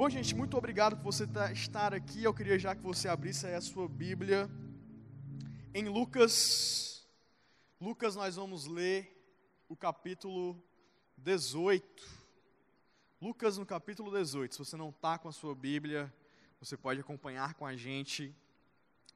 Bom, 0.00 0.08
gente, 0.08 0.34
muito 0.34 0.56
obrigado 0.56 0.96
por 0.96 1.12
você 1.12 1.26
tá, 1.26 1.52
estar 1.52 1.92
aqui. 1.92 2.24
Eu 2.24 2.32
queria 2.32 2.58
já 2.58 2.74
que 2.74 2.80
você 2.80 3.06
abrisse 3.06 3.46
a 3.46 3.60
sua 3.60 3.86
Bíblia 3.86 4.48
em 5.74 5.90
Lucas. 5.90 7.06
Lucas, 7.78 8.16
nós 8.16 8.36
vamos 8.36 8.64
ler 8.64 9.14
o 9.68 9.76
capítulo 9.76 10.56
18. 11.18 12.02
Lucas, 13.20 13.58
no 13.58 13.66
capítulo 13.66 14.10
18. 14.10 14.54
Se 14.54 14.58
você 14.58 14.74
não 14.74 14.88
está 14.88 15.18
com 15.18 15.28
a 15.28 15.32
sua 15.32 15.54
Bíblia, 15.54 16.10
você 16.58 16.78
pode 16.78 16.98
acompanhar 17.00 17.52
com 17.52 17.66
a 17.66 17.76
gente 17.76 18.34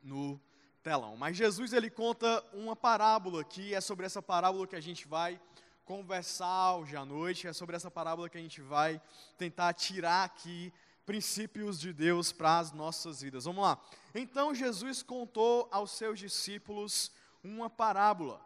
no 0.02 0.38
telão. 0.82 1.16
Mas 1.16 1.34
Jesus, 1.34 1.72
ele 1.72 1.88
conta 1.88 2.44
uma 2.52 2.76
parábola 2.76 3.40
aqui. 3.40 3.72
É 3.72 3.80
sobre 3.80 4.04
essa 4.04 4.20
parábola 4.20 4.66
que 4.66 4.76
a 4.76 4.82
gente 4.82 5.08
vai 5.08 5.40
conversar 5.84 6.76
hoje 6.76 6.96
à 6.96 7.04
noite. 7.04 7.46
É 7.46 7.52
sobre 7.52 7.76
essa 7.76 7.90
parábola 7.90 8.28
que 8.28 8.38
a 8.38 8.40
gente 8.40 8.60
vai 8.60 9.00
tentar 9.36 9.72
tirar 9.74 10.24
aqui 10.24 10.72
princípios 11.04 11.78
de 11.78 11.92
Deus 11.92 12.32
para 12.32 12.58
as 12.58 12.72
nossas 12.72 13.20
vidas. 13.20 13.44
Vamos 13.44 13.62
lá. 13.62 13.78
Então 14.14 14.54
Jesus 14.54 15.02
contou 15.02 15.68
aos 15.70 15.90
seus 15.90 16.18
discípulos 16.18 17.12
uma 17.42 17.68
parábola 17.68 18.40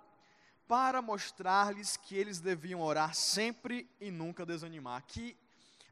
para 0.67 1.01
mostrar-lhes 1.01 1.97
que 1.97 2.17
eles 2.17 2.41
deviam 2.41 2.81
orar 2.81 3.15
sempre 3.15 3.89
e 4.01 4.11
nunca 4.11 4.45
desanimar. 4.45 5.03
Que 5.07 5.37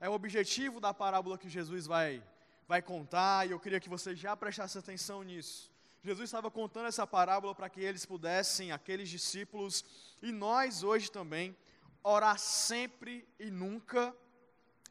é 0.01 0.09
o 0.09 0.13
objetivo 0.13 0.81
da 0.81 0.93
parábola 0.93 1.39
que 1.39 1.49
Jesus 1.49 1.87
vai 1.87 2.23
vai 2.69 2.83
contar, 2.83 3.47
e 3.47 3.53
eu 3.53 3.61
queria 3.61 3.79
que 3.79 3.89
você 3.89 4.15
já 4.15 4.37
prestasse 4.37 4.77
atenção 4.77 5.23
nisso. 5.23 5.71
Jesus 6.07 6.29
estava 6.29 6.53
contando 6.53 6.87
essa 6.87 7.05
parábola 7.05 7.53
para 7.53 7.69
que 7.69 7.81
eles 7.81 8.07
pudessem, 8.07 8.71
aqueles 8.71 9.09
discípulos, 9.09 9.85
e 10.23 10.31
nós 10.31 10.85
hoje 10.85 11.11
também, 11.11 11.57
orar 12.01 12.39
sempre 12.39 13.29
e 13.41 13.51
nunca 13.51 14.17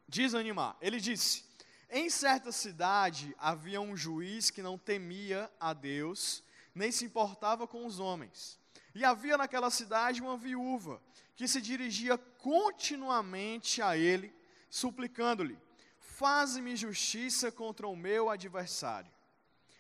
desanimar. 0.10 0.76
Ele 0.82 1.00
disse: 1.00 1.46
Em 1.90 2.10
certa 2.10 2.52
cidade 2.52 3.34
havia 3.40 3.80
um 3.80 3.96
juiz 3.96 4.52
que 4.52 4.62
não 4.62 4.78
temia 4.78 5.49
a 5.58 5.71
Deus, 5.71 6.43
nem 6.74 6.91
se 6.91 7.05
importava 7.05 7.66
com 7.66 7.86
os 7.86 7.98
homens. 7.98 8.60
E 8.93 9.05
havia 9.05 9.38
naquela 9.38 9.70
cidade 9.70 10.21
uma 10.21 10.36
viúva 10.36 11.02
que 11.34 11.48
se 11.48 11.62
dirigia 11.62 12.18
continuamente 12.18 13.82
a 13.82 13.96
ele, 13.96 14.36
suplicando-lhe: 14.70 15.58
Faze-me 15.98 16.76
justiça 16.76 17.54
contra 17.54 17.88
o 17.88 17.96
meu 17.96 18.30
adversário. 18.30 19.10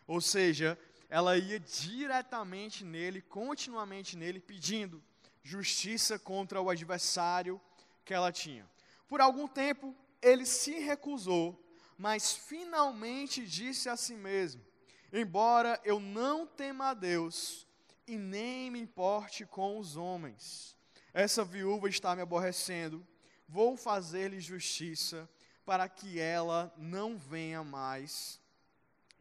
Ou 0.07 0.21
seja, 0.21 0.79
ela 1.09 1.37
ia 1.37 1.59
diretamente 1.59 2.83
nele, 2.83 3.21
continuamente 3.21 4.17
nele, 4.17 4.39
pedindo 4.39 5.03
justiça 5.43 6.17
contra 6.17 6.61
o 6.61 6.69
adversário 6.69 7.61
que 8.03 8.13
ela 8.13 8.31
tinha. 8.31 8.69
Por 9.07 9.21
algum 9.21 9.47
tempo, 9.47 9.95
ele 10.21 10.45
se 10.45 10.79
recusou, 10.79 11.63
mas 11.97 12.33
finalmente 12.33 13.45
disse 13.45 13.87
a 13.87 13.95
si 13.95 14.15
mesmo: 14.15 14.65
Embora 15.13 15.79
eu 15.83 15.99
não 15.99 16.47
tema 16.47 16.89
a 16.89 16.93
Deus 16.93 17.67
e 18.07 18.17
nem 18.17 18.71
me 18.71 18.79
importe 18.79 19.45
com 19.45 19.79
os 19.79 19.95
homens, 19.95 20.75
essa 21.13 21.43
viúva 21.43 21.87
está 21.87 22.15
me 22.15 22.21
aborrecendo, 22.21 23.05
vou 23.47 23.77
fazer-lhe 23.77 24.39
justiça 24.39 25.29
para 25.65 25.87
que 25.87 26.19
ela 26.19 26.73
não 26.77 27.17
venha 27.17 27.63
mais 27.63 28.39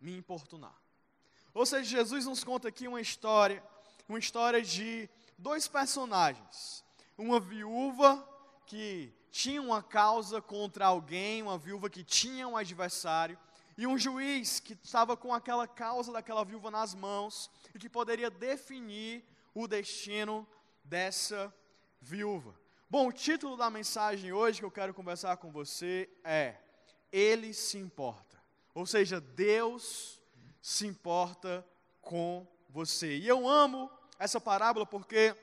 me 0.01 0.17
importunar. 0.17 0.84
Ou 1.55 1.65
seja, 1.65 1.85
Jesus 1.99 2.27
nos 2.27 2.43
conta 2.43 2.69
aqui 2.69 2.89
uma 2.89 3.01
história, 3.01 3.63
uma 4.09 4.19
história 4.19 4.61
de 4.61 5.09
dois 5.39 5.69
personagens. 5.69 6.85
Uma 7.17 7.39
viúva 7.39 8.29
que 8.67 9.15
tinha 9.31 9.63
uma 9.63 9.81
causa 9.81 10.43
contra 10.43 10.87
alguém, 10.87 11.43
uma 11.43 11.57
viúva 11.57 11.89
que 11.89 12.03
tinha 12.03 12.49
um 12.49 12.57
adversário, 12.57 13.39
e 13.77 13.87
um 13.87 13.99
juiz 13.99 14.61
que 14.61 14.77
estava 14.83 15.17
com 15.17 15.33
aquela 15.33 15.67
causa 15.67 16.13
daquela 16.13 16.45
viúva 16.45 16.71
nas 16.71 16.95
mãos 16.95 17.51
e 17.75 17.79
que 17.79 17.89
poderia 17.89 18.31
definir 18.31 19.25
o 19.53 19.67
destino 19.67 20.47
dessa 20.85 21.53
viúva. 22.01 22.55
Bom, 22.89 23.09
o 23.09 23.13
título 23.13 23.57
da 23.57 23.71
mensagem 23.71 24.33
hoje 24.33 24.61
que 24.61 24.65
eu 24.65 24.71
quero 24.71 24.95
conversar 24.95 25.37
com 25.39 25.51
você 25.51 26.09
é 26.23 26.57
Ele 27.13 27.53
se 27.53 27.79
importa. 27.79 28.41
Ou 28.75 28.87
seja, 28.87 29.21
Deus 29.21 30.21
se 30.65 30.87
importa 30.87 31.63
com 32.01 32.47
você. 32.71 33.19
E 33.19 33.29
eu 33.29 33.47
amo 33.47 33.91
essa 34.19 34.41
parábola 34.41 34.87
porque 34.87 35.37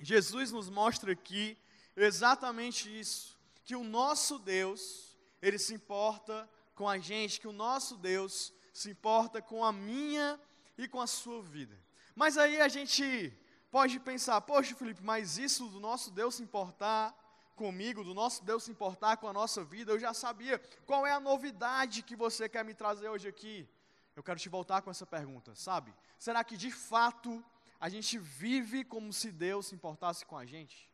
Jesus 0.00 0.50
nos 0.50 0.68
mostra 0.68 1.12
aqui 1.12 1.56
exatamente 1.96 2.88
isso, 2.98 3.38
que 3.64 3.76
o 3.76 3.84
nosso 3.84 4.36
Deus, 4.36 5.16
ele 5.40 5.60
se 5.60 5.72
importa 5.72 6.50
com 6.74 6.88
a 6.88 6.98
gente, 6.98 7.38
que 7.38 7.46
o 7.46 7.52
nosso 7.52 7.96
Deus 7.98 8.52
se 8.72 8.90
importa 8.90 9.40
com 9.40 9.64
a 9.64 9.72
minha 9.72 10.40
e 10.76 10.88
com 10.88 11.00
a 11.00 11.06
sua 11.06 11.40
vida. 11.40 11.78
Mas 12.16 12.36
aí 12.36 12.60
a 12.60 12.66
gente 12.66 13.32
pode 13.70 14.00
pensar, 14.00 14.40
poxa, 14.40 14.74
Felipe, 14.74 15.04
mas 15.04 15.38
isso 15.38 15.68
do 15.68 15.78
nosso 15.78 16.10
Deus 16.10 16.34
se 16.34 16.42
importar 16.42 17.14
comigo, 17.54 18.02
do 18.02 18.12
nosso 18.12 18.44
Deus 18.44 18.64
se 18.64 18.72
importar 18.72 19.18
com 19.18 19.28
a 19.28 19.32
nossa 19.32 19.62
vida, 19.62 19.92
eu 19.92 20.00
já 20.00 20.12
sabia. 20.12 20.60
Qual 20.84 21.06
é 21.06 21.12
a 21.12 21.20
novidade 21.20 22.02
que 22.02 22.16
você 22.16 22.48
quer 22.48 22.64
me 22.64 22.74
trazer 22.74 23.08
hoje 23.08 23.28
aqui? 23.28 23.68
Eu 24.18 24.22
quero 24.22 24.40
te 24.40 24.48
voltar 24.48 24.82
com 24.82 24.90
essa 24.90 25.06
pergunta, 25.06 25.54
sabe? 25.54 25.94
Será 26.18 26.42
que 26.42 26.56
de 26.56 26.72
fato 26.72 27.44
a 27.78 27.88
gente 27.88 28.18
vive 28.18 28.84
como 28.84 29.12
se 29.12 29.30
Deus 29.30 29.66
se 29.68 29.74
importasse 29.76 30.26
com 30.26 30.36
a 30.36 30.44
gente? 30.44 30.92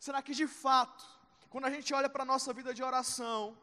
Será 0.00 0.22
que 0.22 0.34
de 0.34 0.46
fato, 0.46 1.04
quando 1.50 1.66
a 1.66 1.70
gente 1.70 1.92
olha 1.92 2.08
para 2.08 2.22
a 2.22 2.26
nossa 2.26 2.54
vida 2.54 2.72
de 2.72 2.82
oração, 2.82 3.56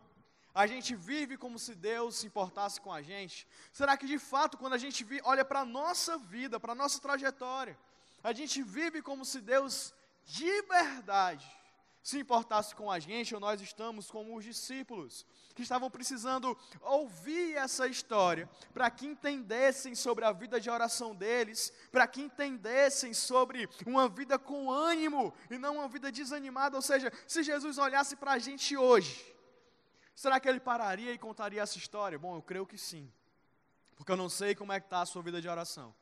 a 0.53 0.67
gente 0.67 0.95
vive 0.95 1.35
como 1.35 1.57
se 1.57 1.73
Deus 1.73 2.17
se 2.17 2.28
importasse 2.28 2.79
com 2.79 2.94
a 2.94 3.01
gente? 3.01 3.47
Será 3.73 3.97
que 3.97 4.06
de 4.06 4.19
fato, 4.19 4.56
quando 4.56 4.73
a 4.73 4.78
gente 4.78 5.03
olha 5.23 5.44
para 5.44 5.61
a 5.61 5.66
nossa 5.66 6.17
vida, 6.17 6.59
para 6.59 6.73
a 6.73 6.75
nossa 6.75 7.00
trajetória, 7.01 7.75
a 8.23 8.34
gente 8.34 8.61
vive 8.61 9.01
como 9.01 9.25
se 9.25 9.41
Deus 9.41 9.95
de 10.25 10.61
verdade 10.63 11.60
se 12.03 12.17
importasse 12.17 12.73
com 12.73 12.89
a 12.89 13.00
gente, 13.00 13.34
ou 13.35 13.39
nós 13.39 13.62
estamos 13.62 14.09
como 14.09 14.35
os 14.35 14.44
discípulos, 14.44 15.25
que 15.53 15.62
estavam 15.62 15.89
precisando 15.89 16.57
ouvir 16.81 17.56
essa 17.56 17.88
história, 17.88 18.50
para 18.73 18.89
que 18.89 19.06
entendessem 19.06 19.94
sobre 19.94 20.25
a 20.25 20.31
vida 20.31 20.59
de 20.59 20.69
oração 20.69 21.16
deles, 21.16 21.72
para 21.91 22.07
que 22.07 22.22
entendessem 22.22 23.13
sobre 23.13 23.69
uma 23.85 24.09
vida 24.09 24.40
com 24.40 24.72
ânimo 24.72 25.34
e 25.50 25.57
não 25.57 25.75
uma 25.75 25.88
vida 25.88 26.11
desanimada. 26.11 26.75
Ou 26.75 26.81
seja, 26.81 27.11
se 27.28 27.44
Jesus 27.44 27.78
olhasse 27.78 28.16
para 28.16 28.31
a 28.31 28.40
gente 28.40 28.75
hoje, 28.75 29.35
será 30.16 30.40
que 30.40 30.50
ele 30.50 30.59
pararia 30.59 31.13
e 31.13 31.19
contaria 31.19 31.61
essa 31.61 31.78
história? 31.78 32.17
Bom, 32.17 32.35
eu 32.35 32.41
creio 32.41 32.66
que 32.66 32.78
sim, 32.78 33.11
porque 33.95 34.11
eu 34.11 34.17
não 34.17 34.29
sei 34.29 34.56
como 34.56 34.73
é 34.73 34.79
que 34.79 34.88
está 34.88 35.01
a 35.01 35.06
sua 35.06 35.22
vida 35.22 35.40
de 35.40 35.47
oração. 35.47 35.94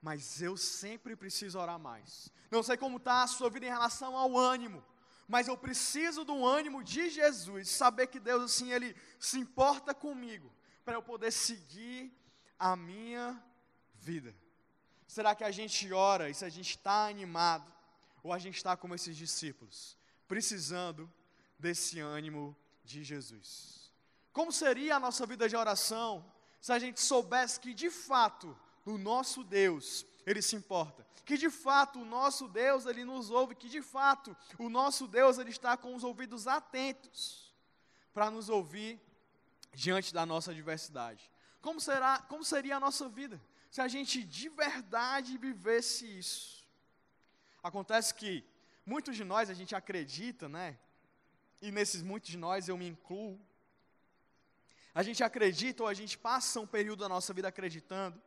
Mas 0.00 0.40
eu 0.40 0.56
sempre 0.56 1.16
preciso 1.16 1.58
orar 1.58 1.76
mais. 1.76 2.30
Não 2.52 2.62
sei 2.62 2.76
como 2.76 2.98
está 2.98 3.24
a 3.24 3.26
sua 3.26 3.50
vida 3.50 3.66
em 3.66 3.68
relação 3.68 4.16
ao 4.16 4.38
ânimo 4.38 4.84
mas 5.28 5.46
eu 5.46 5.56
preciso 5.58 6.24
do 6.24 6.44
ânimo 6.44 6.82
de 6.82 7.10
Jesus, 7.10 7.68
saber 7.68 8.06
que 8.06 8.18
Deus 8.18 8.42
assim 8.44 8.72
ele 8.72 8.96
se 9.20 9.38
importa 9.38 9.94
comigo 9.94 10.50
para 10.84 10.94
eu 10.94 11.02
poder 11.02 11.30
seguir 11.30 12.10
a 12.58 12.74
minha 12.74 13.38
vida. 13.94 14.34
Será 15.06 15.34
que 15.34 15.44
a 15.44 15.50
gente 15.50 15.92
ora 15.92 16.30
e 16.30 16.34
se 16.34 16.46
a 16.46 16.48
gente 16.48 16.70
está 16.70 17.06
animado 17.06 17.70
ou 18.22 18.32
a 18.32 18.38
gente 18.38 18.56
está 18.56 18.74
como 18.74 18.94
esses 18.94 19.14
discípulos, 19.16 19.98
precisando 20.26 21.12
desse 21.58 22.00
ânimo 22.00 22.56
de 22.82 23.04
Jesus? 23.04 23.92
Como 24.32 24.50
seria 24.50 24.96
a 24.96 25.00
nossa 25.00 25.26
vida 25.26 25.46
de 25.46 25.56
oração 25.56 26.24
se 26.58 26.72
a 26.72 26.78
gente 26.78 27.00
soubesse 27.00 27.60
que 27.60 27.74
de 27.74 27.90
fato 27.90 28.56
o 28.84 28.96
nosso 28.96 29.44
Deus 29.44 30.06
ele 30.28 30.42
se 30.42 30.54
importa. 30.54 31.06
Que 31.24 31.38
de 31.38 31.48
fato 31.48 32.00
o 32.00 32.04
nosso 32.04 32.46
Deus, 32.48 32.84
ele 32.84 33.02
nos 33.04 33.30
ouve, 33.30 33.54
que 33.54 33.68
de 33.68 33.80
fato 33.80 34.36
o 34.58 34.68
nosso 34.68 35.06
Deus, 35.08 35.38
ele 35.38 35.50
está 35.50 35.74
com 35.74 35.94
os 35.94 36.04
ouvidos 36.04 36.46
atentos 36.46 37.54
para 38.12 38.30
nos 38.30 38.50
ouvir 38.50 39.00
diante 39.72 40.12
da 40.12 40.26
nossa 40.26 40.50
adversidade. 40.50 41.30
Como 41.62 41.80
será, 41.80 42.18
como 42.20 42.44
seria 42.44 42.76
a 42.76 42.80
nossa 42.80 43.08
vida 43.08 43.40
se 43.70 43.80
a 43.80 43.88
gente 43.88 44.22
de 44.22 44.50
verdade 44.50 45.38
vivesse 45.38 46.06
isso? 46.18 46.66
Acontece 47.62 48.14
que 48.14 48.44
muitos 48.84 49.16
de 49.16 49.24
nós 49.24 49.48
a 49.48 49.54
gente 49.54 49.74
acredita, 49.74 50.46
né? 50.46 50.78
E 51.62 51.70
nesses 51.70 52.02
muitos 52.02 52.30
de 52.30 52.36
nós 52.36 52.68
eu 52.68 52.76
me 52.76 52.86
incluo. 52.86 53.40
A 54.94 55.02
gente 55.02 55.24
acredita 55.24 55.82
ou 55.84 55.88
a 55.88 55.94
gente 55.94 56.18
passa 56.18 56.60
um 56.60 56.66
período 56.66 57.00
da 57.00 57.08
nossa 57.08 57.32
vida 57.32 57.48
acreditando 57.48 58.20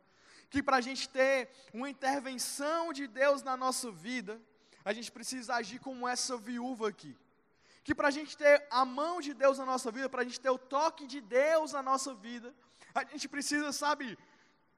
que 0.52 0.62
para 0.62 0.76
a 0.76 0.82
gente 0.82 1.08
ter 1.08 1.48
uma 1.72 1.88
intervenção 1.88 2.92
de 2.92 3.06
Deus 3.06 3.42
na 3.42 3.56
nossa 3.56 3.90
vida, 3.90 4.38
a 4.84 4.92
gente 4.92 5.10
precisa 5.10 5.54
agir 5.54 5.78
como 5.78 6.06
essa 6.06 6.36
viúva 6.36 6.88
aqui. 6.90 7.16
Que 7.82 7.94
para 7.94 8.08
a 8.08 8.10
gente 8.10 8.36
ter 8.36 8.66
a 8.70 8.84
mão 8.84 9.14
de 9.26 9.32
Deus 9.32 9.56
na 9.56 9.64
nossa 9.64 9.90
vida, 9.90 10.10
para 10.10 10.20
a 10.20 10.24
gente 10.24 10.38
ter 10.38 10.50
o 10.50 10.58
toque 10.58 11.06
de 11.06 11.22
Deus 11.22 11.72
na 11.72 11.82
nossa 11.82 12.12
vida, 12.12 12.54
a 12.94 13.02
gente 13.02 13.26
precisa, 13.30 13.72
sabe, 13.72 14.18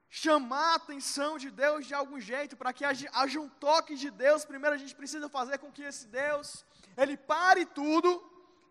chamar 0.09 0.69
a 0.71 0.75
atenção 0.75 1.37
de 1.37 1.51
Deus 1.51 1.85
de 1.85 1.93
algum 1.93 2.21
jeito, 2.21 2.55
para 2.55 2.71
que 2.71 2.85
haja, 2.85 3.41
um 3.41 3.49
toque 3.49 3.95
de 3.95 4.09
Deus. 4.09 4.45
Primeiro 4.45 4.75
a 4.75 4.79
gente 4.79 4.95
precisa 4.95 5.27
fazer 5.27 5.57
com 5.57 5.73
que 5.73 5.83
esse 5.83 6.07
Deus, 6.07 6.65
ele 6.95 7.17
pare 7.17 7.65
tudo 7.65 8.09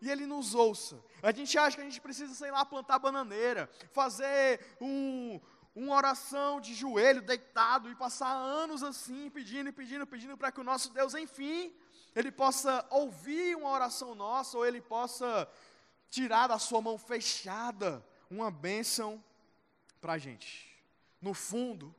e 0.01 0.09
ele 0.09 0.25
nos 0.25 0.55
ouça. 0.55 0.99
A 1.21 1.31
gente 1.31 1.55
acha 1.55 1.75
que 1.77 1.81
a 1.83 1.89
gente 1.89 2.01
precisa, 2.01 2.33
sei 2.33 2.49
lá, 2.49 2.65
plantar 2.65 2.97
bananeira, 2.97 3.69
fazer 3.91 4.75
um, 4.81 5.39
uma 5.75 5.93
oração 5.93 6.61
de 6.61 6.73
joelho, 6.73 7.21
deitado, 7.21 7.91
e 7.91 7.95
passar 7.95 8.31
anos 8.33 8.81
assim, 8.81 9.29
pedindo 9.29 9.69
e 9.69 9.73
pedindo, 9.73 10.07
pedindo, 10.07 10.37
para 10.37 10.51
que 10.51 10.61
o 10.61 10.63
nosso 10.63 10.93
Deus, 10.93 11.13
enfim, 11.13 11.75
ele 12.15 12.31
possa 12.31 12.85
ouvir 12.89 13.57
uma 13.57 13.69
oração 13.69 14.15
nossa, 14.15 14.57
ou 14.57 14.65
ele 14.65 14.79
possa 14.79 15.47
tirar 16.09 16.47
da 16.47 16.57
sua 16.57 16.81
mão 16.81 16.97
fechada 16.97 18.03
uma 18.29 18.49
bênção 18.49 19.21
para 19.99 20.13
a 20.13 20.17
gente. 20.17 20.73
No 21.21 21.33
fundo, 21.33 21.93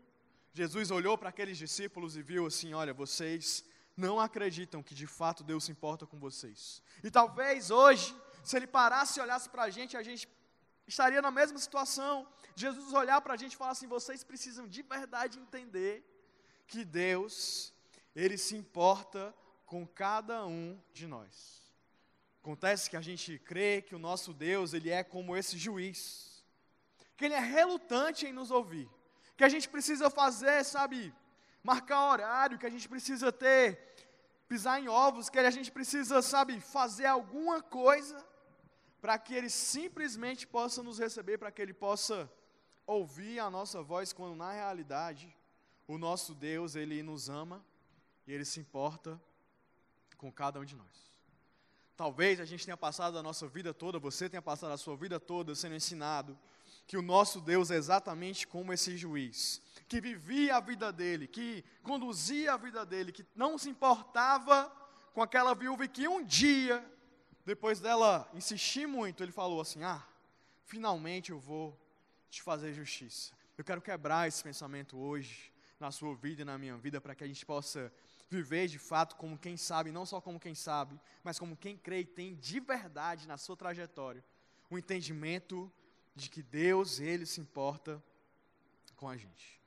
Jesus 0.55 0.91
olhou 0.91 1.19
para 1.19 1.29
aqueles 1.29 1.59
discípulos 1.59 2.17
e 2.17 2.23
viu 2.23 2.47
assim: 2.47 2.73
olha, 2.73 2.95
vocês 2.95 3.63
não 3.95 4.19
acreditam 4.19 4.83
que 4.83 4.95
de 4.95 5.07
fato 5.07 5.45
Deus 5.45 5.65
se 5.65 5.73
importa 5.73 6.07
com 6.07 6.19
vocês. 6.19 6.83
E 7.03 7.11
talvez 7.11 7.71
hoje, 7.71 8.17
se 8.43 8.57
ele 8.57 8.67
parasse 8.67 9.19
e 9.19 9.23
olhasse 9.23 9.51
para 9.51 9.65
a 9.65 9.71
gente, 9.71 9.97
a 9.99 10.03
gente 10.03 10.27
estaria 10.87 11.21
na 11.21 11.31
mesma 11.31 11.59
situação. 11.59 12.27
Jesus 12.55 12.93
olhar 12.93 13.21
para 13.21 13.35
a 13.35 13.37
gente 13.37 13.55
e 13.55 13.57
falar 13.57 13.73
assim: 13.73 13.87
vocês 13.87 14.23
precisam 14.23 14.67
de 14.69 14.83
verdade 14.83 15.39
entender 15.39 16.05
que 16.67 16.85
Deus, 16.85 17.73
Ele 18.15 18.39
se 18.39 18.57
importa 18.57 19.35
com 19.65 19.87
cada 19.87 20.47
um 20.47 20.81
de 20.93 21.07
nós. 21.07 21.63
Acontece 22.41 22.89
que 22.89 22.97
a 22.97 23.01
gente 23.01 23.39
crê 23.41 23.83
que 23.83 23.95
o 23.95 23.99
nosso 23.99 24.33
Deus, 24.33 24.73
Ele 24.73 24.91
é 24.91 25.03
como 25.03 25.37
esse 25.37 25.59
juiz, 25.59 26.45
que 27.17 27.25
Ele 27.25 27.35
é 27.35 27.41
relutante 27.41 28.27
em 28.27 28.33
nos 28.33 28.51
ouvir, 28.51 28.89
que 29.37 29.43
a 29.43 29.49
gente 29.49 29.69
precisa 29.69 30.09
fazer, 30.09 30.65
sabe, 30.65 31.13
marcar 31.63 32.09
horário, 32.09 32.59
que 32.59 32.67
a 32.67 32.71
gente 32.71 32.89
precisa 32.89 33.33
ter, 33.33 33.95
pisar 34.49 34.81
em 34.81 34.89
ovos, 34.89 35.29
que 35.29 35.39
a 35.39 35.51
gente 35.51 35.73
precisa, 35.73 36.23
sabe, 36.23 36.61
fazer 36.61 37.07
alguma 37.07 37.61
coisa 37.61 38.25
para 39.01 39.19
que 39.19 39.35
Ele 39.35 39.51
simplesmente 39.51 40.47
possa 40.47 40.83
nos 40.83 40.99
receber, 40.99 41.39
para 41.39 41.51
que 41.51 41.63
Ele 41.63 41.75
possa 41.75 42.31
ouvir 42.87 43.39
a 43.39 43.51
nossa 43.51 43.83
voz, 43.83 44.13
quando 44.13 44.37
na 44.37 44.53
realidade 44.53 45.37
o 45.87 45.99
nosso 45.99 46.35
Deus, 46.35 46.75
Ele 46.75 47.03
nos 47.03 47.29
ama 47.29 47.65
e 48.27 48.33
Ele 48.33 48.45
se 48.45 48.61
importa 48.61 49.21
com 50.17 50.33
cada 50.33 50.59
um 50.59 50.65
de 50.65 50.75
nós. 50.75 51.07
Talvez 51.97 52.41
a 52.41 52.45
gente 52.45 52.65
tenha 52.65 52.77
passado 52.77 53.19
a 53.19 53.23
nossa 53.23 53.49
vida 53.49 53.73
toda, 53.73 53.99
você 53.99 54.29
tenha 54.29 54.43
passado 54.43 54.73
a 54.73 54.77
sua 54.77 54.97
vida 54.97 55.19
toda 55.19 55.55
sendo 55.55 55.75
ensinado 55.75 56.39
que 56.87 56.97
o 56.97 57.03
nosso 57.03 57.41
Deus 57.41 57.71
é 57.71 57.77
exatamente 57.77 58.47
como 58.47 58.73
esse 58.73 58.97
juiz, 58.97 59.61
que 59.89 60.01
vivia 60.01 60.57
a 60.57 60.61
vida 60.61 60.93
dele, 60.93 61.27
que 61.27 61.65
conduzia 61.83 62.55
a 62.55 62.57
vida 62.57 62.87
dele, 62.87 63.13
que 63.13 63.27
não 63.35 63.59
se 63.59 63.69
importava 63.69 64.71
com 65.13 65.23
aquela 65.23 65.55
viúva 65.55 65.85
e 65.85 65.89
que 65.89 66.07
um 66.07 66.23
dia 66.23 66.85
depois 67.47 67.79
dela 67.79 68.29
insistir 68.35 68.89
muito, 68.89 69.23
ele 69.23 69.31
falou 69.31 69.61
assim: 69.61 69.85
Ah, 69.85 70.05
finalmente 70.65 71.31
eu 71.31 71.39
vou 71.39 71.79
te 72.29 72.43
fazer 72.43 72.75
justiça. 72.75 73.33
Eu 73.57 73.65
quero 73.65 73.81
quebrar 73.81 74.27
esse 74.27 74.43
pensamento 74.43 74.99
hoje, 74.99 75.53
na 75.79 75.93
sua 75.93 76.15
vida 76.17 76.43
e 76.43 76.45
na 76.45 76.59
minha 76.59 76.77
vida, 76.77 77.01
para 77.01 77.15
que 77.15 77.23
a 77.23 77.27
gente 77.27 77.47
possa 77.47 77.93
viver 78.29 78.67
de 78.67 78.81
fato 78.81 79.15
como 79.15 79.39
quem 79.39 79.57
sabe, 79.57 79.93
não 79.93 80.05
só 80.05 80.21
como 80.21 80.41
quem 80.41 80.57
sabe, 80.57 81.01
mas 81.23 81.39
como 81.39 81.57
quem 81.57 81.77
crê 81.77 82.01
e 82.01 82.05
tem 82.05 82.35
de 82.35 82.59
verdade 82.59 83.29
na 83.29 83.39
sua 83.39 83.57
trajetória 83.57 84.25
o 84.69 84.77
entendimento 84.77 85.71
de 86.17 86.29
que 86.29 86.43
Deus, 86.43 86.99
Ele 86.99 87.25
se 87.25 87.41
importa 87.41 88.03
com 88.97 89.09
a 89.09 89.17
gente. 89.17 89.61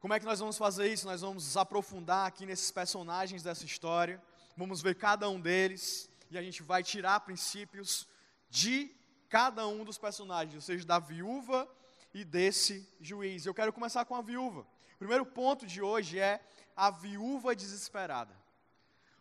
Como 0.00 0.12
é 0.12 0.18
que 0.18 0.26
nós 0.26 0.40
vamos 0.40 0.58
fazer 0.58 0.92
isso? 0.92 1.06
Nós 1.06 1.20
vamos 1.20 1.56
aprofundar 1.56 2.26
aqui 2.26 2.44
nesses 2.44 2.72
personagens 2.72 3.44
dessa 3.44 3.64
história, 3.64 4.20
vamos 4.56 4.82
ver 4.82 4.96
cada 4.96 5.28
um 5.30 5.40
deles 5.40 6.10
e 6.30 6.38
a 6.38 6.42
gente 6.42 6.62
vai 6.62 6.82
tirar 6.82 7.20
princípios 7.20 8.06
de 8.48 8.90
cada 9.28 9.66
um 9.66 9.84
dos 9.84 9.98
personagens, 9.98 10.54
ou 10.54 10.60
seja, 10.60 10.84
da 10.84 10.98
viúva 10.98 11.68
e 12.14 12.24
desse 12.24 12.88
juiz. 13.00 13.44
Eu 13.44 13.54
quero 13.54 13.72
começar 13.72 14.04
com 14.04 14.14
a 14.14 14.22
viúva. 14.22 14.66
O 14.94 14.98
primeiro 14.98 15.26
ponto 15.26 15.66
de 15.66 15.82
hoje 15.82 16.18
é 16.18 16.40
a 16.74 16.90
viúva 16.90 17.54
desesperada. 17.54 18.34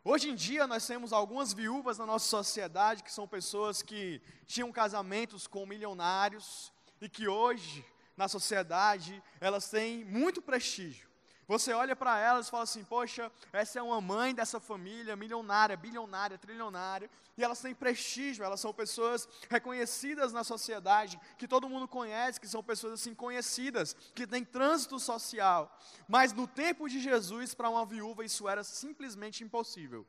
Hoje 0.04 0.30
em 0.30 0.36
dia 0.36 0.68
nós 0.68 0.86
temos 0.86 1.12
algumas 1.12 1.52
viúvas 1.52 1.98
na 1.98 2.06
nossa 2.06 2.26
sociedade 2.26 3.04
que 3.04 3.12
são 3.12 3.28
pessoas 3.28 3.82
que 3.82 4.22
tinham 4.46 4.72
casamentos 4.72 5.48
com 5.48 5.66
milionários 5.66 6.72
e 7.02 7.10
que 7.10 7.28
hoje 7.28 7.84
na 8.16 8.28
sociedade 8.28 9.22
elas 9.42 9.70
têm 9.70 10.06
muito 10.06 10.42
prestígio. 10.42 11.10
Você 11.48 11.74
olha 11.74 11.96
para 11.96 12.18
elas 12.20 12.48
e 12.48 12.50
fala 12.50 12.64
assim: 12.64 12.84
Poxa, 12.84 13.32
essa 13.54 13.78
é 13.78 13.82
uma 13.82 14.02
mãe 14.02 14.34
dessa 14.34 14.60
família 14.60 15.16
milionária, 15.16 15.78
bilionária, 15.78 16.38
trilionária, 16.38 17.10
e 17.38 17.44
elas 17.44 17.62
têm 17.62 17.76
prestígio, 17.76 18.44
elas 18.44 18.60
são 18.60 18.74
pessoas 18.74 19.28
reconhecidas 19.50 20.34
na 20.34 20.44
sociedade, 20.44 21.20
que 21.38 21.48
todo 21.48 21.70
mundo 21.70 21.88
conhece, 21.88 22.40
que 22.40 22.48
são 22.48 22.64
pessoas 22.64 22.94
assim 22.94 23.14
conhecidas, 23.14 23.96
que 24.16 24.26
têm 24.26 24.44
trânsito 24.44 25.00
social. 25.00 25.78
Mas 26.08 26.34
no 26.34 26.48
tempo 26.48 26.90
de 26.90 27.00
Jesus, 27.00 27.54
para 27.54 27.70
uma 27.70 27.86
viúva, 27.86 28.26
isso 28.26 28.50
era 28.50 28.64
simplesmente 28.64 29.44
impossível. 29.44 30.06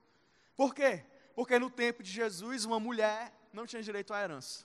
Por 0.56 0.74
quê? 0.74 1.04
Porque 1.34 1.58
no 1.58 1.68
tempo 1.68 2.02
de 2.02 2.10
Jesus, 2.10 2.64
uma 2.64 2.80
mulher 2.80 3.30
não 3.52 3.66
tinha 3.66 3.82
direito 3.82 4.14
à 4.14 4.22
herança. 4.22 4.64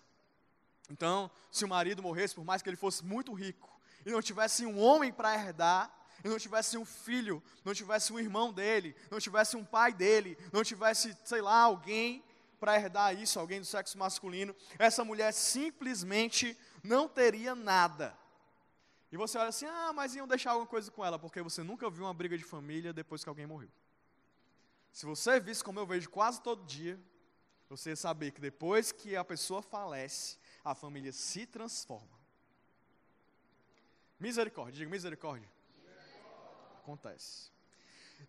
Então, 0.90 1.30
se 1.52 1.66
o 1.66 1.68
marido 1.68 2.02
morresse, 2.02 2.36
por 2.36 2.46
mais 2.46 2.62
que 2.62 2.70
ele 2.70 2.78
fosse 2.78 3.04
muito 3.04 3.34
rico, 3.34 3.70
e 4.06 4.12
não 4.12 4.22
tivesse 4.22 4.66
um 4.66 4.80
homem 4.80 5.12
para 5.12 5.34
herdar, 5.34 5.92
e 6.24 6.28
não 6.28 6.38
tivesse 6.38 6.78
um 6.78 6.86
filho, 6.86 7.42
não 7.64 7.74
tivesse 7.74 8.14
um 8.14 8.20
irmão 8.20 8.52
dele, 8.54 8.96
não 9.10 9.20
tivesse 9.20 9.56
um 9.56 9.66
pai 9.66 9.94
dele, 9.94 10.38
não 10.52 10.64
tivesse, 10.64 11.18
sei 11.24 11.42
lá, 11.42 11.62
alguém 11.62 12.24
para 12.60 12.76
herdar 12.76 13.20
isso, 13.20 13.40
alguém 13.40 13.60
do 13.60 13.66
sexo 13.66 13.98
masculino, 13.98 14.56
essa 14.78 15.04
mulher 15.04 15.32
simplesmente 15.34 16.56
não 16.84 17.08
teria 17.08 17.56
nada. 17.56 18.16
E 19.12 19.18
você 19.18 19.38
olha 19.38 19.50
assim: 19.50 19.66
ah, 19.66 19.92
mas 19.94 20.16
iam 20.16 20.28
deixar 20.28 20.52
alguma 20.52 20.68
coisa 20.68 20.92
com 20.92 21.04
ela, 21.04 21.18
porque 21.18 21.42
você 21.42 21.64
nunca 21.64 21.90
viu 21.90 22.06
uma 22.06 22.14
briga 22.14 22.38
de 22.38 22.44
família 22.44 22.94
depois 22.94 23.24
que 23.24 23.30
alguém 23.30 23.48
morreu. 23.48 23.72
Se 24.92 25.06
você 25.06 25.40
visse 25.40 25.64
como 25.64 25.80
eu 25.80 25.88
vejo 25.88 26.10
quase 26.10 26.42
todo 26.42 26.66
dia, 26.66 27.00
você 27.68 27.92
ia 27.92 27.96
saber 27.96 28.32
que 28.32 28.42
depois 28.42 28.92
que 28.92 29.16
a 29.16 29.24
pessoa 29.24 29.62
falece, 29.62 30.38
a 30.64 30.76
família 30.76 31.12
se 31.12 31.46
transforma. 31.46 32.20
Misericórdia, 34.20 34.78
diga 34.78 34.92
misericórdia 34.92 35.50
acontece. 36.82 37.52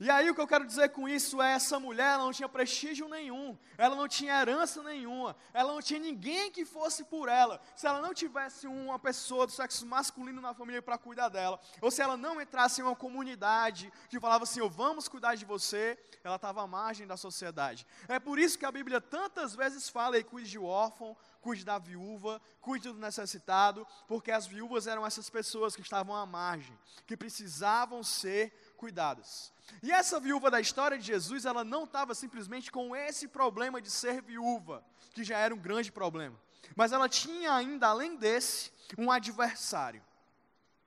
E 0.00 0.10
aí 0.10 0.28
o 0.31 0.34
que 0.34 0.40
eu 0.40 0.46
quero 0.46 0.66
dizer 0.66 0.88
com 0.90 1.08
isso 1.08 1.40
é 1.40 1.52
essa 1.52 1.78
mulher, 1.78 2.14
ela 2.14 2.25
não 2.25 2.32
tinha 2.32 2.49
prestígio 2.49 3.08
nenhum, 3.08 3.56
ela 3.76 3.94
não 3.94 4.08
tinha 4.08 4.40
herança 4.40 4.82
nenhuma, 4.82 5.37
ela 5.52 5.72
não 5.72 5.82
tinha 5.82 6.00
ninguém 6.00 6.50
que 6.50 6.64
fosse 6.64 7.04
por 7.04 7.28
ela. 7.28 7.60
Se 7.76 7.87
ela 7.87 8.00
não 8.00 8.14
tivesse 8.14 8.66
uma 8.66 8.99
pessoa 8.99 9.46
do 9.46 9.52
sexo 9.52 9.87
masculino 9.87 10.40
na 10.40 10.54
família 10.54 10.82
para 10.82 10.99
cuidar 10.99 11.28
dela, 11.28 11.61
ou 11.80 11.90
se 11.90 12.02
ela 12.02 12.16
não 12.16 12.40
entrasse 12.40 12.80
em 12.80 12.85
uma 12.85 12.97
comunidade 12.97 13.92
que 14.09 14.18
falava 14.18 14.44
assim, 14.44 14.61
oh, 14.61 14.71
vamos 14.71 15.09
cuidar 15.09 15.35
de 15.35 15.44
você, 15.44 15.99
ela 16.25 16.37
estava 16.37 16.62
à 16.62 16.66
margem 16.66 17.06
da 17.06 17.16
sociedade. 17.16 17.87
É 18.09 18.18
por 18.18 18.38
isso 18.38 18.59
que 18.59 18.66
a 18.66 18.73
Bíblia 18.73 19.00
tantas 19.00 19.54
vezes 19.54 19.88
fala 19.88 20.18
e 20.18 20.25
cuide 20.25 20.50
de 20.50 20.59
órfão, 20.59 21.16
cuide 21.42 21.64
da 21.64 21.78
viúva, 21.78 22.40
cuide 22.61 22.88
do 22.88 22.99
necessitado, 22.99 23.87
porque 24.06 24.30
as 24.30 24.46
viúvas 24.46 24.87
eram 24.87 25.04
essas 25.04 25.28
pessoas 25.28 25.75
que 25.75 25.82
estavam 25.82 26.14
à 26.16 26.25
margem, 26.25 26.78
que 27.06 27.16
precisavam 27.16 28.02
ser 28.02 28.75
cuidadas. 28.76 29.52
E 29.82 29.90
essa 29.90 30.20
viúva 30.20 30.50
da 30.50 30.61
história 30.61 30.96
de 30.96 31.04
Jesus, 31.04 31.44
ela 31.44 31.64
não 31.64 31.84
estava 31.84 32.14
simplesmente 32.14 32.70
com 32.70 32.96
esse 32.96 33.28
problema 33.28 33.82
de 33.82 33.90
ser 33.90 34.22
viúva, 34.22 34.84
que 35.12 35.25
já 35.25 35.37
era 35.37 35.54
um 35.54 35.58
grande 35.58 35.90
problema, 35.90 36.40
mas 36.76 36.92
ela 36.92 37.08
tinha 37.08 37.52
ainda, 37.52 37.88
além 37.88 38.16
desse, 38.16 38.72
um 38.96 39.11
adversário. 39.11 40.02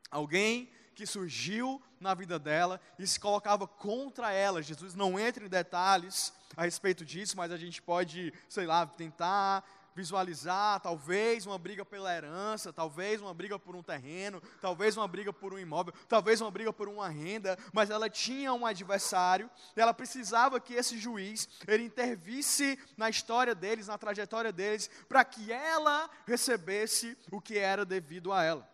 Alguém 0.09 0.71
que 0.95 1.05
surgiu 1.05 1.81
na 2.00 2.13
vida 2.13 2.39
dela 2.39 2.79
e 2.97 3.05
se 3.05 3.19
colocava 3.19 3.67
contra 3.67 4.31
ela. 4.31 4.62
Jesus 4.62 4.95
não 4.95 5.19
entra 5.19 5.45
em 5.45 5.50
detalhes 5.50 6.33
a 6.55 6.63
respeito 6.63 7.03
disso, 7.03 7.35
mas 7.35 7.51
a 7.51 7.57
gente 7.57 7.81
pode, 7.81 8.33
sei 8.47 8.65
lá, 8.65 8.88
tentar 8.88 9.63
visualizar 9.96 10.80
talvez 10.82 11.46
uma 11.46 11.58
briga 11.58 11.86
pela 11.86 12.14
herança, 12.14 12.74
talvez 12.74 13.22
uma 13.22 13.34
briga 13.34 13.58
por 13.58 13.75
um 13.75 13.82
terreno, 13.82 14.42
talvez 14.60 14.98
uma 14.98 15.08
briga 15.08 15.32
por 15.32 15.54
um 15.54 15.58
imóvel, 15.58 15.94
talvez 16.10 16.42
uma 16.42 16.52
briga 16.52 16.74
por 16.74 16.90
uma 16.90 17.08
renda, 17.08 17.58
mas 17.72 17.90
ela 17.90 18.10
tinha 18.10 18.54
um 18.54 18.66
adversário, 18.66 19.50
ela 19.75 19.94
precisava 19.94 20.60
que 20.60 20.74
esse 20.74 20.98
juiz 20.98 21.48
ele 21.66 21.86
intervisse 21.86 22.78
na 22.98 23.10
história 23.10 23.56
deles, 23.56 23.88
na 23.88 23.98
trajetória 23.98 24.52
deles, 24.52 24.90
para 25.08 25.24
que 25.24 25.52
ela 25.52 26.10
recebesse 26.28 27.18
o 27.32 27.40
que 27.40 27.58
era 27.58 27.86
devido 27.86 28.34
a 28.34 28.44
ela. 28.44 28.70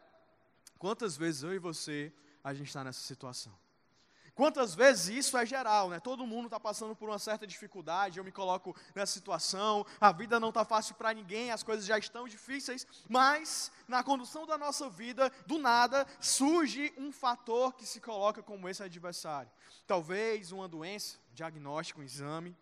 Quantas 0.79 1.15
vezes 1.15 1.43
eu 1.43 1.53
e 1.53 1.59
você 1.59 2.11
a 2.43 2.55
gente 2.55 2.67
está 2.67 2.83
nessa 2.83 3.01
situação? 3.01 3.60
Quantas 4.35 4.73
vezes 4.73 5.07
isso 5.09 5.37
é 5.37 5.45
geral, 5.45 5.89
né? 5.89 5.99
Todo 5.99 6.25
mundo 6.25 6.45
está 6.45 6.59
passando 6.59 6.95
por 6.95 7.09
uma 7.09 7.19
certa 7.19 7.45
dificuldade, 7.45 8.17
eu 8.17 8.23
me 8.23 8.31
coloco 8.31 8.75
nessa 8.95 9.13
situação, 9.13 9.85
a 9.99 10.11
vida 10.11 10.39
não 10.39 10.49
está 10.49 10.63
fácil 10.63 10.95
para 10.95 11.13
ninguém, 11.13 11.51
as 11.51 11.63
coisas 11.63 11.85
já 11.85 11.97
estão 11.97 12.27
difíceis, 12.27 12.87
mas 13.09 13.71
na 13.87 14.03
condução 14.03 14.45
da 14.45 14.57
nossa 14.57 14.89
vida, 14.89 15.31
do 15.45 15.57
nada, 15.57 16.07
surge 16.19 16.93
um 16.97 17.11
fator 17.11 17.73
que 17.73 17.85
se 17.85 17.99
coloca 17.99 18.41
como 18.41 18.67
esse 18.69 18.81
adversário. 18.81 19.51
Talvez 19.85 20.51
uma 20.51 20.67
doença, 20.67 21.17
diagnóstico, 21.33 22.01
um 22.01 22.03
exame. 22.03 22.55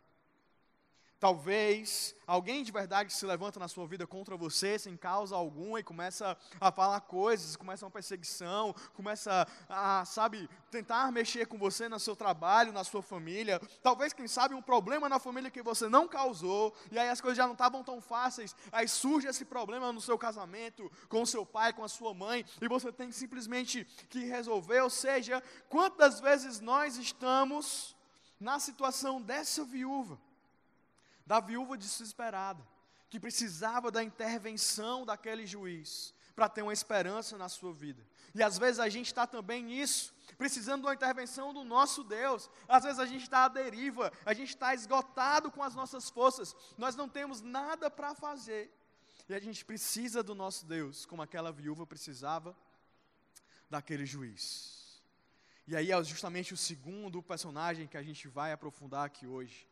Talvez 1.19 2.15
alguém 2.25 2.63
de 2.63 2.71
verdade 2.71 3.11
se 3.11 3.25
levanta 3.25 3.59
na 3.59 3.67
sua 3.67 3.85
vida 3.85 4.07
contra 4.07 4.38
você 4.38 4.79
sem 4.79 4.95
causa 4.95 5.35
alguma 5.35 5.77
e 5.77 5.83
começa 5.83 6.38
a 6.61 6.71
falar 6.71 7.01
coisas, 7.01 7.57
começa 7.57 7.83
uma 7.85 7.91
perseguição, 7.91 8.73
começa 8.93 9.45
a, 9.67 10.05
sabe, 10.05 10.49
tentar 10.71 11.11
mexer 11.11 11.45
com 11.45 11.57
você 11.57 11.89
no 11.89 11.99
seu 11.99 12.15
trabalho, 12.15 12.71
na 12.71 12.85
sua 12.85 13.01
família. 13.01 13.59
Talvez, 13.83 14.13
quem 14.13 14.29
sabe, 14.29 14.55
um 14.55 14.61
problema 14.61 15.09
na 15.09 15.19
família 15.19 15.51
que 15.51 15.61
você 15.61 15.89
não 15.89 16.07
causou 16.07 16.73
e 16.89 16.97
aí 16.97 17.09
as 17.09 17.19
coisas 17.19 17.35
já 17.35 17.45
não 17.45 17.53
estavam 17.53 17.83
tão 17.83 17.99
fáceis. 17.99 18.55
Aí 18.71 18.88
surge 18.88 19.27
esse 19.27 19.43
problema 19.43 19.91
no 19.91 19.99
seu 19.99 20.17
casamento, 20.17 20.89
com 21.09 21.23
o 21.23 21.27
seu 21.27 21.45
pai, 21.45 21.73
com 21.73 21.83
a 21.83 21.89
sua 21.89 22.13
mãe 22.13 22.45
e 22.61 22.67
você 22.69 22.93
tem 22.93 23.11
simplesmente 23.11 23.83
que 24.09 24.23
resolver. 24.23 24.79
Ou 24.79 24.89
seja, 24.89 25.43
quantas 25.67 26.21
vezes 26.21 26.61
nós 26.61 26.95
estamos 26.95 27.93
na 28.39 28.57
situação 28.57 29.21
dessa 29.21 29.65
viúva? 29.65 30.17
Da 31.29 31.39
viúva 31.39 31.77
desesperada, 31.77 32.67
que 33.07 33.19
precisava 33.19 33.91
da 33.91 34.03
intervenção 34.03 35.05
daquele 35.05 35.45
juiz 35.45 36.12
para 36.36 36.50
ter 36.50 36.63
uma 36.63 36.74
esperança 36.74 37.38
na 37.38 37.48
sua 37.48 37.71
vida. 37.71 38.03
E 38.33 38.41
às 38.41 38.57
vezes 38.57 38.79
a 38.79 38.89
gente 38.89 39.05
está 39.05 39.27
também 39.27 39.62
nisso, 39.62 40.12
precisando 40.39 40.86
uma 40.86 40.93
intervenção 40.95 41.53
do 41.53 41.63
nosso 41.63 42.03
Deus. 42.03 42.50
Às 42.67 42.83
vezes 42.83 42.98
a 42.98 43.05
gente 43.05 43.21
está 43.21 43.45
à 43.45 43.48
deriva, 43.48 44.12
a 44.25 44.33
gente 44.33 44.50
está 44.50 44.74
esgotado 44.74 45.51
com 45.51 45.62
as 45.62 45.75
nossas 45.75 46.09
forças, 46.09 46.55
nós 46.79 46.95
não 46.95 47.07
temos 47.07 47.41
nada 47.41 47.91
para 47.91 48.15
fazer. 48.15 48.74
E 49.27 49.33
a 49.36 49.39
gente 49.39 49.63
precisa 49.63 50.24
do 50.24 50.33
nosso 50.33 50.65
Deus, 50.65 51.05
como 51.05 51.21
aquela 51.21 51.51
viúva 51.51 51.86
precisava 51.86 52.57
daquele 53.69 54.03
juiz. 54.03 55.00
E 55.67 55.75
aí 55.75 55.91
é 55.91 56.03
justamente 56.03 56.55
o 56.55 56.57
segundo 56.57 57.21
personagem 57.21 57.86
que 57.86 57.98
a 57.98 58.01
gente 58.01 58.27
vai 58.27 58.51
aprofundar 58.51 59.05
aqui 59.05 59.27
hoje 59.27 59.69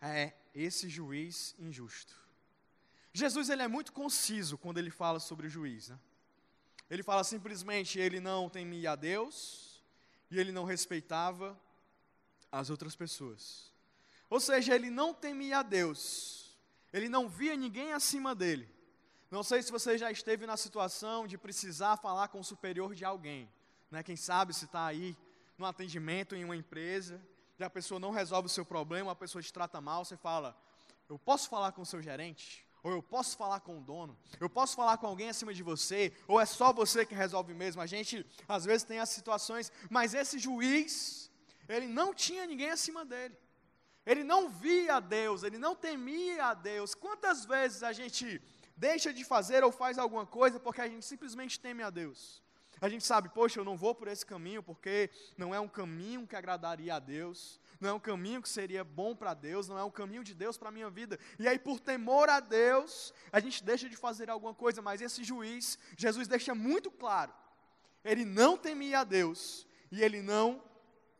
é 0.00 0.32
esse 0.54 0.88
juiz 0.88 1.54
injusto. 1.58 2.14
Jesus 3.12 3.48
ele 3.48 3.62
é 3.62 3.68
muito 3.68 3.92
conciso 3.92 4.58
quando 4.58 4.78
ele 4.78 4.90
fala 4.90 5.18
sobre 5.18 5.46
o 5.46 5.50
juiz. 5.50 5.88
Né? 5.88 5.98
Ele 6.90 7.02
fala 7.02 7.24
simplesmente, 7.24 7.98
ele 7.98 8.20
não 8.20 8.48
temia 8.48 8.92
a 8.92 8.96
Deus 8.96 9.82
e 10.30 10.38
ele 10.38 10.52
não 10.52 10.64
respeitava 10.64 11.58
as 12.50 12.70
outras 12.70 12.94
pessoas. 12.94 13.72
Ou 14.28 14.40
seja, 14.40 14.74
ele 14.74 14.90
não 14.90 15.14
temia 15.14 15.58
a 15.58 15.62
Deus, 15.62 16.56
ele 16.92 17.08
não 17.08 17.28
via 17.28 17.56
ninguém 17.56 17.92
acima 17.92 18.34
dele. 18.34 18.68
Não 19.30 19.42
sei 19.42 19.62
se 19.62 19.72
você 19.72 19.98
já 19.98 20.10
esteve 20.10 20.46
na 20.46 20.56
situação 20.56 21.26
de 21.26 21.36
precisar 21.36 21.96
falar 21.96 22.28
com 22.28 22.40
o 22.40 22.44
superior 22.44 22.94
de 22.94 23.04
alguém. 23.04 23.50
Né? 23.90 24.02
Quem 24.02 24.16
sabe 24.16 24.54
se 24.54 24.66
está 24.66 24.86
aí 24.86 25.16
no 25.58 25.66
atendimento 25.66 26.34
em 26.34 26.44
uma 26.44 26.56
empresa 26.56 27.20
e 27.58 27.64
a 27.64 27.70
pessoa 27.70 27.98
não 27.98 28.10
resolve 28.10 28.46
o 28.46 28.50
seu 28.50 28.64
problema, 28.64 29.12
a 29.12 29.16
pessoa 29.16 29.42
te 29.42 29.52
trata 29.52 29.80
mal, 29.80 30.04
você 30.04 30.16
fala: 30.16 30.56
Eu 31.08 31.18
posso 31.18 31.48
falar 31.48 31.72
com 31.72 31.82
o 31.82 31.86
seu 31.86 32.02
gerente? 32.02 32.66
Ou 32.82 32.92
eu 32.92 33.02
posso 33.02 33.36
falar 33.36 33.60
com 33.60 33.78
o 33.78 33.80
dono? 33.80 34.16
Eu 34.38 34.48
posso 34.48 34.76
falar 34.76 34.96
com 34.98 35.08
alguém 35.08 35.28
acima 35.28 35.52
de 35.52 35.60
você? 35.60 36.12
Ou 36.28 36.40
é 36.40 36.46
só 36.46 36.72
você 36.72 37.04
que 37.04 37.16
resolve 37.16 37.52
mesmo? 37.52 37.82
A 37.82 37.86
gente, 37.86 38.24
às 38.46 38.64
vezes, 38.64 38.84
tem 38.84 39.00
as 39.00 39.08
situações, 39.08 39.72
mas 39.90 40.14
esse 40.14 40.38
juiz, 40.38 41.28
ele 41.68 41.88
não 41.88 42.14
tinha 42.14 42.46
ninguém 42.46 42.70
acima 42.70 43.04
dele. 43.04 43.36
Ele 44.04 44.22
não 44.22 44.48
via 44.48 44.96
a 44.96 45.00
Deus, 45.00 45.42
ele 45.42 45.58
não 45.58 45.74
temia 45.74 46.44
a 46.44 46.54
Deus. 46.54 46.94
Quantas 46.94 47.44
vezes 47.44 47.82
a 47.82 47.92
gente 47.92 48.40
deixa 48.76 49.12
de 49.12 49.24
fazer 49.24 49.64
ou 49.64 49.72
faz 49.72 49.98
alguma 49.98 50.24
coisa 50.24 50.60
porque 50.60 50.80
a 50.80 50.88
gente 50.88 51.04
simplesmente 51.04 51.58
teme 51.58 51.82
a 51.82 51.90
Deus? 51.90 52.40
A 52.80 52.88
gente 52.88 53.04
sabe, 53.04 53.28
poxa, 53.28 53.58
eu 53.60 53.64
não 53.64 53.76
vou 53.76 53.94
por 53.94 54.08
esse 54.08 54.24
caminho 54.24 54.62
porque 54.62 55.10
não 55.36 55.54
é 55.54 55.60
um 55.60 55.68
caminho 55.68 56.26
que 56.26 56.36
agradaria 56.36 56.94
a 56.94 56.98
Deus, 56.98 57.60
não 57.80 57.90
é 57.90 57.92
um 57.92 58.00
caminho 58.00 58.42
que 58.42 58.48
seria 58.48 58.84
bom 58.84 59.14
para 59.14 59.34
Deus, 59.34 59.68
não 59.68 59.78
é 59.78 59.84
um 59.84 59.90
caminho 59.90 60.24
de 60.24 60.34
Deus 60.34 60.56
para 60.56 60.68
a 60.68 60.72
minha 60.72 60.90
vida. 60.90 61.18
E 61.38 61.46
aí, 61.46 61.58
por 61.58 61.80
temor 61.80 62.28
a 62.28 62.40
Deus, 62.40 63.12
a 63.32 63.40
gente 63.40 63.62
deixa 63.62 63.88
de 63.88 63.96
fazer 63.96 64.30
alguma 64.30 64.54
coisa, 64.54 64.80
mas 64.82 65.00
esse 65.00 65.22
juiz, 65.24 65.78
Jesus 65.96 66.28
deixa 66.28 66.54
muito 66.54 66.90
claro: 66.90 67.32
ele 68.04 68.24
não 68.24 68.56
temia 68.56 69.00
a 69.00 69.04
Deus 69.04 69.66
e 69.90 70.02
ele 70.02 70.22
não 70.22 70.62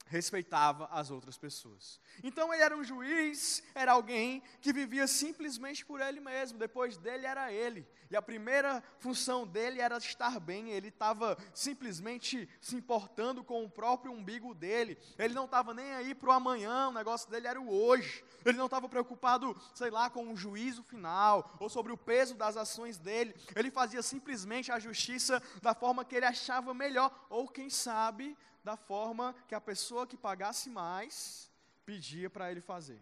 respeitava 0.07 0.89
as 0.91 1.11
outras 1.11 1.37
pessoas. 1.37 2.01
Então 2.23 2.53
ele 2.53 2.63
era 2.63 2.77
um 2.77 2.85
juiz, 2.85 3.63
era 3.75 3.93
alguém 3.93 4.43
que 4.61 4.73
vivia 4.73 5.07
simplesmente 5.07 5.85
por 5.85 6.01
ele 6.01 6.21
mesmo, 6.21 6.59
depois 6.59 6.97
dele 6.97 7.27
era 7.27 7.53
ele. 7.53 7.87
E 8.09 8.17
a 8.17 8.23
primeira 8.23 8.83
função 8.99 9.47
dele 9.47 9.81
era 9.81 9.97
estar 9.99 10.39
bem, 10.39 10.71
ele 10.71 10.89
estava 10.89 11.37
simplesmente 11.53 12.49
se 12.61 12.77
importando 12.77 13.43
com 13.43 13.65
o 13.65 13.71
próprio 13.71 14.13
umbigo 14.13 14.55
dele. 14.55 14.97
Ele 15.19 15.35
não 15.35 15.45
estava 15.45 15.75
nem 15.75 15.93
aí 15.93 16.15
para 16.15 16.29
o 16.29 16.33
amanhã, 16.33 16.89
o 16.89 16.93
negócio 16.93 17.29
dele 17.29 17.49
era 17.49 17.61
o 17.61 17.69
hoje. 17.69 18.25
Ele 18.45 18.57
não 18.57 18.67
estava 18.67 18.89
preocupado, 18.89 19.61
sei 19.75 19.91
lá, 19.91 20.09
com 20.09 20.33
o 20.33 20.37
juízo 20.37 20.85
final 20.85 21.57
ou 21.59 21.69
sobre 21.69 21.93
o 21.93 21.97
peso 21.97 22.35
das 22.35 22.57
ações 22.57 22.97
dele. 22.97 23.35
Ele 23.57 23.71
fazia 23.71 24.03
simplesmente 24.03 24.71
a 24.71 24.79
justiça 24.79 25.43
da 25.61 25.75
forma 25.75 26.05
que 26.05 26.15
ele 26.15 26.27
achava 26.27 26.73
melhor, 26.73 27.13
ou 27.29 27.49
quem 27.49 27.69
sabe, 27.69 28.37
da 28.67 28.77
forma 28.77 29.33
que 29.47 29.55
a 29.55 29.61
pessoa 29.61 30.09
que 30.09 30.17
pagasse 30.17 30.69
mais 30.69 31.49
pedia 31.85 32.29
para 32.29 32.51
ele 32.51 32.61
fazer. 32.61 33.01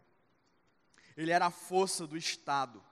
Ele 1.16 1.30
era 1.30 1.46
a 1.46 1.50
força 1.50 2.06
do 2.06 2.18
Estado, 2.18 2.84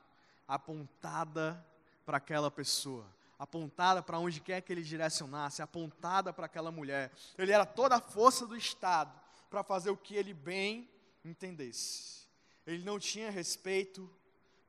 apontada 0.49 1.63
para 2.07 2.17
aquela 2.17 2.51
pessoa, 2.51 3.07
apontada 3.39 4.03
para 4.03 4.19
onde 4.19 4.41
quer 4.41 4.63
que 4.63 4.73
ele 4.73 4.83
direcionasse, 4.83 5.61
apontada 5.61 6.33
para 6.33 6.47
aquela 6.47 6.73
mulher. 6.73 7.13
Ele 7.37 7.53
era 7.53 7.67
toda 7.67 7.97
a 7.97 8.01
força 8.01 8.47
do 8.47 8.57
Estado 8.57 9.21
para 9.51 9.63
fazer 9.63 9.91
o 9.91 9.97
que 9.97 10.15
ele 10.15 10.33
bem 10.33 10.89
entendesse. 11.23 12.27
Ele 12.67 12.83
não 12.85 12.99
tinha 12.99 13.31
respeito 13.31 14.11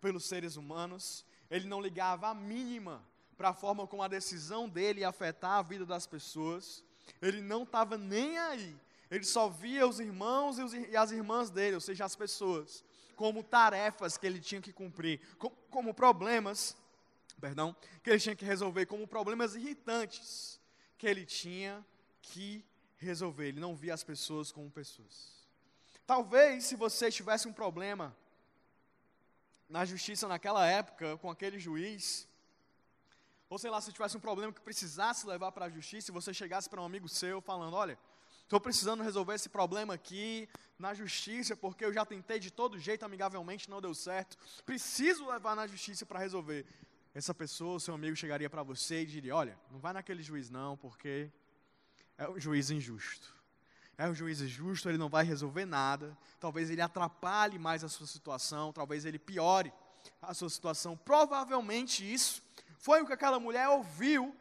pelos 0.01 0.25
seres 0.25 0.57
humanos, 0.57 1.25
ele 1.50 1.69
não 1.69 1.79
ligava 1.79 2.27
a 2.27 2.33
mínima 2.33 3.01
para 3.38 3.50
a 3.50 3.53
forma 3.53 3.88
como 3.88 4.03
a 4.03 4.10
decisão 4.10 4.67
dele 4.67 5.00
ia 5.00 5.07
afetar 5.07 5.60
a 5.60 5.62
vida 5.62 5.86
das 5.86 6.05
pessoas. 6.05 6.83
Ele 7.22 7.41
não 7.41 7.63
estava 7.63 7.98
nem 7.98 8.38
aí. 8.38 8.75
Ele 9.10 9.24
só 9.24 9.48
via 9.48 9.88
os 9.88 10.00
irmãos 10.00 10.57
e, 10.57 10.63
os, 10.63 10.74
e, 10.74 10.98
as 10.98 11.12
irmãs 11.12 11.50
dele, 11.50 11.75
ou 11.75 11.81
seja, 11.81 12.05
as 12.05 12.15
pessoas, 12.15 12.83
como 13.15 13.43
tarefas 13.43 14.17
que 14.17 14.25
ele 14.25 14.39
tinha 14.39 14.62
que 14.62 14.74
cumprir, 14.74 15.19
como, 15.38 15.55
como 15.69 15.93
problemas, 15.93 16.75
perdão, 17.39 17.75
que 18.03 18.10
ele 18.10 18.19
tinha 18.19 18.36
que 18.36 18.45
resolver, 18.45 18.86
como 18.86 19.07
problemas 19.07 19.55
irritantes 19.55 20.60
que 20.98 21.05
ele 21.05 21.25
tinha 21.25 21.86
que 22.22 22.65
resolver. 22.98 23.50
Ele 23.50 23.60
não 23.60 23.75
via 23.75 23.93
as 23.93 24.03
pessoas 24.03 24.51
como 24.51 24.72
pessoas. 24.72 25.43
Talvez, 26.05 26.65
se 26.65 26.75
você 26.75 27.12
tivesse 27.12 27.48
um 27.48 27.53
problema 27.53 28.15
na 29.69 29.86
justiça 29.86 30.27
naquela 30.27 30.65
época, 30.65 31.17
com 31.17 31.29
aquele 31.29 31.60
juiz, 31.60 32.27
ou 33.53 33.60
sei 33.60 33.69
lá, 33.69 33.79
se 33.79 33.91
tivesse 33.91 34.17
um 34.17 34.19
problema 34.19 34.51
que 34.51 34.60
precisasse 34.60 35.27
levar 35.27 35.51
para 35.51 35.65
a 35.65 35.69
justiça, 35.69 36.10
e 36.10 36.12
você 36.12 36.33
chegasse 36.33 36.67
para 36.67 36.81
um 36.81 36.86
amigo 36.86 37.07
seu 37.07 37.39
falando: 37.39 37.75
Olha, 37.75 38.00
estou 38.41 38.60
precisando 38.60 39.03
resolver 39.03 39.36
esse 39.36 39.48
problema 39.48 39.93
aqui 39.93 40.50
na 40.79 40.95
justiça, 40.95 41.55
porque 41.55 41.86
eu 41.86 41.93
já 41.93 42.03
tentei 42.03 42.39
de 42.39 42.50
todo 42.50 42.79
jeito, 42.79 43.05
amigavelmente, 43.05 43.69
não 43.69 43.79
deu 43.79 43.93
certo. 43.93 44.39
Preciso 44.65 45.29
levar 45.29 45.55
na 45.55 45.67
justiça 45.67 46.03
para 46.03 46.17
resolver. 46.17 46.65
Essa 47.13 47.31
pessoa, 47.31 47.79
seu 47.79 47.93
amigo, 47.93 48.15
chegaria 48.15 48.50
para 48.50 48.63
você 48.63 49.03
e 49.03 49.05
diria: 49.05 49.36
Olha, 49.36 49.55
não 49.69 49.77
vai 49.77 49.93
naquele 49.93 50.24
juiz 50.24 50.50
não, 50.50 50.75
porque 50.75 51.29
é 52.17 52.27
um 52.27 52.39
juiz 52.39 52.72
injusto. 52.72 53.31
É 53.95 54.10
um 54.10 54.15
juiz 54.15 54.41
injusto, 54.41 54.89
ele 54.89 54.98
não 54.98 55.10
vai 55.10 55.24
resolver 55.24 55.65
nada. 55.65 56.17
Talvez 56.39 56.72
ele 56.72 56.81
atrapalhe 56.81 57.60
mais 57.60 57.83
a 57.83 57.88
sua 57.88 58.07
situação, 58.07 58.74
talvez 58.74 59.05
ele 59.05 59.19
piore 59.19 59.72
a 60.19 60.33
sua 60.33 60.50
situação. 60.50 60.98
Provavelmente 60.98 62.03
isso 62.03 62.41
foi 62.84 63.02
o 63.02 63.06
que 63.08 63.13
aquela 63.13 63.40
mulher 63.40 63.70
ouviu 63.70 64.36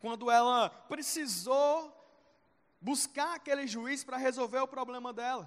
quando 0.00 0.28
ela 0.28 0.68
precisou 0.68 1.74
buscar 2.80 3.36
aquele 3.36 3.68
juiz 3.68 4.02
para 4.02 4.16
resolver 4.16 4.58
o 4.58 4.66
problema 4.66 5.12
dela. 5.12 5.46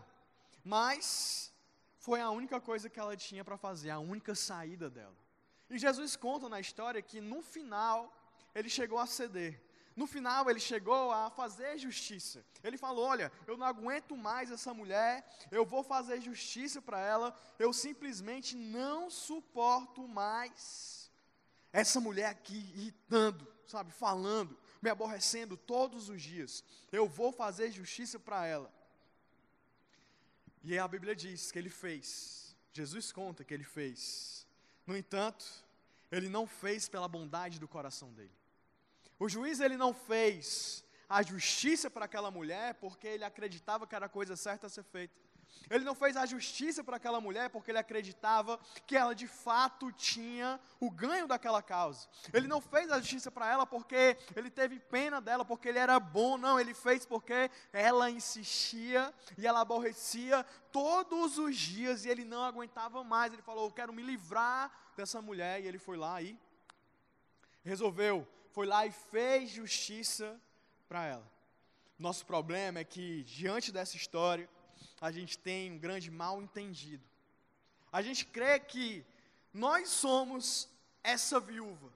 Mas 0.63 1.53
foi 1.97 2.21
a 2.21 2.29
única 2.29 2.61
coisa 2.61 2.89
que 2.89 3.01
ela 3.01 3.17
tinha 3.17 3.43
para 3.43 3.57
fazer, 3.57 3.89
a 3.89 3.99
única 3.99 4.33
saída 4.33 4.89
dela. 4.89 5.17
E 5.69 5.77
Jesus 5.77 6.15
conta 6.15 6.47
na 6.47 6.61
história 6.61 7.01
que 7.01 7.19
no 7.19 7.41
final 7.41 7.97
ele 8.55 8.69
chegou 8.69 8.97
a 8.97 9.05
ceder. 9.05 9.61
No 9.93 10.07
final 10.07 10.49
ele 10.49 10.61
chegou 10.61 11.11
a 11.11 11.29
fazer 11.29 11.77
justiça. 11.77 12.45
Ele 12.63 12.77
falou: 12.77 13.05
Olha, 13.05 13.29
eu 13.45 13.57
não 13.57 13.67
aguento 13.67 14.15
mais 14.15 14.51
essa 14.51 14.73
mulher, 14.73 15.29
eu 15.51 15.65
vou 15.65 15.83
fazer 15.83 16.21
justiça 16.21 16.81
para 16.81 17.01
ela, 17.01 17.35
eu 17.59 17.73
simplesmente 17.73 18.55
não 18.55 19.09
suporto 19.09 20.07
mais 20.07 21.08
essa 21.71 21.99
mulher 21.99 22.27
aqui 22.27 22.57
irritando, 22.75 23.47
sabe, 23.67 23.91
falando, 23.91 24.57
me 24.81 24.89
aborrecendo 24.89 25.55
todos 25.55 26.09
os 26.09 26.21
dias. 26.21 26.63
Eu 26.91 27.07
vou 27.07 27.31
fazer 27.31 27.71
justiça 27.71 28.19
para 28.19 28.45
ela. 28.45 28.73
E 30.63 30.77
a 30.77 30.87
Bíblia 30.87 31.15
diz 31.15 31.51
que 31.51 31.59
ele 31.59 31.69
fez. 31.69 32.55
Jesus 32.73 33.11
conta 33.11 33.43
que 33.43 33.53
ele 33.53 33.63
fez. 33.63 34.45
No 34.85 34.97
entanto, 34.97 35.45
ele 36.11 36.29
não 36.29 36.47
fez 36.47 36.89
pela 36.89 37.07
bondade 37.07 37.59
do 37.59 37.67
coração 37.67 38.11
dele. 38.13 38.33
O 39.19 39.29
juiz 39.29 39.59
ele 39.59 39.77
não 39.77 39.93
fez 39.93 40.83
a 41.07 41.21
justiça 41.21 41.89
para 41.89 42.05
aquela 42.05 42.31
mulher 42.31 42.75
porque 42.75 43.07
ele 43.07 43.23
acreditava 43.23 43.85
que 43.85 43.95
era 43.95 44.05
a 44.05 44.09
coisa 44.09 44.35
certa 44.35 44.67
a 44.67 44.69
ser 44.69 44.83
feita. 44.83 45.13
Ele 45.69 45.85
não 45.85 45.93
fez 45.93 46.17
a 46.17 46.25
justiça 46.25 46.83
para 46.83 46.97
aquela 46.97 47.21
mulher 47.21 47.49
porque 47.49 47.69
ele 47.69 47.77
acreditava 47.77 48.59
que 48.87 48.97
ela 48.97 49.13
de 49.13 49.27
fato 49.27 49.91
tinha 49.91 50.59
o 50.79 50.89
ganho 50.89 51.27
daquela 51.27 51.61
causa. 51.61 52.07
Ele 52.33 52.47
não 52.47 52.59
fez 52.59 52.91
a 52.91 52.99
justiça 52.99 53.29
para 53.29 53.49
ela 53.49 53.65
porque 53.65 54.17
ele 54.35 54.49
teve 54.49 54.79
pena 54.79 55.21
dela, 55.21 55.45
porque 55.45 55.69
ele 55.69 55.79
era 55.79 55.99
bom, 55.99 56.37
não. 56.37 56.59
Ele 56.59 56.73
fez 56.73 57.05
porque 57.05 57.51
ela 57.71 58.09
insistia 58.09 59.13
e 59.37 59.45
ela 59.45 59.61
aborrecia 59.61 60.43
todos 60.71 61.37
os 61.37 61.55
dias 61.55 62.05
e 62.05 62.09
ele 62.09 62.25
não 62.25 62.43
aguentava 62.43 63.03
mais. 63.03 63.31
Ele 63.31 63.41
falou: 63.41 63.65
Eu 63.65 63.71
quero 63.71 63.93
me 63.93 64.01
livrar 64.01 64.71
dessa 64.97 65.21
mulher. 65.21 65.61
E 65.61 65.67
ele 65.67 65.77
foi 65.77 65.97
lá 65.97 66.21
e 66.21 66.37
resolveu, 67.63 68.27
foi 68.51 68.65
lá 68.65 68.85
e 68.85 68.91
fez 68.91 69.51
justiça 69.51 70.39
para 70.87 71.05
ela. 71.05 71.39
Nosso 71.97 72.25
problema 72.25 72.79
é 72.79 72.83
que, 72.83 73.23
diante 73.23 73.71
dessa 73.71 73.97
história, 73.97 74.49
a 75.01 75.11
gente 75.11 75.37
tem 75.37 75.71
um 75.71 75.79
grande 75.79 76.11
mal 76.11 76.41
entendido. 76.41 77.03
A 77.91 78.01
gente 78.01 78.25
crê 78.25 78.59
que 78.59 79.05
nós 79.53 79.89
somos 79.89 80.69
essa 81.03 81.39
viúva, 81.39 81.91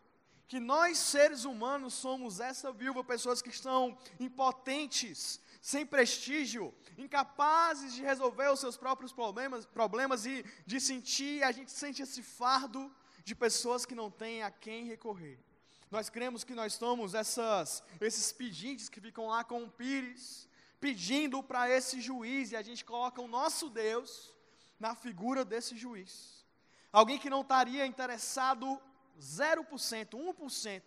que 0.47 0.59
nós 0.59 0.97
seres 0.97 1.45
humanos 1.45 1.93
somos 1.93 2.39
essa 2.39 2.71
viúva, 2.71 3.03
pessoas 3.03 3.41
que 3.41 3.49
estão 3.49 3.97
impotentes, 4.19 5.39
sem 5.61 5.85
prestígio, 5.85 6.73
incapazes 6.97 7.93
de 7.93 8.01
resolver 8.01 8.49
os 8.51 8.59
seus 8.59 8.75
próprios 8.75 9.13
problemas, 9.13 9.65
problemas 9.65 10.25
e 10.25 10.43
de 10.65 10.79
sentir, 10.79 11.43
a 11.43 11.51
gente 11.51 11.71
sente 11.71 12.01
esse 12.01 12.21
fardo 12.21 12.91
de 13.23 13.33
pessoas 13.33 13.85
que 13.85 13.95
não 13.95 14.11
têm 14.11 14.43
a 14.43 14.51
quem 14.51 14.85
recorrer. 14.85 15.39
Nós 15.89 16.09
cremos 16.09 16.43
que 16.43 16.55
nós 16.55 16.73
somos 16.73 17.13
essas, 17.13 17.83
esses 18.01 18.31
pedintes 18.31 18.89
que 18.89 18.99
ficam 18.99 19.27
lá 19.27 19.43
com 19.43 19.63
o 19.63 19.69
pires, 19.69 20.49
pedindo 20.83 21.41
para 21.41 21.69
esse 21.69 22.01
juiz, 22.01 22.51
e 22.51 22.57
a 22.57 22.61
gente 22.61 22.83
coloca 22.83 23.21
o 23.21 23.27
nosso 23.27 23.69
Deus 23.69 24.09
na 24.77 24.93
figura 24.93 25.45
desse 25.45 25.77
juiz. 25.77 26.45
Alguém 26.91 27.17
que 27.17 27.29
não 27.29 27.39
estaria 27.39 27.85
interessado 27.85 28.65
0%, 29.17 30.09
1% 30.09 30.83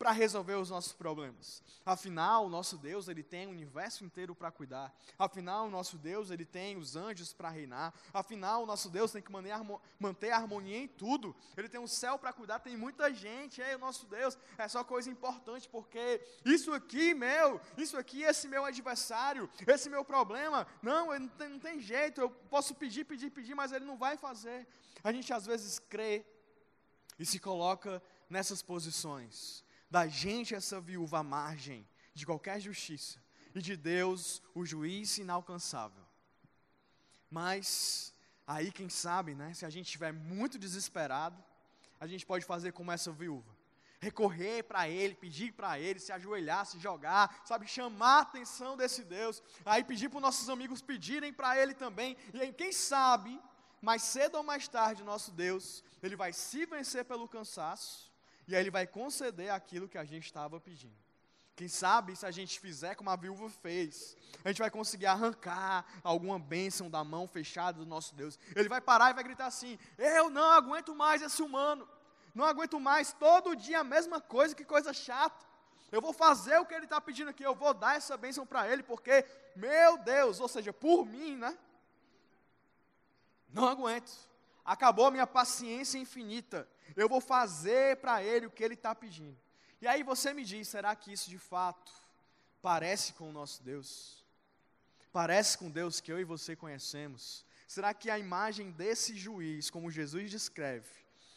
para 0.00 0.12
resolver 0.12 0.54
os 0.54 0.70
nossos 0.70 0.94
problemas. 0.94 1.62
Afinal, 1.84 2.46
o 2.46 2.48
nosso 2.48 2.78
Deus, 2.78 3.06
ele 3.06 3.22
tem 3.22 3.46
o 3.46 3.50
universo 3.50 4.02
inteiro 4.02 4.34
para 4.34 4.50
cuidar. 4.50 4.90
Afinal, 5.18 5.66
o 5.66 5.70
nosso 5.70 5.98
Deus, 5.98 6.30
ele 6.30 6.46
tem 6.46 6.78
os 6.78 6.96
anjos 6.96 7.34
para 7.34 7.50
reinar. 7.50 7.92
Afinal, 8.10 8.62
o 8.62 8.66
nosso 8.66 8.88
Deus 8.88 9.12
tem 9.12 9.20
que 9.20 9.30
manter 9.30 10.30
a 10.30 10.36
harmonia 10.36 10.78
em 10.78 10.88
tudo. 10.88 11.36
Ele 11.54 11.68
tem 11.68 11.78
o 11.78 11.86
céu 11.86 12.18
para 12.18 12.32
cuidar, 12.32 12.60
tem 12.60 12.78
muita 12.78 13.12
gente. 13.12 13.60
É 13.60 13.76
o 13.76 13.78
nosso 13.78 14.06
Deus, 14.06 14.38
é 14.56 14.66
só 14.68 14.82
coisa 14.82 15.10
importante, 15.10 15.68
porque 15.68 16.26
isso 16.46 16.72
aqui, 16.72 17.12
meu, 17.12 17.60
isso 17.76 17.98
aqui, 17.98 18.22
esse 18.22 18.48
meu 18.48 18.64
adversário, 18.64 19.50
esse 19.66 19.90
meu 19.90 20.02
problema, 20.02 20.66
não, 20.80 21.18
não 21.18 21.28
tem, 21.28 21.48
não 21.50 21.58
tem 21.58 21.78
jeito, 21.78 22.22
eu 22.22 22.30
posso 22.30 22.74
pedir, 22.74 23.04
pedir, 23.04 23.28
pedir, 23.28 23.54
mas 23.54 23.70
ele 23.70 23.84
não 23.84 23.98
vai 23.98 24.16
fazer. 24.16 24.66
A 25.04 25.12
gente 25.12 25.30
às 25.30 25.44
vezes 25.44 25.78
crê 25.78 26.24
e 27.18 27.26
se 27.26 27.38
coloca 27.38 28.02
nessas 28.30 28.62
posições 28.62 29.62
da 29.90 30.06
gente 30.06 30.54
essa 30.54 30.80
viúva 30.80 31.18
à 31.18 31.22
margem 31.22 31.86
de 32.14 32.24
qualquer 32.24 32.60
justiça 32.60 33.18
e 33.54 33.60
de 33.60 33.76
Deus 33.76 34.42
o 34.54 34.64
juiz 34.64 35.18
inalcançável. 35.18 36.04
Mas 37.28 38.14
aí 38.46 38.70
quem 38.70 38.88
sabe, 38.88 39.34
né, 39.34 39.52
se 39.52 39.66
a 39.66 39.70
gente 39.70 39.86
estiver 39.86 40.12
muito 40.12 40.58
desesperado, 40.58 41.42
a 41.98 42.06
gente 42.06 42.24
pode 42.24 42.44
fazer 42.44 42.72
como 42.72 42.92
essa 42.92 43.10
viúva. 43.10 43.58
Recorrer 44.00 44.62
para 44.62 44.88
ele, 44.88 45.14
pedir 45.14 45.52
para 45.52 45.78
ele, 45.78 46.00
se 46.00 46.10
ajoelhar, 46.10 46.64
se 46.64 46.78
jogar, 46.78 47.42
sabe, 47.44 47.66
chamar 47.66 48.18
a 48.18 48.20
atenção 48.20 48.76
desse 48.76 49.04
Deus. 49.04 49.42
Aí 49.64 49.84
pedir 49.84 50.08
para 50.08 50.16
os 50.16 50.22
nossos 50.22 50.48
amigos 50.48 50.80
pedirem 50.80 51.34
para 51.34 51.60
ele 51.60 51.74
também. 51.74 52.16
E 52.32 52.40
aí, 52.40 52.50
quem 52.50 52.72
sabe, 52.72 53.38
mais 53.82 54.02
cedo 54.02 54.36
ou 54.36 54.42
mais 54.42 54.66
tarde, 54.66 55.02
nosso 55.02 55.30
Deus, 55.32 55.84
ele 56.02 56.16
vai 56.16 56.32
se 56.32 56.64
vencer 56.64 57.04
pelo 57.04 57.28
cansaço 57.28 58.09
e 58.50 58.56
aí 58.56 58.62
ele 58.62 58.70
vai 58.70 58.84
conceder 58.84 59.50
aquilo 59.50 59.88
que 59.88 59.96
a 59.96 60.04
gente 60.04 60.24
estava 60.24 60.60
pedindo. 60.60 60.96
Quem 61.54 61.68
sabe, 61.68 62.16
se 62.16 62.26
a 62.26 62.30
gente 62.30 62.58
fizer 62.58 62.96
como 62.96 63.10
a 63.10 63.14
viúva 63.16 63.48
fez, 63.48 64.16
a 64.44 64.48
gente 64.48 64.58
vai 64.58 64.70
conseguir 64.70 65.06
arrancar 65.06 65.84
alguma 66.02 66.38
bênção 66.38 66.90
da 66.90 67.04
mão 67.04 67.28
fechada 67.28 67.78
do 67.78 67.86
nosso 67.86 68.14
Deus. 68.14 68.38
Ele 68.56 68.68
vai 68.68 68.80
parar 68.80 69.10
e 69.10 69.14
vai 69.14 69.22
gritar 69.22 69.46
assim: 69.46 69.78
Eu 69.96 70.30
não 70.30 70.50
aguento 70.50 70.94
mais 70.96 71.22
esse 71.22 71.42
humano, 71.42 71.88
não 72.34 72.44
aguento 72.44 72.80
mais 72.80 73.12
todo 73.12 73.54
dia 73.54 73.80
a 73.80 73.84
mesma 73.84 74.20
coisa, 74.20 74.54
que 74.54 74.64
coisa 74.64 74.92
chata. 74.92 75.46
Eu 75.92 76.00
vou 76.00 76.12
fazer 76.12 76.58
o 76.58 76.66
que 76.66 76.74
ele 76.74 76.86
está 76.86 77.00
pedindo 77.00 77.30
aqui, 77.30 77.44
eu 77.44 77.54
vou 77.54 77.72
dar 77.72 77.96
essa 77.96 78.16
bênção 78.16 78.44
para 78.46 78.68
ele, 78.68 78.82
porque, 78.82 79.24
meu 79.54 79.98
Deus, 79.98 80.40
ou 80.40 80.48
seja, 80.48 80.72
por 80.72 81.04
mim, 81.04 81.36
né? 81.36 81.56
Não 83.48 83.68
aguento. 83.68 84.29
Acabou 84.64 85.06
a 85.06 85.10
minha 85.10 85.26
paciência 85.26 85.98
infinita 85.98 86.68
eu 86.96 87.08
vou 87.08 87.20
fazer 87.20 87.96
para 87.96 88.22
ele 88.22 88.46
o 88.46 88.50
que 88.50 88.62
ele 88.62 88.74
está 88.74 88.94
pedindo. 88.94 89.36
E 89.80 89.86
aí 89.86 90.02
você 90.02 90.32
me 90.32 90.44
diz: 90.44 90.68
será 90.68 90.94
que 90.94 91.12
isso 91.12 91.30
de 91.30 91.38
fato 91.38 91.92
parece 92.60 93.12
com 93.12 93.28
o 93.28 93.32
nosso 93.32 93.62
Deus? 93.62 94.24
Parece 95.12 95.58
com 95.58 95.70
Deus 95.70 96.00
que 96.00 96.12
eu 96.12 96.20
e 96.20 96.24
você 96.24 96.54
conhecemos? 96.54 97.44
Será 97.66 97.94
que 97.94 98.10
a 98.10 98.18
imagem 98.18 98.70
desse 98.70 99.16
juiz, 99.16 99.70
como 99.70 99.90
Jesus 99.90 100.30
descreve, 100.30 100.88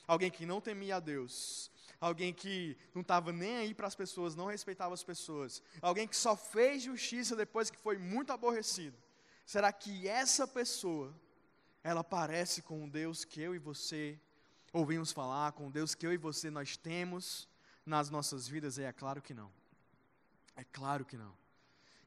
alguém 0.07 0.31
que 0.31 0.45
não 0.45 0.59
temia 0.59 0.97
a 0.97 0.99
Deus, 0.99 1.71
alguém 1.99 2.33
que 2.33 2.77
não 2.93 3.01
estava 3.01 3.31
nem 3.31 3.57
aí 3.57 3.73
para 3.73 3.87
as 3.87 3.95
pessoas, 3.95 4.35
não 4.35 4.47
respeitava 4.47 4.93
as 4.93 5.03
pessoas, 5.03 5.61
alguém 5.81 6.07
que 6.07 6.15
só 6.15 6.35
fez 6.35 6.83
justiça 6.83 7.35
depois 7.35 7.69
que 7.69 7.77
foi 7.77 7.97
muito 7.97 8.33
aborrecido, 8.33 8.97
será 9.45 9.71
que 9.71 10.07
essa 10.07 10.47
pessoa, 10.47 11.13
ela 11.83 12.03
parece 12.03 12.61
com 12.61 12.85
o 12.85 12.89
Deus 12.89 13.25
que 13.25 13.41
eu 13.41 13.53
e 13.53 13.59
você 13.59 14.19
ouvimos 14.71 15.11
falar, 15.11 15.51
com 15.51 15.69
Deus 15.69 15.93
que 15.93 16.05
eu 16.05 16.13
e 16.13 16.17
você 16.17 16.49
nós 16.49 16.77
temos 16.77 17.47
nas 17.85 18.09
nossas 18.09 18.47
vidas? 18.47 18.79
É, 18.79 18.85
é 18.85 18.93
claro 18.93 19.21
que 19.21 19.33
não. 19.33 19.51
É 20.55 20.63
claro 20.63 21.03
que 21.03 21.17
não. 21.17 21.35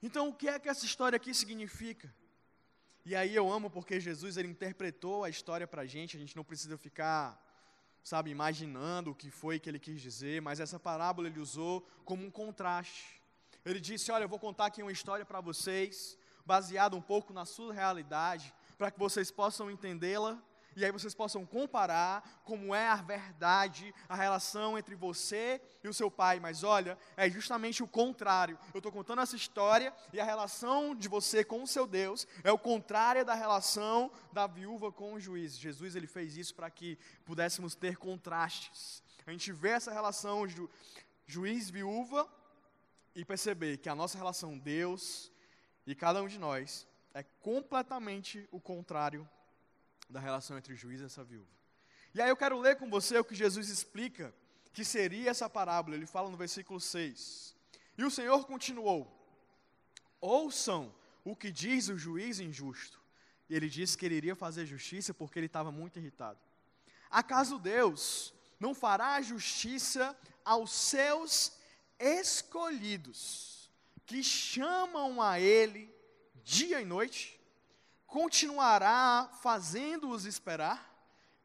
Então, 0.02 0.28
o 0.28 0.34
que 0.34 0.48
é 0.48 0.58
que 0.58 0.68
essa 0.68 0.84
história 0.84 1.16
aqui 1.16 1.34
significa? 1.34 2.12
E 3.04 3.14
aí 3.14 3.34
eu 3.34 3.52
amo 3.52 3.70
porque 3.70 4.00
Jesus 4.00 4.36
ele 4.36 4.48
interpretou 4.48 5.24
a 5.24 5.28
história 5.30 5.66
para 5.66 5.82
a 5.82 5.86
gente, 5.86 6.16
a 6.16 6.20
gente 6.20 6.34
não 6.34 6.42
precisa 6.42 6.76
ficar, 6.76 7.40
sabe, 8.02 8.30
imaginando 8.30 9.12
o 9.12 9.14
que 9.14 9.30
foi 9.30 9.60
que 9.60 9.68
ele 9.68 9.78
quis 9.78 10.00
dizer, 10.00 10.42
mas 10.42 10.58
essa 10.58 10.78
parábola 10.78 11.28
ele 11.28 11.38
usou 11.38 11.88
como 12.04 12.24
um 12.24 12.30
contraste. 12.30 13.22
Ele 13.64 13.78
disse: 13.78 14.10
Olha, 14.10 14.24
eu 14.24 14.28
vou 14.28 14.38
contar 14.38 14.66
aqui 14.66 14.82
uma 14.82 14.90
história 14.90 15.24
para 15.24 15.40
vocês, 15.40 16.18
baseada 16.44 16.96
um 16.96 17.02
pouco 17.02 17.32
na 17.32 17.44
sua 17.44 17.72
realidade, 17.72 18.52
para 18.76 18.90
que 18.90 18.98
vocês 18.98 19.30
possam 19.30 19.70
entendê-la 19.70 20.42
e 20.76 20.84
aí 20.84 20.92
vocês 20.92 21.14
possam 21.14 21.46
comparar 21.46 22.42
como 22.44 22.74
é 22.74 22.86
a 22.86 22.96
verdade, 22.96 23.94
a 24.06 24.14
relação 24.14 24.76
entre 24.76 24.94
você 24.94 25.58
e 25.82 25.88
o 25.88 25.94
seu 25.94 26.10
pai. 26.10 26.38
Mas 26.38 26.62
olha, 26.62 26.98
é 27.16 27.30
justamente 27.30 27.82
o 27.82 27.88
contrário. 27.88 28.58
Eu 28.74 28.78
estou 28.78 28.92
contando 28.92 29.22
essa 29.22 29.34
história 29.34 29.90
e 30.12 30.20
a 30.20 30.24
relação 30.24 30.94
de 30.94 31.08
você 31.08 31.42
com 31.42 31.62
o 31.62 31.66
seu 31.66 31.86
Deus 31.86 32.28
é 32.44 32.52
o 32.52 32.58
contrário 32.58 33.24
da 33.24 33.32
relação 33.32 34.10
da 34.30 34.46
viúva 34.46 34.92
com 34.92 35.14
o 35.14 35.20
juiz. 35.20 35.58
Jesus 35.58 35.96
ele 35.96 36.06
fez 36.06 36.36
isso 36.36 36.54
para 36.54 36.70
que 36.70 36.98
pudéssemos 37.24 37.74
ter 37.74 37.96
contrastes. 37.96 39.02
A 39.26 39.32
gente 39.32 39.50
vê 39.52 39.70
essa 39.70 39.90
relação 39.90 40.46
ju, 40.46 40.68
juiz-viúva 41.26 42.28
e 43.14 43.24
perceber 43.24 43.78
que 43.78 43.88
a 43.88 43.94
nossa 43.94 44.18
relação 44.18 44.58
Deus 44.58 45.32
e 45.86 45.94
cada 45.94 46.22
um 46.22 46.28
de 46.28 46.38
nós 46.38 46.86
é 47.16 47.22
completamente 47.40 48.46
o 48.52 48.60
contrário 48.60 49.26
da 50.08 50.20
relação 50.20 50.58
entre 50.58 50.74
o 50.74 50.76
juiz 50.76 51.00
e 51.00 51.04
essa 51.04 51.24
viúva. 51.24 51.48
E 52.14 52.20
aí 52.20 52.28
eu 52.28 52.36
quero 52.36 52.60
ler 52.60 52.76
com 52.76 52.90
você 52.90 53.18
o 53.18 53.24
que 53.24 53.34
Jesus 53.34 53.70
explica 53.70 54.34
que 54.74 54.84
seria 54.84 55.30
essa 55.30 55.48
parábola. 55.48 55.96
Ele 55.96 56.04
fala 56.04 56.28
no 56.28 56.36
versículo 56.36 56.78
6. 56.78 57.56
E 57.96 58.04
o 58.04 58.10
Senhor 58.10 58.46
continuou: 58.46 59.10
Ouçam 60.20 60.94
o 61.24 61.34
que 61.34 61.50
diz 61.50 61.88
o 61.88 61.96
juiz 61.96 62.38
injusto. 62.38 63.00
E 63.48 63.56
ele 63.56 63.70
disse 63.70 63.96
que 63.96 64.04
ele 64.04 64.16
iria 64.16 64.36
fazer 64.36 64.66
justiça 64.66 65.14
porque 65.14 65.38
ele 65.38 65.46
estava 65.46 65.72
muito 65.72 65.98
irritado. 65.98 66.38
Acaso 67.10 67.58
Deus 67.58 68.34
não 68.60 68.74
fará 68.74 69.22
justiça 69.22 70.14
aos 70.44 70.70
seus 70.70 71.56
escolhidos, 71.98 73.70
que 74.04 74.22
chamam 74.22 75.22
a 75.22 75.40
Ele 75.40 75.95
dia 76.44 76.80
e 76.80 76.84
noite? 76.84 77.36
continuará 78.16 79.28
fazendo-os 79.42 80.24
esperar? 80.24 80.90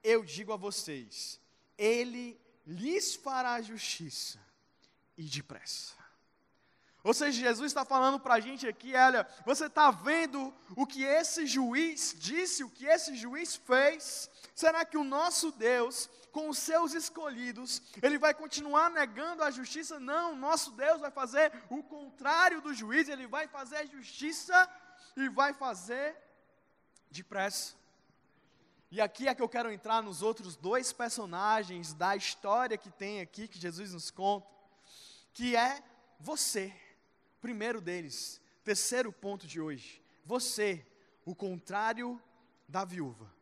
Eu 0.03 0.23
digo 0.23 0.53
a 0.53 0.57
vocês: 0.57 1.39
Ele 1.77 2.39
lhes 2.65 3.15
fará 3.15 3.61
justiça 3.61 4.39
e 5.17 5.23
depressa. 5.23 5.99
Ou 7.03 7.15
seja, 7.15 7.41
Jesus 7.41 7.71
está 7.71 7.83
falando 7.83 8.19
para 8.19 8.35
a 8.35 8.39
gente 8.39 8.67
aqui, 8.67 8.95
olha, 8.95 9.27
você 9.43 9.65
está 9.65 9.89
vendo 9.89 10.53
o 10.75 10.85
que 10.85 11.03
esse 11.03 11.47
juiz 11.47 12.15
disse, 12.17 12.63
o 12.63 12.69
que 12.69 12.85
esse 12.85 13.15
juiz 13.15 13.55
fez? 13.55 14.29
Será 14.53 14.85
que 14.85 14.95
o 14.95 15.03
nosso 15.03 15.51
Deus, 15.51 16.07
com 16.31 16.47
os 16.47 16.59
seus 16.59 16.93
escolhidos, 16.93 17.81
ele 18.03 18.19
vai 18.19 18.35
continuar 18.35 18.91
negando 18.91 19.41
a 19.43 19.49
justiça? 19.49 19.99
Não, 19.99 20.35
nosso 20.35 20.71
Deus 20.73 21.01
vai 21.01 21.09
fazer 21.09 21.51
o 21.71 21.81
contrário 21.81 22.61
do 22.61 22.71
juiz, 22.71 23.09
ele 23.09 23.25
vai 23.25 23.47
fazer 23.47 23.87
justiça 23.87 24.69
e 25.15 25.29
vai 25.29 25.53
fazer 25.53 26.15
depressa. 27.09 27.75
E 28.89 28.99
aqui 28.99 29.27
é 29.27 29.33
que 29.33 29.41
eu 29.41 29.49
quero 29.49 29.71
entrar 29.71 30.01
nos 30.03 30.21
outros 30.21 30.55
dois 30.55 30.91
personagens 30.91 31.93
da 31.93 32.15
história 32.15 32.77
que 32.77 32.89
tem 32.89 33.21
aqui, 33.21 33.47
que 33.47 33.59
Jesus 33.59 33.93
nos 33.93 34.11
conta, 34.11 34.47
que 35.33 35.55
é 35.55 35.81
você, 36.19 36.75
primeiro 37.39 37.79
deles, 37.79 38.41
terceiro 38.63 39.11
ponto 39.11 39.47
de 39.47 39.61
hoje. 39.61 40.03
Você, 40.25 40.85
o 41.25 41.33
contrário 41.33 42.21
da 42.67 42.83
viúva. 42.83 43.33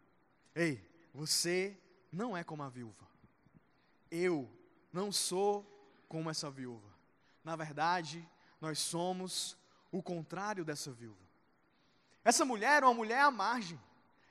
Ei, 0.54 0.88
você 1.14 1.78
não 2.12 2.38
é 2.38 2.44
como 2.44 2.64
a 2.64 2.70
viúva. 2.70 3.08
Eu 4.12 4.50
não 4.94 5.12
sou 5.12 5.66
como 6.08 6.30
essa 6.30 6.50
viúva. 6.50 6.90
Na 7.44 7.56
verdade, 7.56 8.28
nós 8.62 8.80
somos 8.80 9.58
o 9.92 10.02
contrário 10.02 10.64
dessa 10.64 10.92
viúva. 10.92 11.29
Essa 12.24 12.46
mulher 12.46 12.78
era 12.78 12.86
uma 12.86 12.94
mulher 12.94 13.22
à 13.22 13.32
margem. 13.32 13.80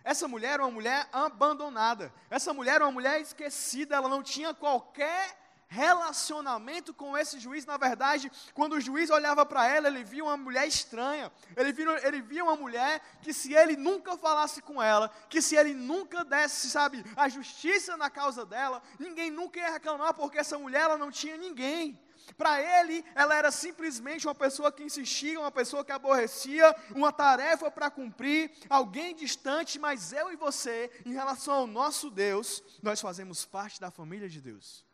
Essa 0.05 0.29
mulher 0.29 0.55
era 0.55 0.63
uma 0.63 0.71
mulher 0.71 1.09
abandonada. 1.13 2.13
Essa 2.31 2.55
mulher 2.55 2.77
era 2.77 2.85
uma 2.85 2.93
mulher 2.93 3.21
esquecida. 3.21 3.97
Ela 3.97 4.09
não 4.09 4.23
tinha 4.23 4.55
qualquer 4.55 5.37
relacionamento 5.69 6.95
com 6.95 7.17
esse 7.17 7.39
juiz. 7.39 7.67
Na 7.67 7.77
verdade, 7.77 8.33
quando 8.55 8.73
o 8.73 8.81
juiz 8.81 9.11
olhava 9.11 9.45
para 9.45 9.67
ela, 9.67 9.89
ele 9.89 10.03
via 10.03 10.25
uma 10.25 10.37
mulher 10.37 10.67
estranha. 10.67 11.31
Ele 11.57 11.73
via, 11.73 12.07
ele 12.07 12.23
via 12.23 12.43
uma 12.43 12.57
mulher 12.57 13.01
que, 13.21 13.33
se 13.33 13.53
ele 13.55 13.77
nunca 13.77 14.17
falasse 14.17 14.63
com 14.63 14.83
ela, 14.83 15.11
que 15.29 15.43
se 15.43 15.57
ele 15.57 15.75
nunca 15.75 16.25
desse, 16.25 16.71
sabe, 16.71 17.05
a 17.15 17.29
justiça 17.29 17.97
na 17.97 18.09
causa 18.09 18.47
dela, 18.47 18.83
ninguém 18.99 19.31
nunca 19.31 19.61
ia 19.61 19.71
reclamar, 19.71 20.15
porque 20.15 20.39
essa 20.39 20.59
mulher 20.59 20.83
ela 20.83 20.99
não 20.99 21.11
tinha 21.11 21.37
ninguém. 21.37 22.01
Para 22.37 22.61
ele, 22.81 23.05
ela 23.15 23.35
era 23.35 23.51
simplesmente 23.51 24.27
uma 24.27 24.35
pessoa 24.35 24.71
que 24.71 24.83
insistia, 24.83 25.41
uma 25.41 25.51
pessoa 25.51 25.85
que 25.85 25.93
aborrecia, 25.93 26.75
uma 26.95 27.13
tarefa 27.13 27.71
para 27.71 27.91
cumprir, 27.91 28.51
alguém 28.69 29.15
distante, 29.15 29.79
mas 29.79 30.13
eu 30.13 30.33
e 30.33 30.37
você, 30.37 30.91
em 31.05 31.13
relação 31.13 31.55
ao 31.55 31.67
nosso 31.67 32.11
Deus, 32.11 32.63
nós 32.83 33.01
fazemos 33.01 33.45
parte 33.45 33.81
da 33.81 33.91
família 33.91 34.29
de 34.29 34.41
Deus. 34.41 34.85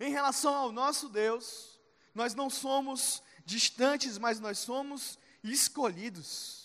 Em 0.00 0.10
relação 0.10 0.54
ao 0.54 0.72
nosso 0.72 1.08
Deus, 1.08 1.78
nós 2.14 2.34
não 2.34 2.48
somos 2.48 3.22
distantes, 3.44 4.18
mas 4.18 4.40
nós 4.40 4.58
somos 4.58 5.18
escolhidos. 5.42 6.64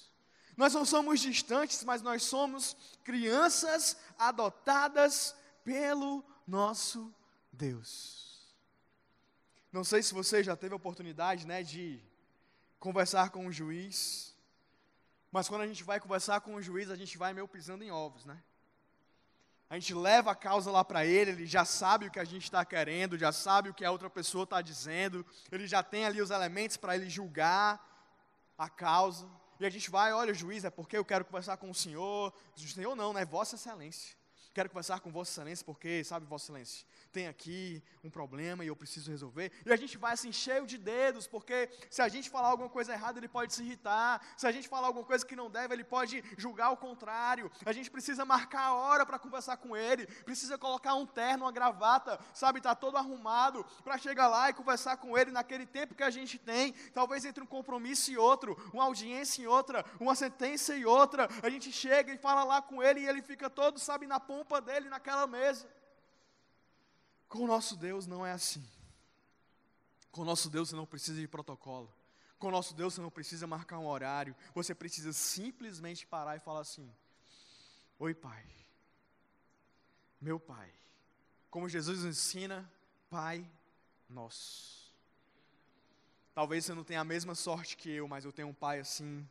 Nós 0.55 0.73
não 0.73 0.83
somos 0.83 1.19
distantes, 1.19 1.83
mas 1.83 2.01
nós 2.01 2.23
somos 2.23 2.75
crianças 3.03 3.95
adotadas 4.17 5.35
pelo 5.63 6.23
nosso 6.45 7.13
Deus. 7.51 8.28
Não 9.71 9.83
sei 9.83 10.01
se 10.01 10.13
você 10.13 10.43
já 10.43 10.55
teve 10.55 10.73
a 10.73 10.77
oportunidade, 10.77 11.45
né, 11.45 11.61
de 11.61 12.01
conversar 12.79 13.29
com 13.29 13.45
um 13.45 13.51
juiz, 13.51 14.35
mas 15.31 15.47
quando 15.47 15.61
a 15.61 15.67
gente 15.67 15.83
vai 15.83 15.99
conversar 15.99 16.41
com 16.41 16.55
o 16.55 16.57
um 16.57 16.61
juiz, 16.61 16.89
a 16.89 16.95
gente 16.95 17.17
vai 17.17 17.33
meio 17.33 17.47
pisando 17.47 17.83
em 17.83 17.91
ovos, 17.91 18.25
né? 18.25 18.41
A 19.69 19.75
gente 19.75 19.93
leva 19.93 20.31
a 20.31 20.35
causa 20.35 20.71
lá 20.71 20.83
para 20.83 21.05
ele, 21.05 21.29
ele 21.29 21.45
já 21.45 21.63
sabe 21.63 22.07
o 22.07 22.11
que 22.11 22.19
a 22.19 22.23
gente 22.23 22.45
está 22.45 22.65
querendo, 22.65 23.15
já 23.15 23.31
sabe 23.31 23.69
o 23.69 23.73
que 23.73 23.85
a 23.85 23.91
outra 23.91 24.09
pessoa 24.09 24.43
está 24.43 24.59
dizendo, 24.63 25.23
ele 25.51 25.67
já 25.67 25.83
tem 25.83 26.05
ali 26.05 26.19
os 26.19 26.31
elementos 26.31 26.75
para 26.75 26.95
ele 26.95 27.07
julgar 27.07 27.79
a 28.57 28.67
causa. 28.67 29.29
E 29.59 29.65
a 29.65 29.69
gente 29.69 29.91
vai, 29.91 30.11
olha, 30.11 30.33
juiz, 30.33 30.65
é 30.65 30.71
porque 30.71 30.97
eu 30.97 31.05
quero 31.05 31.23
conversar 31.23 31.57
com 31.57 31.69
o 31.69 31.75
senhor. 31.75 32.33
O 32.55 32.59
senhor 32.59 32.95
não, 32.95 33.13
né? 33.13 33.25
Vossa 33.25 33.55
Excelência. 33.55 34.17
Quero 34.53 34.69
conversar 34.69 34.99
com 34.99 35.11
Vossa 35.11 35.31
Excelência, 35.31 35.63
porque, 35.63 36.03
sabe, 36.03 36.25
Vossa 36.25 36.45
Excelência, 36.45 36.85
tem 37.11 37.27
aqui 37.27 37.83
um 38.03 38.09
problema 38.09 38.63
e 38.63 38.67
eu 38.67 38.75
preciso 38.75 39.11
resolver. 39.11 39.51
E 39.63 39.71
a 39.71 39.75
gente 39.75 39.97
vai 39.97 40.13
assim, 40.13 40.31
cheio 40.31 40.65
de 40.65 40.77
dedos, 40.77 41.27
porque 41.27 41.69
se 41.89 42.01
a 42.01 42.09
gente 42.09 42.29
falar 42.29 42.49
alguma 42.49 42.69
coisa 42.69 42.93
errada, 42.93 43.19
ele 43.19 43.27
pode 43.27 43.53
se 43.53 43.61
irritar. 43.61 44.21
Se 44.35 44.47
a 44.47 44.51
gente 44.51 44.67
falar 44.67 44.87
alguma 44.87 45.05
coisa 45.05 45.25
que 45.25 45.35
não 45.35 45.51
deve, 45.51 45.73
ele 45.75 45.83
pode 45.83 46.23
julgar 46.35 46.71
o 46.71 46.77
contrário. 46.77 47.51
A 47.63 47.71
gente 47.71 47.91
precisa 47.91 48.25
marcar 48.25 48.61
a 48.61 48.73
hora 48.73 49.05
para 49.05 49.19
conversar 49.19 49.57
com 49.57 49.77
ele, 49.77 50.07
precisa 50.23 50.57
colocar 50.57 50.95
um 50.95 51.05
terno, 51.05 51.45
uma 51.45 51.51
gravata, 51.51 52.19
sabe, 52.33 52.59
tá 52.59 52.73
todo 52.73 52.97
arrumado 52.97 53.63
para 53.83 53.97
chegar 53.97 54.27
lá 54.27 54.49
e 54.49 54.53
conversar 54.53 54.97
com 54.97 55.17
ele 55.17 55.31
naquele 55.31 55.65
tempo 55.67 55.93
que 55.93 56.03
a 56.03 56.09
gente 56.09 56.39
tem. 56.39 56.73
Talvez 56.93 57.23
entre 57.23 57.43
um 57.43 57.47
compromisso 57.47 58.11
e 58.11 58.17
outro, 58.17 58.57
uma 58.73 58.85
audiência 58.85 59.43
e 59.43 59.47
outra, 59.47 59.85
uma 59.99 60.15
sentença 60.15 60.75
e 60.75 60.85
outra. 60.85 61.29
A 61.43 61.49
gente 61.49 61.71
chega 61.71 62.11
e 62.11 62.17
fala 62.17 62.43
lá 62.43 62.61
com 62.61 62.81
ele 62.81 63.01
e 63.01 63.07
ele 63.07 63.21
fica 63.21 63.47
todo, 63.47 63.79
sabe, 63.79 64.07
na 64.07 64.19
pompa 64.39 64.61
dele 64.61 64.89
naquela 64.89 65.27
mesa. 65.27 65.67
Com 67.27 67.39
o 67.39 67.47
nosso 67.47 67.75
Deus 67.75 68.07
não 68.07 68.25
é 68.25 68.31
assim. 68.31 68.65
Com 70.11 70.21
o 70.21 70.25
nosso 70.25 70.49
Deus 70.49 70.69
você 70.69 70.75
não 70.75 70.85
precisa 70.85 71.19
de 71.19 71.27
protocolo. 71.27 71.93
Com 72.37 72.47
o 72.47 72.51
nosso 72.51 72.73
Deus 72.73 72.93
você 72.93 73.01
não 73.01 73.11
precisa 73.11 73.45
marcar 73.45 73.79
um 73.79 73.87
horário. 73.87 74.35
Você 74.55 74.73
precisa 74.73 75.11
simplesmente 75.11 76.07
parar 76.07 76.37
e 76.37 76.39
falar 76.39 76.61
assim: 76.61 76.89
Oi, 77.99 78.13
Pai. 78.13 78.45
Meu 80.21 80.39
Pai. 80.39 80.73
Como 81.49 81.67
Jesus 81.67 82.03
ensina, 82.03 82.71
Pai 83.09 83.45
nosso. 84.09 84.89
Talvez 86.33 86.65
você 86.65 86.73
não 86.73 86.83
tenha 86.83 87.01
a 87.01 87.03
mesma 87.03 87.35
sorte 87.35 87.75
que 87.75 87.91
eu, 87.91 88.07
mas 88.07 88.23
eu 88.23 88.31
tenho 88.31 88.47
um 88.47 88.53
pai 88.53 88.79
assim 88.79 89.27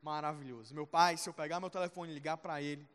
maravilhoso. 0.00 0.72
Meu 0.72 0.86
pai, 0.86 1.16
se 1.16 1.28
eu 1.28 1.34
pegar 1.34 1.58
meu 1.58 1.68
telefone 1.68 2.12
e 2.12 2.14
ligar 2.14 2.36
para 2.36 2.62
ele, 2.62 2.88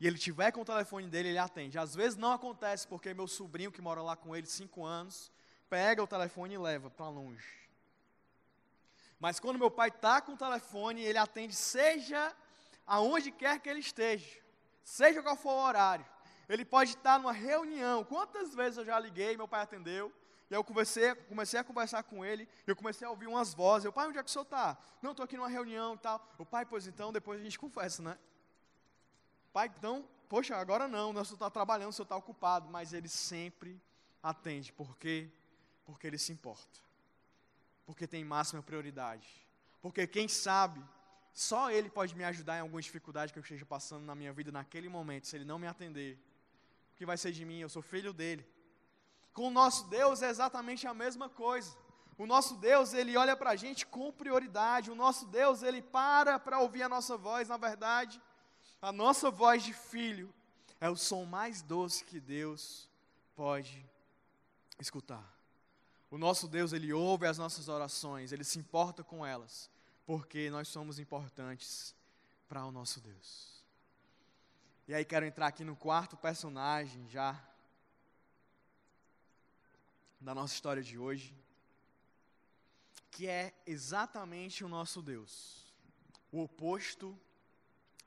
e 0.00 0.06
ele 0.06 0.18
tiver 0.18 0.52
com 0.52 0.60
o 0.60 0.64
telefone 0.64 1.08
dele, 1.08 1.30
ele 1.30 1.38
atende. 1.38 1.78
Às 1.78 1.94
vezes 1.94 2.16
não 2.16 2.32
acontece, 2.32 2.86
porque 2.86 3.12
meu 3.12 3.26
sobrinho 3.26 3.72
que 3.72 3.80
mora 3.80 4.00
lá 4.02 4.16
com 4.16 4.34
ele, 4.34 4.46
cinco 4.46 4.84
anos, 4.84 5.32
pega 5.68 6.02
o 6.02 6.06
telefone 6.06 6.54
e 6.54 6.58
leva 6.58 6.88
para 6.88 7.08
longe. 7.08 7.58
Mas 9.18 9.40
quando 9.40 9.58
meu 9.58 9.70
pai 9.70 9.88
está 9.88 10.20
com 10.20 10.32
o 10.32 10.36
telefone, 10.36 11.02
ele 11.02 11.18
atende, 11.18 11.54
seja 11.54 12.32
aonde 12.86 13.32
quer 13.32 13.58
que 13.58 13.68
ele 13.68 13.80
esteja, 13.80 14.40
seja 14.84 15.22
qual 15.22 15.36
for 15.36 15.50
o 15.50 15.66
horário. 15.66 16.06
Ele 16.48 16.64
pode 16.64 16.90
estar 16.90 17.18
numa 17.18 17.32
reunião. 17.32 18.04
Quantas 18.04 18.54
vezes 18.54 18.78
eu 18.78 18.84
já 18.84 18.98
liguei, 18.98 19.36
meu 19.36 19.48
pai 19.48 19.62
atendeu, 19.62 20.12
e 20.50 20.54
eu 20.54 20.64
comecei, 20.64 21.14
comecei 21.14 21.60
a 21.60 21.64
conversar 21.64 22.04
com 22.04 22.24
ele, 22.24 22.48
eu 22.66 22.74
comecei 22.74 23.06
a 23.06 23.10
ouvir 23.10 23.26
umas 23.26 23.52
vozes. 23.52 23.84
Eu, 23.84 23.92
pai, 23.92 24.06
onde 24.06 24.18
é 24.18 24.22
que 24.22 24.30
o 24.30 24.32
senhor 24.32 24.44
está? 24.44 24.78
Não, 25.02 25.10
estou 25.10 25.24
aqui 25.24 25.36
numa 25.36 25.48
reunião 25.48 25.94
e 25.94 25.98
tal. 25.98 26.26
O 26.38 26.46
pai, 26.46 26.64
pois 26.64 26.86
então, 26.86 27.12
depois 27.12 27.40
a 27.40 27.42
gente 27.44 27.58
conversa, 27.60 28.02
né? 28.02 28.16
Pai, 29.52 29.72
então, 29.76 30.06
poxa, 30.28 30.56
agora 30.56 30.86
não, 30.86 31.12
nós 31.12 31.30
está 31.30 31.50
trabalhando, 31.50 31.90
o 31.90 31.92
senhor 31.92 32.04
está 32.04 32.16
ocupado, 32.16 32.68
mas 32.68 32.92
ele 32.92 33.08
sempre 33.08 33.80
atende. 34.22 34.72
Por 34.72 34.96
quê? 34.96 35.30
Porque 35.84 36.06
ele 36.06 36.18
se 36.18 36.32
importa. 36.32 36.80
Porque 37.86 38.06
tem 38.06 38.24
máxima 38.24 38.62
prioridade. 38.62 39.28
Porque 39.80 40.06
quem 40.06 40.28
sabe, 40.28 40.84
só 41.32 41.70
ele 41.70 41.88
pode 41.88 42.16
me 42.16 42.24
ajudar 42.24 42.58
em 42.58 42.60
alguma 42.60 42.82
dificuldade 42.82 43.32
que 43.32 43.38
eu 43.38 43.42
esteja 43.42 43.64
passando 43.64 44.04
na 44.04 44.14
minha 44.14 44.32
vida 44.32 44.50
naquele 44.50 44.88
momento, 44.88 45.26
se 45.26 45.36
ele 45.36 45.44
não 45.44 45.58
me 45.58 45.66
atender. 45.66 46.18
O 46.92 46.96
que 46.96 47.06
vai 47.06 47.16
ser 47.16 47.32
de 47.32 47.44
mim? 47.44 47.60
Eu 47.60 47.68
sou 47.68 47.80
filho 47.80 48.12
dele. 48.12 48.46
Com 49.32 49.48
o 49.48 49.50
nosso 49.50 49.88
Deus 49.88 50.20
é 50.20 50.28
exatamente 50.28 50.86
a 50.86 50.92
mesma 50.92 51.28
coisa. 51.28 51.76
O 52.18 52.26
nosso 52.26 52.56
Deus, 52.56 52.92
ele 52.92 53.16
olha 53.16 53.36
para 53.36 53.50
a 53.50 53.56
gente 53.56 53.86
com 53.86 54.10
prioridade. 54.10 54.90
O 54.90 54.96
nosso 54.96 55.24
Deus, 55.26 55.62
ele 55.62 55.80
para 55.80 56.40
para 56.40 56.58
ouvir 56.58 56.82
a 56.82 56.88
nossa 56.88 57.16
voz. 57.16 57.48
Na 57.48 57.56
verdade, 57.56 58.20
a 58.80 58.92
nossa 58.92 59.30
voz 59.30 59.62
de 59.62 59.72
filho 59.72 60.32
é 60.80 60.88
o 60.88 60.96
som 60.96 61.24
mais 61.24 61.62
doce 61.62 62.04
que 62.04 62.20
Deus 62.20 62.88
pode 63.34 63.84
escutar. 64.80 65.36
O 66.10 66.16
nosso 66.16 66.48
Deus, 66.48 66.72
ele 66.72 66.92
ouve 66.92 67.26
as 67.26 67.36
nossas 67.36 67.68
orações, 67.68 68.32
ele 68.32 68.44
se 68.44 68.58
importa 68.58 69.04
com 69.04 69.26
elas, 69.26 69.70
porque 70.06 70.48
nós 70.48 70.68
somos 70.68 70.98
importantes 70.98 71.94
para 72.48 72.64
o 72.64 72.72
nosso 72.72 73.00
Deus. 73.00 73.62
E 74.86 74.94
aí 74.94 75.04
quero 75.04 75.26
entrar 75.26 75.48
aqui 75.48 75.64
no 75.64 75.76
quarto 75.76 76.16
personagem 76.16 77.06
já 77.08 77.38
da 80.20 80.34
nossa 80.34 80.54
história 80.54 80.82
de 80.82 80.96
hoje, 80.96 81.34
que 83.10 83.26
é 83.26 83.52
exatamente 83.66 84.64
o 84.64 84.68
nosso 84.68 85.02
Deus, 85.02 85.66
o 86.32 86.42
oposto 86.42 87.18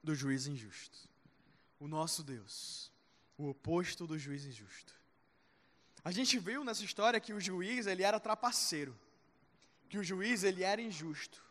do 0.03 0.15
juiz 0.15 0.47
injusto. 0.47 1.09
O 1.79 1.87
nosso 1.87 2.23
Deus, 2.23 2.91
o 3.37 3.49
oposto 3.49 4.05
do 4.05 4.17
juiz 4.17 4.45
injusto. 4.45 4.93
A 6.03 6.11
gente 6.11 6.37
viu 6.39 6.63
nessa 6.63 6.83
história 6.83 7.19
que 7.19 7.33
o 7.33 7.39
juiz 7.39 7.85
ele 7.85 8.03
era 8.03 8.19
trapaceiro, 8.19 8.97
que 9.89 9.97
o 9.97 10.03
juiz 10.03 10.43
ele 10.43 10.63
era 10.63 10.81
injusto, 10.81 11.43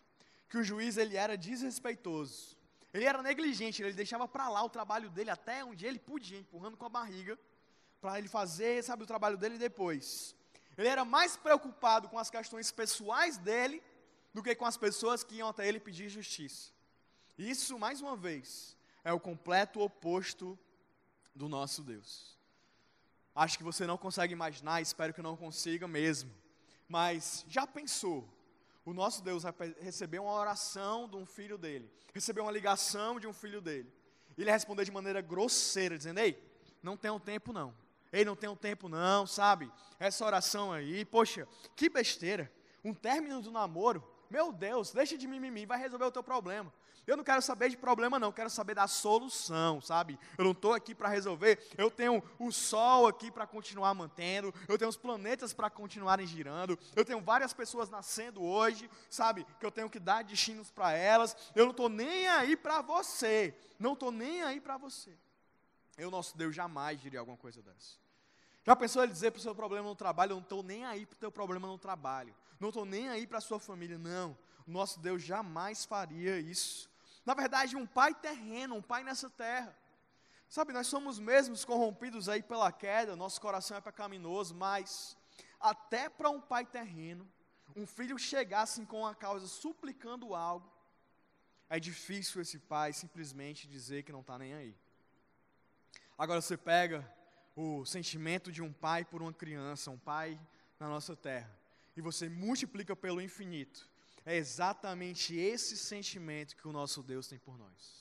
que 0.48 0.58
o 0.58 0.64
juiz 0.64 0.96
ele 0.96 1.16
era 1.16 1.36
desrespeitoso, 1.36 2.56
ele 2.92 3.04
era 3.04 3.22
negligente, 3.22 3.82
ele 3.82 3.92
deixava 3.92 4.26
para 4.26 4.48
lá 4.48 4.62
o 4.64 4.70
trabalho 4.70 5.08
dele 5.10 5.30
até 5.30 5.64
onde 5.64 5.86
ele 5.86 5.98
podia, 5.98 6.38
empurrando 6.38 6.76
com 6.76 6.86
a 6.86 6.88
barriga, 6.88 7.38
para 8.00 8.18
ele 8.18 8.28
fazer, 8.28 8.82
sabe, 8.82 9.04
o 9.04 9.06
trabalho 9.06 9.36
dele 9.36 9.58
depois. 9.58 10.34
Ele 10.76 10.88
era 10.88 11.04
mais 11.04 11.36
preocupado 11.36 12.08
com 12.08 12.18
as 12.18 12.30
questões 12.30 12.72
pessoais 12.72 13.36
dele 13.36 13.82
do 14.32 14.42
que 14.42 14.54
com 14.54 14.64
as 14.64 14.76
pessoas 14.76 15.22
que 15.22 15.36
iam 15.36 15.48
até 15.48 15.68
ele 15.68 15.78
pedir 15.78 16.08
justiça. 16.08 16.72
Isso, 17.40 17.78
mais 17.78 18.02
uma 18.02 18.14
vez, 18.14 18.76
é 19.02 19.10
o 19.14 19.18
completo 19.18 19.80
oposto 19.80 20.58
do 21.34 21.48
nosso 21.48 21.82
Deus. 21.82 22.38
Acho 23.34 23.56
que 23.56 23.64
você 23.64 23.86
não 23.86 23.96
consegue 23.96 24.34
imaginar, 24.34 24.82
espero 24.82 25.14
que 25.14 25.22
não 25.22 25.38
consiga 25.38 25.88
mesmo. 25.88 26.30
Mas 26.86 27.46
já 27.48 27.66
pensou 27.66 28.28
o 28.84 28.92
nosso 28.92 29.22
Deus 29.22 29.44
vai 29.44 29.74
receber 29.80 30.18
uma 30.18 30.32
oração 30.32 31.08
de 31.08 31.16
um 31.16 31.24
filho 31.24 31.56
dele, 31.56 31.90
receber 32.12 32.42
uma 32.42 32.52
ligação 32.52 33.18
de 33.18 33.26
um 33.26 33.32
filho 33.32 33.62
dele. 33.62 33.90
Ele 34.36 34.50
responder 34.50 34.84
de 34.84 34.90
maneira 34.90 35.22
grosseira, 35.22 35.96
dizendo: 35.96 36.20
Ei, 36.20 36.36
não 36.82 36.94
tenho 36.94 37.18
tempo 37.18 37.54
não. 37.54 37.74
Ei, 38.12 38.22
não 38.22 38.36
tenho 38.36 38.54
tempo 38.54 38.86
não, 38.86 39.26
sabe? 39.26 39.72
Essa 39.98 40.26
oração 40.26 40.72
aí, 40.72 41.06
poxa, 41.06 41.48
que 41.74 41.88
besteira. 41.88 42.52
Um 42.84 42.92
término 42.92 43.40
do 43.40 43.50
namoro, 43.50 44.02
meu 44.30 44.52
Deus, 44.52 44.92
deixa 44.92 45.18
de 45.18 45.26
mimimi, 45.26 45.66
vai 45.66 45.78
resolver 45.78 46.04
o 46.04 46.12
teu 46.12 46.22
problema. 46.22 46.72
Eu 47.06 47.16
não 47.16 47.24
quero 47.24 47.42
saber 47.42 47.70
de 47.70 47.76
problema, 47.76 48.18
não, 48.18 48.30
quero 48.30 48.48
saber 48.48 48.74
da 48.74 48.86
solução, 48.86 49.80
sabe? 49.80 50.18
Eu 50.38 50.44
não 50.44 50.52
estou 50.52 50.74
aqui 50.74 50.94
para 50.94 51.08
resolver, 51.08 51.58
eu 51.76 51.90
tenho 51.90 52.22
o 52.38 52.52
sol 52.52 53.08
aqui 53.08 53.30
para 53.30 53.46
continuar 53.46 53.92
mantendo, 53.94 54.54
eu 54.68 54.78
tenho 54.78 54.88
os 54.88 54.96
planetas 54.96 55.52
para 55.52 55.68
continuarem 55.68 56.26
girando, 56.26 56.78
eu 56.94 57.04
tenho 57.04 57.20
várias 57.20 57.52
pessoas 57.52 57.90
nascendo 57.90 58.42
hoje, 58.42 58.88
sabe? 59.08 59.44
Que 59.58 59.66
eu 59.66 59.72
tenho 59.72 59.90
que 59.90 59.98
dar 59.98 60.22
destinos 60.22 60.70
para 60.70 60.92
elas, 60.92 61.36
eu 61.54 61.64
não 61.64 61.72
estou 61.72 61.88
nem 61.88 62.28
aí 62.28 62.56
para 62.56 62.80
você, 62.80 63.52
não 63.78 63.94
estou 63.94 64.12
nem 64.12 64.42
aí 64.42 64.60
para 64.60 64.76
você. 64.76 65.16
Eu, 65.98 66.10
nosso 66.10 66.36
Deus, 66.36 66.54
jamais 66.54 67.00
diria 67.00 67.18
alguma 67.18 67.36
coisa 67.36 67.60
dessa. 67.60 67.98
Já 68.64 68.76
pensou 68.76 69.02
ele 69.02 69.12
dizer 69.12 69.30
para 69.32 69.38
o 69.38 69.42
seu 69.42 69.54
problema 69.54 69.88
no 69.88 69.96
trabalho, 69.96 70.32
eu 70.32 70.36
não 70.36 70.42
estou 70.42 70.62
nem 70.62 70.84
aí 70.84 71.04
para 71.06 71.16
o 71.16 71.18
teu 71.18 71.32
problema 71.32 71.66
no 71.66 71.78
trabalho, 71.78 72.34
não 72.60 72.68
estou 72.68 72.84
nem 72.84 73.08
aí 73.08 73.26
para 73.26 73.38
a 73.38 73.40
sua 73.40 73.58
família, 73.58 73.98
não. 73.98 74.36
Nosso 74.66 75.00
Deus 75.00 75.22
jamais 75.22 75.84
faria 75.84 76.38
isso. 76.38 76.88
Na 77.24 77.34
verdade, 77.34 77.74
um 77.74 77.86
pai 77.86 78.14
terreno, 78.14 78.76
um 78.76 78.82
pai 78.82 79.02
nessa 79.02 79.30
terra. 79.30 79.76
Sabe, 80.48 80.72
nós 80.72 80.86
somos 80.86 81.18
mesmos 81.18 81.64
corrompidos 81.64 82.28
aí 82.28 82.42
pela 82.42 82.70
queda, 82.72 83.16
nosso 83.16 83.40
coração 83.40 83.76
é 83.76 83.80
pecaminoso, 83.80 84.54
mas 84.54 85.16
até 85.60 86.08
para 86.08 86.28
um 86.28 86.40
pai 86.40 86.66
terreno, 86.66 87.26
um 87.76 87.86
filho 87.86 88.18
chegasse 88.18 88.84
com 88.86 89.06
a 89.06 89.14
causa 89.14 89.46
suplicando 89.46 90.34
algo, 90.34 90.68
é 91.68 91.78
difícil 91.78 92.42
esse 92.42 92.58
pai 92.58 92.92
simplesmente 92.92 93.68
dizer 93.68 94.02
que 94.02 94.10
não 94.10 94.22
está 94.22 94.36
nem 94.36 94.54
aí. 94.54 94.76
Agora 96.18 96.40
você 96.40 96.56
pega 96.56 97.08
o 97.54 97.84
sentimento 97.84 98.50
de 98.50 98.60
um 98.60 98.72
pai 98.72 99.04
por 99.04 99.22
uma 99.22 99.32
criança, 99.32 99.90
um 99.90 99.98
pai 99.98 100.38
na 100.80 100.88
nossa 100.88 101.14
terra, 101.14 101.56
e 101.96 102.00
você 102.00 102.28
multiplica 102.28 102.94
pelo 102.94 103.20
infinito. 103.20 103.88
É 104.24 104.36
exatamente 104.36 105.34
esse 105.34 105.76
sentimento 105.76 106.56
que 106.56 106.68
o 106.68 106.72
nosso 106.72 107.02
Deus 107.02 107.26
tem 107.26 107.38
por 107.38 107.58
nós. 107.58 108.00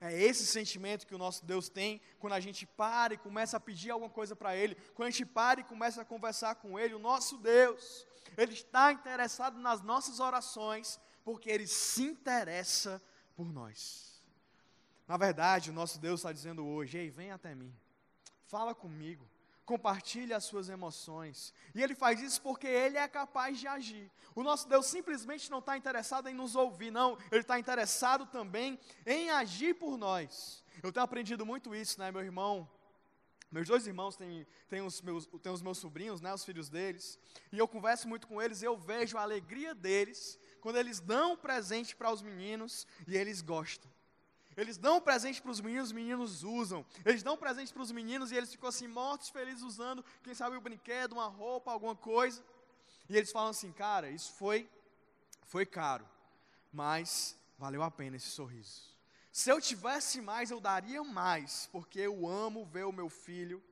É 0.00 0.12
esse 0.12 0.46
sentimento 0.46 1.06
que 1.06 1.14
o 1.14 1.18
nosso 1.18 1.44
Deus 1.44 1.68
tem 1.68 2.00
quando 2.18 2.34
a 2.34 2.40
gente 2.40 2.66
para 2.66 3.14
e 3.14 3.18
começa 3.18 3.56
a 3.56 3.60
pedir 3.60 3.90
alguma 3.90 4.10
coisa 4.10 4.36
para 4.36 4.54
Ele, 4.54 4.74
quando 4.94 5.08
a 5.08 5.10
gente 5.10 5.24
para 5.24 5.60
e 5.60 5.64
começa 5.64 6.02
a 6.02 6.04
conversar 6.04 6.56
com 6.56 6.78
Ele. 6.78 6.94
O 6.94 6.98
nosso 6.98 7.38
Deus, 7.38 8.06
Ele 8.36 8.52
está 8.52 8.92
interessado 8.92 9.58
nas 9.58 9.80
nossas 9.80 10.20
orações, 10.20 11.00
porque 11.24 11.50
Ele 11.50 11.66
se 11.66 12.02
interessa 12.02 13.02
por 13.34 13.50
nós. 13.50 14.22
Na 15.08 15.16
verdade, 15.16 15.70
o 15.70 15.72
nosso 15.72 15.98
Deus 15.98 16.20
está 16.20 16.32
dizendo 16.32 16.66
hoje: 16.66 16.98
Ei, 16.98 17.10
vem 17.10 17.30
até 17.30 17.54
mim, 17.54 17.74
fala 18.46 18.74
comigo, 18.74 19.26
compartilhe 19.66 20.32
as 20.32 20.44
suas 20.44 20.68
emoções. 20.68 21.52
E 21.74 21.82
Ele 21.82 21.94
faz 21.94 22.22
isso 22.22 22.40
porque 22.40 22.66
Ele 22.66 22.96
é 22.96 23.06
capaz 23.08 23.58
de 23.58 23.66
agir. 23.66 24.10
O 24.34 24.42
nosso 24.42 24.68
Deus 24.68 24.86
simplesmente 24.86 25.50
não 25.50 25.58
está 25.58 25.76
interessado 25.76 26.28
em 26.28 26.34
nos 26.34 26.54
ouvir, 26.54 26.92
não. 26.92 27.18
Ele 27.32 27.40
está 27.42 27.58
interessado 27.58 28.24
também 28.26 28.78
em 29.04 29.28
agir 29.28 29.74
por 29.74 29.98
nós. 29.98 30.64
Eu 30.82 30.92
tenho 30.92 31.04
aprendido 31.04 31.44
muito 31.44 31.74
isso, 31.74 31.98
né, 31.98 32.12
meu 32.12 32.22
irmão? 32.22 32.68
Meus 33.50 33.68
dois 33.68 33.86
irmãos 33.86 34.16
têm, 34.16 34.46
têm, 34.68 34.82
os, 34.82 35.00
meus, 35.02 35.26
têm 35.42 35.52
os 35.52 35.62
meus 35.62 35.78
sobrinhos, 35.78 36.20
né, 36.20 36.32
os 36.32 36.44
filhos 36.44 36.68
deles, 36.68 37.18
e 37.52 37.58
eu 37.58 37.68
converso 37.68 38.08
muito 38.08 38.26
com 38.26 38.42
eles 38.42 38.60
e 38.60 38.64
eu 38.64 38.76
vejo 38.76 39.16
a 39.16 39.22
alegria 39.22 39.74
deles 39.74 40.38
quando 40.60 40.76
eles 40.76 40.98
dão 40.98 41.36
presente 41.36 41.94
para 41.94 42.10
os 42.10 42.22
meninos 42.22 42.86
e 43.06 43.16
eles 43.16 43.40
gostam. 43.40 43.90
Eles 44.56 44.78
dão 44.78 45.00
presente 45.00 45.42
para 45.42 45.50
os 45.50 45.60
meninos, 45.60 45.88
os 45.88 45.92
meninos 45.92 46.42
usam. 46.42 46.84
Eles 47.04 47.22
dão 47.22 47.36
presente 47.36 47.72
para 47.72 47.82
os 47.82 47.92
meninos 47.92 48.32
e 48.32 48.36
eles 48.36 48.50
ficam 48.50 48.68
assim, 48.68 48.88
mortos, 48.88 49.28
felizes, 49.28 49.62
usando, 49.62 50.04
quem 50.22 50.34
sabe, 50.34 50.56
um 50.56 50.60
brinquedo, 50.60 51.12
uma 51.12 51.26
roupa, 51.26 51.70
alguma 51.70 51.94
coisa. 51.94 52.42
E 53.08 53.16
eles 53.16 53.30
falam 53.30 53.50
assim, 53.50 53.70
cara, 53.70 54.08
isso 54.10 54.32
foi, 54.32 54.68
foi 55.44 55.66
caro, 55.66 56.08
mas 56.72 57.36
valeu 57.58 57.82
a 57.82 57.90
pena 57.90 58.16
esse 58.16 58.28
sorriso. 58.28 58.96
Se 59.30 59.50
eu 59.50 59.60
tivesse 59.60 60.22
mais, 60.22 60.50
eu 60.50 60.60
daria 60.60 61.04
mais, 61.04 61.68
porque 61.70 62.00
eu 62.00 62.26
amo 62.26 62.64
ver 62.64 62.86
o 62.86 62.92
meu 62.92 63.10
filho 63.10 63.62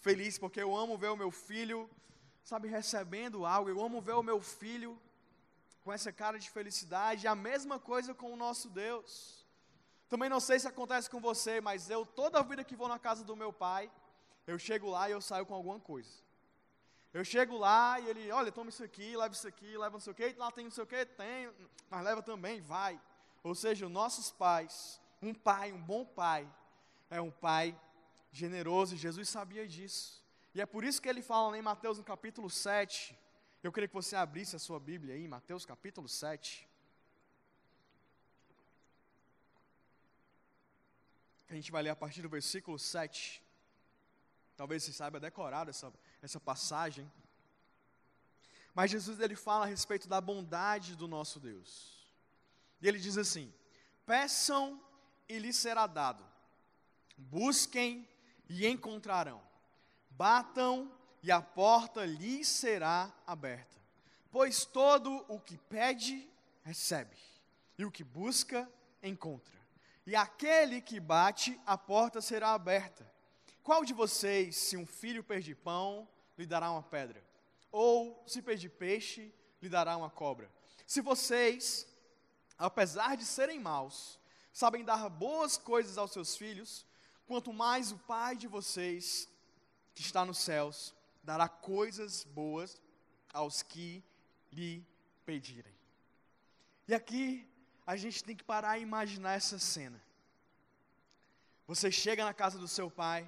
feliz, 0.00 0.38
porque 0.38 0.62
eu 0.62 0.76
amo 0.76 0.96
ver 0.96 1.08
o 1.08 1.16
meu 1.16 1.32
filho, 1.32 1.90
sabe, 2.44 2.68
recebendo 2.68 3.44
algo. 3.44 3.68
Eu 3.68 3.84
amo 3.84 4.00
ver 4.00 4.12
o 4.12 4.22
meu 4.22 4.40
filho 4.40 4.96
com 5.82 5.92
essa 5.92 6.12
cara 6.12 6.38
de 6.38 6.48
felicidade. 6.48 7.26
A 7.26 7.34
mesma 7.34 7.80
coisa 7.80 8.14
com 8.14 8.32
o 8.32 8.36
nosso 8.36 8.68
Deus. 8.70 9.37
Também 10.08 10.30
não 10.30 10.40
sei 10.40 10.58
se 10.58 10.66
acontece 10.66 11.10
com 11.10 11.20
você, 11.20 11.60
mas 11.60 11.90
eu, 11.90 12.06
toda 12.06 12.38
a 12.38 12.42
vida 12.42 12.64
que 12.64 12.74
vou 12.74 12.88
na 12.88 12.98
casa 12.98 13.22
do 13.24 13.36
meu 13.36 13.52
pai, 13.52 13.90
eu 14.46 14.58
chego 14.58 14.88
lá 14.88 15.08
e 15.08 15.12
eu 15.12 15.20
saio 15.20 15.44
com 15.44 15.54
alguma 15.54 15.78
coisa. 15.78 16.10
Eu 17.12 17.24
chego 17.24 17.56
lá 17.56 17.98
e 18.00 18.08
ele, 18.08 18.30
olha, 18.30 18.52
toma 18.52 18.70
isso 18.70 18.84
aqui, 18.84 19.16
leva 19.16 19.34
isso 19.34 19.48
aqui, 19.48 19.76
leva 19.76 19.92
não 19.92 20.00
sei 20.00 20.12
o 20.12 20.16
que, 20.16 20.34
lá 20.36 20.50
tem 20.50 20.64
não 20.64 20.70
sei 20.70 20.84
o 20.84 20.86
que, 20.86 21.04
tem, 21.04 21.50
mas 21.90 22.04
leva 22.04 22.22
também, 22.22 22.60
vai. 22.60 23.00
Ou 23.42 23.54
seja, 23.54 23.88
nossos 23.88 24.30
pais, 24.30 25.00
um 25.22 25.34
pai, 25.34 25.72
um 25.72 25.82
bom 25.82 26.04
pai, 26.04 26.48
é 27.10 27.20
um 27.20 27.30
pai 27.30 27.78
generoso, 28.30 28.94
e 28.94 28.98
Jesus 28.98 29.28
sabia 29.28 29.66
disso. 29.66 30.22
E 30.54 30.60
é 30.60 30.66
por 30.66 30.84
isso 30.84 31.00
que 31.00 31.08
ele 31.08 31.22
fala 31.22 31.56
em 31.56 31.62
Mateus 31.62 31.98
no 31.98 32.04
capítulo 32.04 32.50
7. 32.50 33.18
Eu 33.62 33.72
queria 33.72 33.88
que 33.88 33.94
você 33.94 34.14
abrisse 34.14 34.54
a 34.54 34.58
sua 34.58 34.78
Bíblia 34.78 35.14
aí, 35.14 35.26
Mateus 35.26 35.64
capítulo 35.64 36.08
7. 36.08 36.67
A 41.48 41.54
gente 41.54 41.72
vai 41.72 41.82
ler 41.82 41.90
a 41.90 41.96
partir 41.96 42.20
do 42.20 42.28
versículo 42.28 42.78
7. 42.78 43.42
Talvez 44.56 44.84
você 44.84 44.92
saiba 44.92 45.18
decorar 45.18 45.68
essa, 45.68 45.92
essa 46.20 46.38
passagem. 46.38 47.10
Mas 48.74 48.90
Jesus 48.90 49.18
ele 49.18 49.34
fala 49.34 49.64
a 49.64 49.68
respeito 49.68 50.08
da 50.08 50.20
bondade 50.20 50.94
do 50.94 51.08
nosso 51.08 51.40
Deus. 51.40 52.06
E 52.82 52.86
ele 52.86 52.98
diz 52.98 53.16
assim: 53.16 53.52
Peçam 54.04 54.80
e 55.28 55.38
lhes 55.38 55.56
será 55.56 55.86
dado. 55.86 56.24
Busquem 57.16 58.06
e 58.48 58.66
encontrarão. 58.66 59.42
Batam 60.10 60.92
e 61.22 61.32
a 61.32 61.40
porta 61.40 62.04
lhes 62.04 62.46
será 62.46 63.12
aberta. 63.26 63.78
Pois 64.30 64.66
todo 64.66 65.24
o 65.28 65.40
que 65.40 65.56
pede, 65.56 66.28
recebe, 66.62 67.16
e 67.78 67.84
o 67.84 67.90
que 67.90 68.04
busca, 68.04 68.70
encontra 69.02 69.57
e 70.08 70.16
aquele 70.16 70.80
que 70.80 70.98
bate, 70.98 71.60
a 71.66 71.76
porta 71.76 72.22
será 72.22 72.54
aberta. 72.54 73.06
Qual 73.62 73.84
de 73.84 73.92
vocês, 73.92 74.56
se 74.56 74.74
um 74.74 74.86
filho 74.86 75.22
pedir 75.22 75.54
pão, 75.54 76.08
lhe 76.38 76.46
dará 76.46 76.70
uma 76.70 76.82
pedra? 76.82 77.22
Ou, 77.70 78.24
se 78.26 78.40
pedir 78.40 78.70
peixe, 78.70 79.30
lhe 79.60 79.68
dará 79.68 79.98
uma 79.98 80.08
cobra? 80.08 80.50
Se 80.86 81.02
vocês, 81.02 81.86
apesar 82.56 83.18
de 83.18 83.26
serem 83.26 83.60
maus, 83.60 84.18
sabem 84.50 84.82
dar 84.82 85.10
boas 85.10 85.58
coisas 85.58 85.98
aos 85.98 86.10
seus 86.10 86.38
filhos, 86.38 86.86
quanto 87.26 87.52
mais 87.52 87.92
o 87.92 87.98
Pai 87.98 88.34
de 88.34 88.46
vocês, 88.46 89.28
que 89.94 90.00
está 90.00 90.24
nos 90.24 90.38
céus, 90.38 90.94
dará 91.22 91.50
coisas 91.50 92.24
boas 92.24 92.80
aos 93.30 93.62
que 93.62 94.02
lhe 94.50 94.82
pedirem. 95.26 95.74
E 96.88 96.94
aqui 96.94 97.46
a 97.88 97.96
gente 97.96 98.22
tem 98.22 98.36
que 98.36 98.44
parar 98.44 98.78
e 98.78 98.82
imaginar 98.82 99.32
essa 99.32 99.58
cena. 99.58 99.98
Você 101.66 101.90
chega 101.90 102.22
na 102.22 102.34
casa 102.34 102.58
do 102.58 102.68
seu 102.68 102.90
pai, 102.90 103.26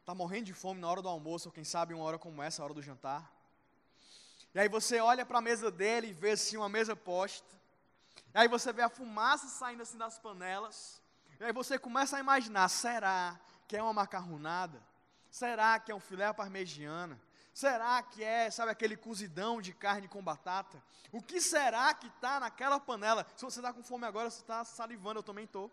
está 0.00 0.14
morrendo 0.14 0.46
de 0.46 0.54
fome 0.54 0.80
na 0.80 0.88
hora 0.88 1.02
do 1.02 1.10
almoço, 1.10 1.48
ou 1.48 1.52
quem 1.52 1.62
sabe 1.62 1.92
uma 1.92 2.02
hora 2.02 2.18
como 2.18 2.42
essa, 2.42 2.62
a 2.62 2.64
hora 2.64 2.72
do 2.72 2.80
jantar. 2.80 3.30
E 4.54 4.58
aí 4.58 4.66
você 4.66 4.98
olha 4.98 5.26
para 5.26 5.40
a 5.40 5.42
mesa 5.42 5.70
dele 5.70 6.06
e 6.06 6.12
vê 6.14 6.30
assim 6.30 6.56
uma 6.56 6.70
mesa 6.70 6.96
posta. 6.96 7.54
E 8.34 8.38
aí 8.38 8.48
você 8.48 8.72
vê 8.72 8.80
a 8.80 8.88
fumaça 8.88 9.46
saindo 9.46 9.82
assim 9.82 9.98
das 9.98 10.18
panelas. 10.18 11.02
E 11.38 11.44
aí 11.44 11.52
você 11.52 11.78
começa 11.78 12.16
a 12.16 12.20
imaginar, 12.20 12.70
será 12.70 13.38
que 13.68 13.76
é 13.76 13.82
uma 13.82 13.92
macarronada? 13.92 14.82
Será 15.30 15.78
que 15.78 15.92
é 15.92 15.94
um 15.94 16.00
filé 16.00 16.32
parmegiana? 16.32 17.20
Será 17.56 18.02
que 18.02 18.22
é, 18.22 18.50
sabe, 18.50 18.70
aquele 18.70 18.98
cozidão 18.98 19.62
de 19.62 19.72
carne 19.72 20.06
com 20.06 20.22
batata? 20.22 20.76
O 21.10 21.22
que 21.22 21.40
será 21.40 21.94
que 21.94 22.06
está 22.06 22.38
naquela 22.38 22.78
panela? 22.78 23.26
Se 23.34 23.46
você 23.46 23.60
está 23.60 23.72
com 23.72 23.82
fome 23.82 24.04
agora, 24.04 24.28
você 24.28 24.42
está 24.42 24.62
salivando, 24.62 25.20
eu 25.20 25.22
também 25.22 25.46
estou. 25.46 25.72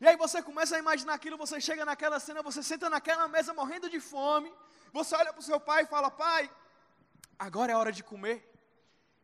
E 0.00 0.08
aí 0.08 0.16
você 0.16 0.42
começa 0.42 0.76
a 0.76 0.78
imaginar 0.78 1.12
aquilo, 1.12 1.36
você 1.36 1.60
chega 1.60 1.84
naquela 1.84 2.18
cena, 2.18 2.42
você 2.42 2.62
senta 2.62 2.88
naquela 2.88 3.28
mesa 3.28 3.52
morrendo 3.52 3.90
de 3.90 4.00
fome, 4.00 4.50
você 4.94 5.14
olha 5.14 5.30
para 5.30 5.40
o 5.40 5.44
seu 5.44 5.60
pai 5.60 5.82
e 5.82 5.86
fala, 5.86 6.10
pai, 6.10 6.50
agora 7.38 7.72
é 7.72 7.76
hora 7.76 7.92
de 7.92 8.02
comer. 8.02 8.50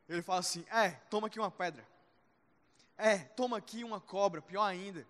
Ele 0.06 0.20
fala 0.20 0.40
assim, 0.40 0.66
é, 0.70 0.90
toma 1.08 1.28
aqui 1.28 1.38
uma 1.38 1.50
pedra. 1.50 1.88
É, 2.98 3.16
toma 3.20 3.56
aqui 3.56 3.84
uma 3.84 4.02
cobra, 4.02 4.42
pior 4.42 4.64
ainda. 4.64 5.08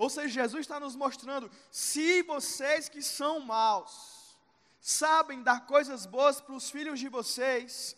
Ou 0.00 0.08
seja, 0.08 0.40
Jesus 0.40 0.62
está 0.62 0.80
nos 0.80 0.96
mostrando: 0.96 1.50
se 1.70 2.22
vocês 2.22 2.88
que 2.88 3.02
são 3.02 3.38
maus 3.38 4.34
sabem 4.80 5.42
dar 5.42 5.66
coisas 5.66 6.06
boas 6.06 6.40
para 6.40 6.54
os 6.54 6.70
filhos 6.70 6.98
de 6.98 7.08
vocês, 7.08 7.94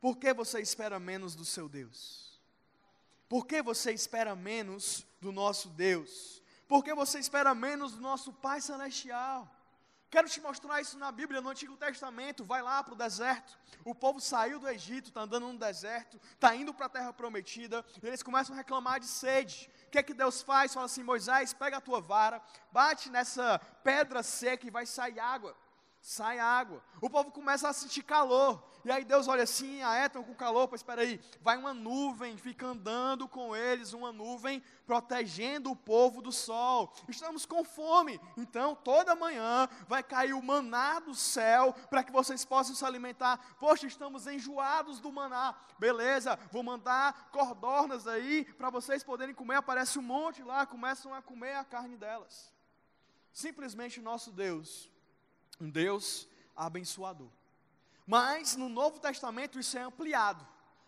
Por 0.00 0.18
que 0.18 0.32
você 0.34 0.60
espera 0.60 0.98
menos 1.00 1.34
do 1.34 1.44
seu 1.44 1.68
Deus? 1.68 2.40
Por 3.28 3.46
que 3.46 3.62
você 3.62 3.92
espera 3.92 4.36
menos 4.36 5.06
do 5.20 5.32
nosso 5.32 5.68
Deus? 5.68 6.42
Por 6.68 6.84
que 6.84 6.94
você 6.94 7.18
espera 7.18 7.54
menos 7.54 7.92
do 7.92 8.00
nosso 8.00 8.32
Pai 8.32 8.60
Celestial? 8.60 9.50
Quero 10.08 10.28
te 10.28 10.40
mostrar 10.40 10.80
isso 10.80 10.96
na 10.96 11.10
Bíblia, 11.10 11.40
no 11.40 11.48
Antigo 11.48 11.76
Testamento. 11.76 12.44
Vai 12.44 12.62
lá 12.62 12.82
para 12.82 12.94
o 12.94 12.96
deserto. 12.96 13.58
O 13.84 13.94
povo 13.94 14.20
saiu 14.20 14.58
do 14.58 14.68
Egito, 14.68 15.08
está 15.08 15.22
andando 15.22 15.52
no 15.52 15.58
deserto, 15.58 16.20
está 16.32 16.54
indo 16.54 16.72
para 16.72 16.86
a 16.86 16.88
terra 16.88 17.12
prometida. 17.12 17.84
Eles 18.02 18.22
começam 18.22 18.54
a 18.54 18.58
reclamar 18.58 19.00
de 19.00 19.06
sede. 19.06 19.70
O 19.86 19.90
que 19.90 19.98
é 19.98 20.02
que 20.02 20.14
Deus 20.14 20.42
faz? 20.42 20.72
Fala 20.72 20.86
assim: 20.86 21.02
Moisés, 21.02 21.52
pega 21.52 21.78
a 21.78 21.80
tua 21.80 22.00
vara, 22.00 22.40
bate 22.70 23.10
nessa 23.10 23.58
pedra 23.82 24.22
seca 24.22 24.66
e 24.66 24.70
vai 24.70 24.86
sair 24.86 25.18
água 25.18 25.56
sai 26.06 26.38
água. 26.38 26.80
O 27.00 27.10
povo 27.10 27.32
começa 27.32 27.68
a 27.68 27.72
sentir 27.72 28.04
calor. 28.04 28.62
E 28.84 28.92
aí 28.92 29.04
Deus 29.04 29.26
olha 29.26 29.42
assim, 29.42 29.82
ah, 29.82 29.96
é, 29.96 30.08
com 30.08 30.36
calor, 30.36 30.68
pois 30.68 30.80
espera 30.80 31.02
aí. 31.02 31.20
Vai 31.40 31.56
uma 31.56 31.74
nuvem, 31.74 32.36
fica 32.36 32.64
andando 32.64 33.26
com 33.26 33.56
eles, 33.56 33.92
uma 33.92 34.12
nuvem 34.12 34.62
protegendo 34.86 35.68
o 35.68 35.74
povo 35.74 36.22
do 36.22 36.30
sol. 36.30 36.94
Estamos 37.08 37.44
com 37.44 37.64
fome. 37.64 38.20
Então, 38.36 38.76
toda 38.76 39.16
manhã 39.16 39.68
vai 39.88 40.00
cair 40.00 40.32
o 40.32 40.40
maná 40.40 41.00
do 41.00 41.12
céu 41.12 41.74
para 41.90 42.04
que 42.04 42.12
vocês 42.12 42.44
possam 42.44 42.76
se 42.76 42.84
alimentar. 42.84 43.56
Poxa, 43.58 43.88
estamos 43.88 44.28
enjoados 44.28 45.00
do 45.00 45.10
maná. 45.10 45.56
Beleza, 45.76 46.38
vou 46.52 46.62
mandar 46.62 47.30
cordornas 47.32 48.06
aí 48.06 48.44
para 48.44 48.70
vocês 48.70 49.02
poderem 49.02 49.34
comer. 49.34 49.56
Aparece 49.56 49.98
um 49.98 50.02
monte 50.02 50.40
lá, 50.40 50.64
começam 50.66 51.12
a 51.12 51.20
comer 51.20 51.56
a 51.56 51.64
carne 51.64 51.96
delas. 51.96 52.54
Simplesmente 53.32 54.00
nosso 54.00 54.30
Deus 54.30 54.94
um 55.60 55.70
Deus 55.70 56.28
abençoador. 56.54 57.28
Mas 58.06 58.56
no 58.56 58.68
Novo 58.68 59.00
Testamento 59.00 59.58
isso 59.58 59.76
é 59.76 59.82
ampliado. 59.82 60.46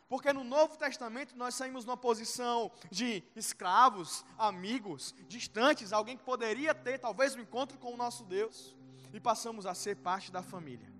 Porque 0.09 0.33
no 0.33 0.43
Novo 0.43 0.79
Testamento 0.79 1.37
nós 1.37 1.55
saímos 1.55 1.85
numa 1.85 1.97
posição 1.97 2.73
de 2.91 3.23
escravos, 3.37 4.25
amigos, 4.39 5.15
distantes, 5.29 5.93
alguém 5.93 6.17
que 6.17 6.25
poderia 6.25 6.75
ter 6.75 6.99
talvez 6.99 7.35
um 7.35 7.41
encontro 7.41 7.77
com 7.77 7.93
o 7.93 7.97
nosso 7.97 8.25
Deus, 8.25 8.75
e 9.13 9.21
passamos 9.21 9.67
a 9.67 9.75
ser 9.75 9.97
parte 9.97 10.33
da 10.33 10.43
família. 10.43 10.91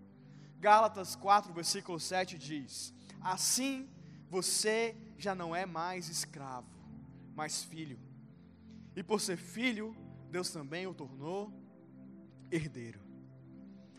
Gálatas 0.61 1.17
4, 1.17 1.53
versículo 1.55 1.99
7 1.99 2.37
diz: 2.37 2.93
Assim 3.21 3.89
você 4.29 4.95
já 5.17 5.35
não 5.35 5.57
é 5.57 5.65
mais 5.65 6.09
escravo, 6.09 6.69
mas 7.35 7.63
filho. 7.65 7.99
E 8.95 9.03
por 9.03 9.21
ser 9.21 9.39
filho, 9.39 9.97
Deus 10.31 10.51
também 10.51 10.87
o 10.87 10.93
tornou 10.93 11.51
herdeiro. 12.51 13.08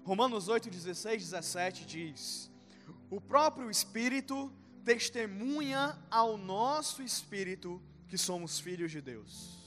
Romanos 0.03 0.47
8, 0.47 0.69
16, 0.69 1.23
17 1.23 1.85
diz: 1.85 2.51
O 3.09 3.19
próprio 3.21 3.69
Espírito 3.69 4.51
testemunha 4.83 5.97
ao 6.09 6.37
nosso 6.37 7.03
espírito 7.03 7.81
que 8.07 8.17
somos 8.17 8.59
filhos 8.59 8.91
de 8.91 9.01
Deus. 9.01 9.59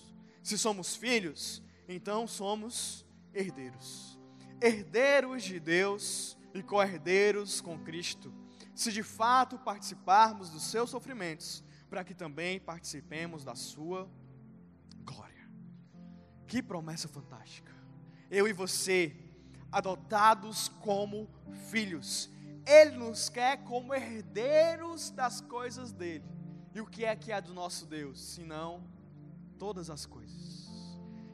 Se 0.42 0.58
somos 0.58 0.96
filhos, 0.96 1.62
então 1.88 2.26
somos 2.26 3.06
herdeiros. 3.32 4.18
Herdeiros 4.60 5.42
de 5.44 5.60
Deus 5.60 6.36
e 6.52 6.62
co-herdeiros 6.62 7.60
com 7.60 7.78
Cristo. 7.78 8.32
Se 8.74 8.90
de 8.90 9.02
fato 9.02 9.58
participarmos 9.58 10.50
dos 10.50 10.64
seus 10.64 10.90
sofrimentos, 10.90 11.62
para 11.88 12.02
que 12.02 12.14
também 12.14 12.58
participemos 12.58 13.44
da 13.44 13.54
sua 13.54 14.10
glória. 15.04 15.48
Que 16.46 16.62
promessa 16.62 17.06
fantástica! 17.06 17.72
Eu 18.30 18.48
e 18.48 18.52
você 18.52 19.14
adotados 19.72 20.68
como 20.80 21.28
filhos. 21.70 22.30
Ele 22.66 22.96
nos 22.96 23.28
quer 23.28 23.64
como 23.64 23.94
herdeiros 23.94 25.10
das 25.10 25.40
coisas 25.40 25.90
dele. 25.90 26.24
E 26.74 26.80
o 26.80 26.86
que 26.86 27.04
é 27.04 27.16
que 27.16 27.32
é 27.32 27.40
do 27.40 27.52
nosso 27.52 27.86
Deus? 27.86 28.20
Senão 28.20 28.84
todas 29.58 29.90
as 29.90 30.06
coisas. 30.06 30.70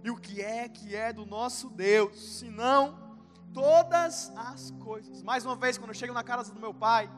E 0.03 0.11
o 0.11 0.17
que 0.17 0.41
é 0.41 0.69
que 0.69 0.95
é 0.95 1.13
do 1.13 1.27
nosso 1.27 1.69
Deus? 1.69 2.19
Senão 2.39 3.19
todas 3.53 4.33
as 4.37 4.71
coisas. 4.73 5.23
Mais 5.23 5.45
uma 5.45 5.57
vez, 5.57 5.77
quando 5.77 5.91
eu 5.91 5.95
chego 5.95 6.15
na 6.15 6.23
casa 6.23 6.53
do 6.53 6.61
meu 6.61 6.73
pai, 6.73 7.11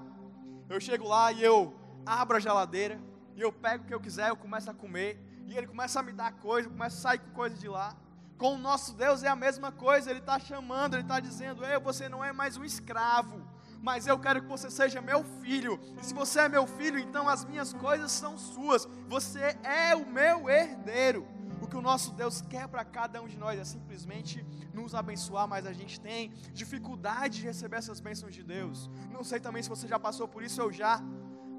eu 0.68 0.80
chego 0.80 1.06
lá 1.06 1.30
e 1.30 1.42
eu 1.42 1.74
abro 2.04 2.37
a 2.37 2.40
geladeira 2.40 3.00
e 3.37 3.40
eu 3.40 3.52
pego 3.52 3.85
o 3.85 3.87
que 3.87 3.94
eu 3.94 4.00
quiser, 4.00 4.28
eu 4.28 4.37
começo 4.37 4.70
a 4.70 4.74
comer. 4.74 5.20
E 5.46 5.56
ele 5.56 5.66
começa 5.66 6.00
a 6.00 6.02
me 6.02 6.12
dar 6.12 6.33
coisa, 6.33 6.68
começa 6.68 6.96
a 6.96 7.00
sair 7.00 7.18
com 7.18 7.30
coisa 7.30 7.56
de 7.56 7.68
lá. 7.68 7.96
Com 8.40 8.55
o 8.55 8.59
nosso 8.59 8.94
Deus 8.94 9.22
é 9.22 9.29
a 9.29 9.37
mesma 9.37 9.70
coisa, 9.70 10.09
Ele 10.09 10.20
está 10.20 10.38
chamando, 10.38 10.94
Ele 10.94 11.03
está 11.03 11.20
dizendo: 11.20 11.62
Ei, 11.62 11.79
você 11.79 12.09
não 12.09 12.24
é 12.24 12.33
mais 12.33 12.57
um 12.57 12.64
escravo, 12.64 13.46
mas 13.83 14.07
eu 14.07 14.18
quero 14.18 14.40
que 14.40 14.48
você 14.48 14.70
seja 14.70 15.03
meu 15.03 15.22
filho. 15.42 15.79
E 16.00 16.07
se 16.07 16.14
você 16.14 16.40
é 16.40 16.48
meu 16.48 16.66
filho, 16.66 16.98
então 16.98 17.29
as 17.29 17.44
minhas 17.44 17.74
coisas 17.74 18.11
são 18.11 18.38
suas, 18.38 18.88
você 19.07 19.59
é 19.62 19.94
o 19.94 20.07
meu 20.07 20.48
herdeiro. 20.48 21.29
O 21.61 21.66
que 21.66 21.76
o 21.76 21.83
nosso 21.83 22.12
Deus 22.12 22.40
quer 22.40 22.66
para 22.66 22.83
cada 22.83 23.20
um 23.20 23.29
de 23.29 23.37
nós 23.37 23.61
é 23.61 23.64
simplesmente 23.64 24.42
nos 24.72 24.94
abençoar, 24.94 25.46
mas 25.46 25.66
a 25.66 25.74
gente 25.74 26.00
tem 26.00 26.31
dificuldade 26.55 27.40
de 27.40 27.44
receber 27.44 27.76
essas 27.76 28.00
bênçãos 28.00 28.35
de 28.35 28.42
Deus. 28.42 28.88
Não 29.11 29.22
sei 29.22 29.38
também 29.38 29.62
se 29.62 29.68
você 29.68 29.87
já 29.87 29.98
passou 29.98 30.26
por 30.26 30.42
isso 30.42 30.62
ou 30.62 30.72
já. 30.72 30.98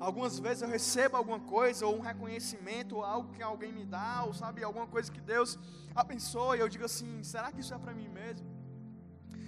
Algumas 0.07 0.39
vezes 0.39 0.63
eu 0.63 0.67
recebo 0.67 1.15
alguma 1.15 1.39
coisa, 1.39 1.85
ou 1.85 1.95
um 1.99 2.01
reconhecimento, 2.01 2.95
ou 2.95 3.03
algo 3.05 3.31
que 3.35 3.43
alguém 3.43 3.71
me 3.71 3.85
dá, 3.85 4.23
ou 4.25 4.33
sabe, 4.33 4.63
alguma 4.63 4.87
coisa 4.87 5.11
que 5.11 5.21
Deus 5.21 5.59
abençoa, 5.95 6.57
e 6.57 6.59
eu 6.59 6.67
digo 6.67 6.85
assim: 6.85 7.23
será 7.23 7.51
que 7.51 7.61
isso 7.63 7.73
é 7.75 7.77
para 7.77 7.93
mim 7.93 8.09
mesmo? 8.09 8.47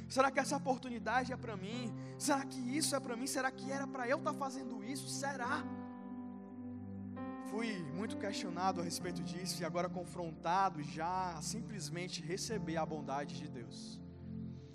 Será 0.08 0.30
que 0.30 0.40
essa 0.40 0.56
oportunidade 0.56 1.34
é 1.34 1.36
para 1.36 1.58
mim? 1.58 1.92
Será 2.20 2.46
que 2.46 2.60
isso 2.78 2.96
é 2.96 3.00
para 3.00 3.16
mim? 3.16 3.26
Será 3.26 3.50
que 3.50 3.72
era 3.72 3.88
para 3.88 4.08
eu 4.08 4.20
estar 4.20 4.34
tá 4.34 4.38
fazendo 4.38 4.84
isso? 4.84 5.08
Será? 5.10 5.64
Fui 7.50 7.72
muito 7.96 8.18
questionado 8.18 8.80
a 8.80 8.84
respeito 8.84 9.24
disso 9.24 9.60
e 9.64 9.66
agora 9.66 9.90
confrontado 9.90 10.84
já 10.84 11.36
a 11.36 11.42
simplesmente 11.42 12.22
receber 12.22 12.78
a 12.78 12.86
bondade 12.86 13.40
de 13.42 13.48
Deus. 13.48 14.00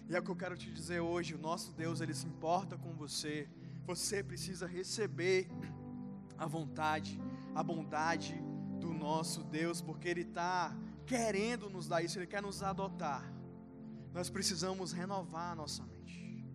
E 0.08 0.16
é 0.16 0.18
o 0.18 0.24
que 0.24 0.30
eu 0.30 0.36
quero 0.42 0.56
te 0.56 0.72
dizer 0.72 0.98
hoje: 0.98 1.36
o 1.36 1.38
nosso 1.38 1.72
Deus, 1.72 2.00
ele 2.00 2.14
se 2.14 2.26
importa 2.26 2.76
com 2.76 2.92
você 2.94 3.48
você 3.88 4.22
precisa 4.22 4.66
receber 4.66 5.48
a 6.36 6.46
vontade, 6.46 7.18
a 7.54 7.62
bondade 7.62 8.34
do 8.78 8.92
nosso 8.92 9.42
Deus, 9.42 9.80
porque 9.80 10.06
Ele 10.06 10.20
está 10.20 10.76
querendo 11.06 11.70
nos 11.70 11.88
dar 11.88 12.02
isso, 12.02 12.18
Ele 12.18 12.26
quer 12.26 12.42
nos 12.42 12.62
adotar. 12.62 13.24
Nós 14.12 14.28
precisamos 14.28 14.92
renovar 14.92 15.52
a 15.52 15.54
nossa 15.54 15.82
mente. 15.84 16.46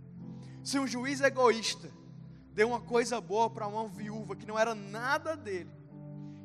Se 0.63 0.77
um 0.77 0.85
juiz 0.85 1.21
egoísta 1.21 1.89
deu 2.53 2.67
uma 2.67 2.79
coisa 2.79 3.19
boa 3.19 3.49
para 3.49 3.67
uma 3.67 3.87
viúva 3.87 4.35
que 4.35 4.45
não 4.45 4.59
era 4.59 4.75
nada 4.75 5.35
dele, 5.35 5.73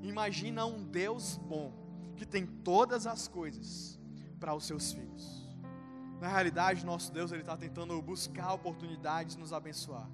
imagina 0.00 0.64
um 0.64 0.82
Deus 0.82 1.36
bom 1.36 1.70
que 2.16 2.24
tem 2.24 2.46
todas 2.46 3.06
as 3.06 3.28
coisas 3.28 4.00
para 4.40 4.54
os 4.54 4.64
seus 4.64 4.90
filhos. 4.90 5.46
Na 6.18 6.28
realidade, 6.28 6.86
nosso 6.86 7.12
Deus 7.12 7.30
ele 7.30 7.42
está 7.42 7.58
tentando 7.58 8.00
buscar 8.00 8.54
oportunidades 8.54 9.34
de 9.34 9.40
nos 9.40 9.52
abençoar. 9.52 10.08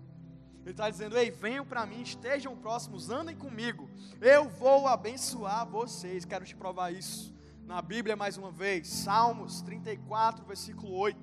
Ele 0.64 0.70
está 0.70 0.88
dizendo: 0.88 1.16
Ei, 1.16 1.30
venham 1.30 1.64
para 1.64 1.84
mim, 1.84 2.00
estejam 2.00 2.56
próximos, 2.56 3.10
andem 3.10 3.36
comigo. 3.36 3.88
Eu 4.20 4.48
vou 4.48 4.86
abençoar 4.86 5.66
vocês. 5.66 6.24
Quero 6.24 6.46
te 6.46 6.56
provar 6.56 6.90
isso 6.90 7.34
na 7.66 7.82
Bíblia 7.82 8.16
mais 8.16 8.38
uma 8.38 8.50
vez. 8.50 8.88
Salmos 8.88 9.60
34, 9.60 10.44
versículo 10.46 10.92
8. 10.94 11.18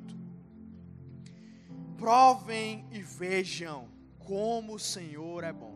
Provem 1.97 2.85
e 2.91 3.01
vejam 3.01 3.89
como 4.19 4.75
o 4.75 4.79
Senhor 4.79 5.43
é 5.43 5.51
bom. 5.51 5.75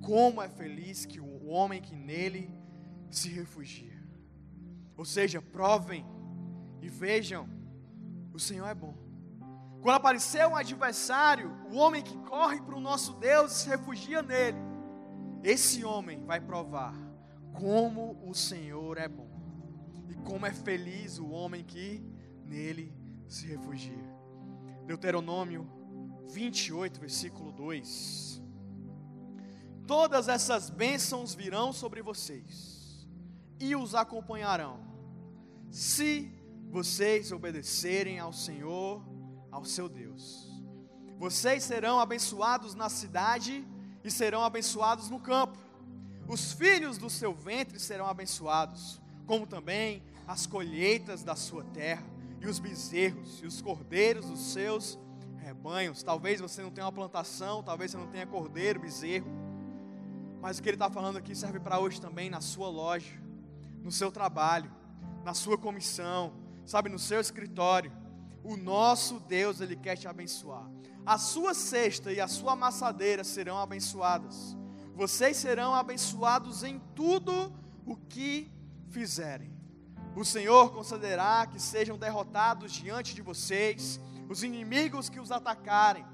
Como 0.00 0.40
é 0.40 0.48
feliz 0.48 1.04
que 1.04 1.20
o 1.20 1.46
homem 1.46 1.82
que 1.82 1.94
nele 1.94 2.50
se 3.10 3.28
refugia. 3.28 4.02
Ou 4.96 5.04
seja, 5.04 5.42
provem 5.42 6.06
e 6.80 6.88
vejam, 6.88 7.48
o 8.32 8.38
Senhor 8.38 8.66
é 8.66 8.74
bom. 8.74 9.05
Quando 9.86 9.98
apareceu 9.98 10.48
um 10.48 10.56
adversário, 10.56 11.56
o 11.70 11.76
homem 11.76 12.02
que 12.02 12.18
corre 12.24 12.60
para 12.60 12.74
o 12.74 12.80
nosso 12.80 13.12
Deus 13.12 13.52
se 13.52 13.68
refugia 13.68 14.20
nele, 14.20 14.58
esse 15.44 15.84
homem 15.84 16.24
vai 16.24 16.40
provar 16.40 16.92
como 17.52 18.20
o 18.28 18.34
Senhor 18.34 18.98
é 18.98 19.06
bom 19.06 19.30
e 20.08 20.14
como 20.16 20.44
é 20.44 20.52
feliz 20.52 21.20
o 21.20 21.28
homem 21.28 21.62
que 21.62 22.02
nele 22.44 22.92
se 23.28 23.46
refugia. 23.46 24.12
Deuteronômio 24.86 25.70
28, 26.30 26.98
versículo 26.98 27.52
2. 27.52 28.42
Todas 29.86 30.26
essas 30.26 30.68
bênçãos 30.68 31.32
virão 31.32 31.72
sobre 31.72 32.02
vocês 32.02 33.08
e 33.60 33.76
os 33.76 33.94
acompanharão, 33.94 34.80
se 35.70 36.28
vocês 36.70 37.30
obedecerem 37.30 38.18
ao 38.18 38.32
Senhor 38.32 39.14
ao 39.56 39.64
seu 39.64 39.88
Deus. 39.88 40.46
Vocês 41.18 41.64
serão 41.64 41.98
abençoados 41.98 42.74
na 42.74 42.90
cidade 42.90 43.66
e 44.04 44.10
serão 44.10 44.44
abençoados 44.44 45.08
no 45.08 45.18
campo. 45.18 45.56
Os 46.28 46.52
filhos 46.52 46.98
do 46.98 47.08
seu 47.08 47.32
ventre 47.34 47.80
serão 47.80 48.06
abençoados, 48.06 49.00
como 49.26 49.46
também 49.46 50.02
as 50.28 50.46
colheitas 50.46 51.22
da 51.22 51.34
sua 51.34 51.64
terra, 51.64 52.04
e 52.38 52.46
os 52.46 52.58
bezerros 52.58 53.40
e 53.42 53.46
os 53.46 53.62
cordeiros 53.62 54.26
dos 54.26 54.52
seus 54.52 54.98
rebanhos. 55.38 56.02
Talvez 56.02 56.38
você 56.38 56.60
não 56.60 56.70
tenha 56.70 56.84
uma 56.84 56.92
plantação, 56.92 57.62
talvez 57.62 57.92
você 57.92 57.96
não 57.96 58.08
tenha 58.08 58.26
cordeiro, 58.26 58.80
bezerro. 58.80 59.26
Mas 60.38 60.58
o 60.58 60.62
que 60.62 60.68
ele 60.68 60.74
está 60.74 60.90
falando 60.90 61.16
aqui 61.16 61.34
serve 61.34 61.58
para 61.58 61.78
hoje 61.78 61.98
também 61.98 62.28
na 62.28 62.42
sua 62.42 62.68
loja, 62.68 63.14
no 63.82 63.90
seu 63.90 64.12
trabalho, 64.12 64.70
na 65.24 65.32
sua 65.32 65.56
comissão, 65.56 66.34
sabe, 66.66 66.90
no 66.90 66.98
seu 66.98 67.22
escritório. 67.22 67.90
O 68.46 68.56
nosso 68.56 69.18
Deus, 69.18 69.60
Ele 69.60 69.74
quer 69.74 69.96
te 69.96 70.06
abençoar. 70.06 70.70
A 71.04 71.18
sua 71.18 71.52
cesta 71.52 72.12
e 72.12 72.20
a 72.20 72.28
sua 72.28 72.52
amassadeira 72.52 73.24
serão 73.24 73.58
abençoadas. 73.58 74.56
Vocês 74.94 75.36
serão 75.36 75.74
abençoados 75.74 76.62
em 76.62 76.80
tudo 76.94 77.52
o 77.84 77.96
que 77.96 78.48
fizerem. 78.88 79.52
O 80.14 80.24
Senhor 80.24 80.72
concederá 80.72 81.44
que 81.48 81.60
sejam 81.60 81.98
derrotados 81.98 82.70
diante 82.70 83.16
de 83.16 83.20
vocês 83.20 83.98
os 84.28 84.44
inimigos 84.44 85.08
que 85.08 85.18
os 85.18 85.32
atacarem. 85.32 86.06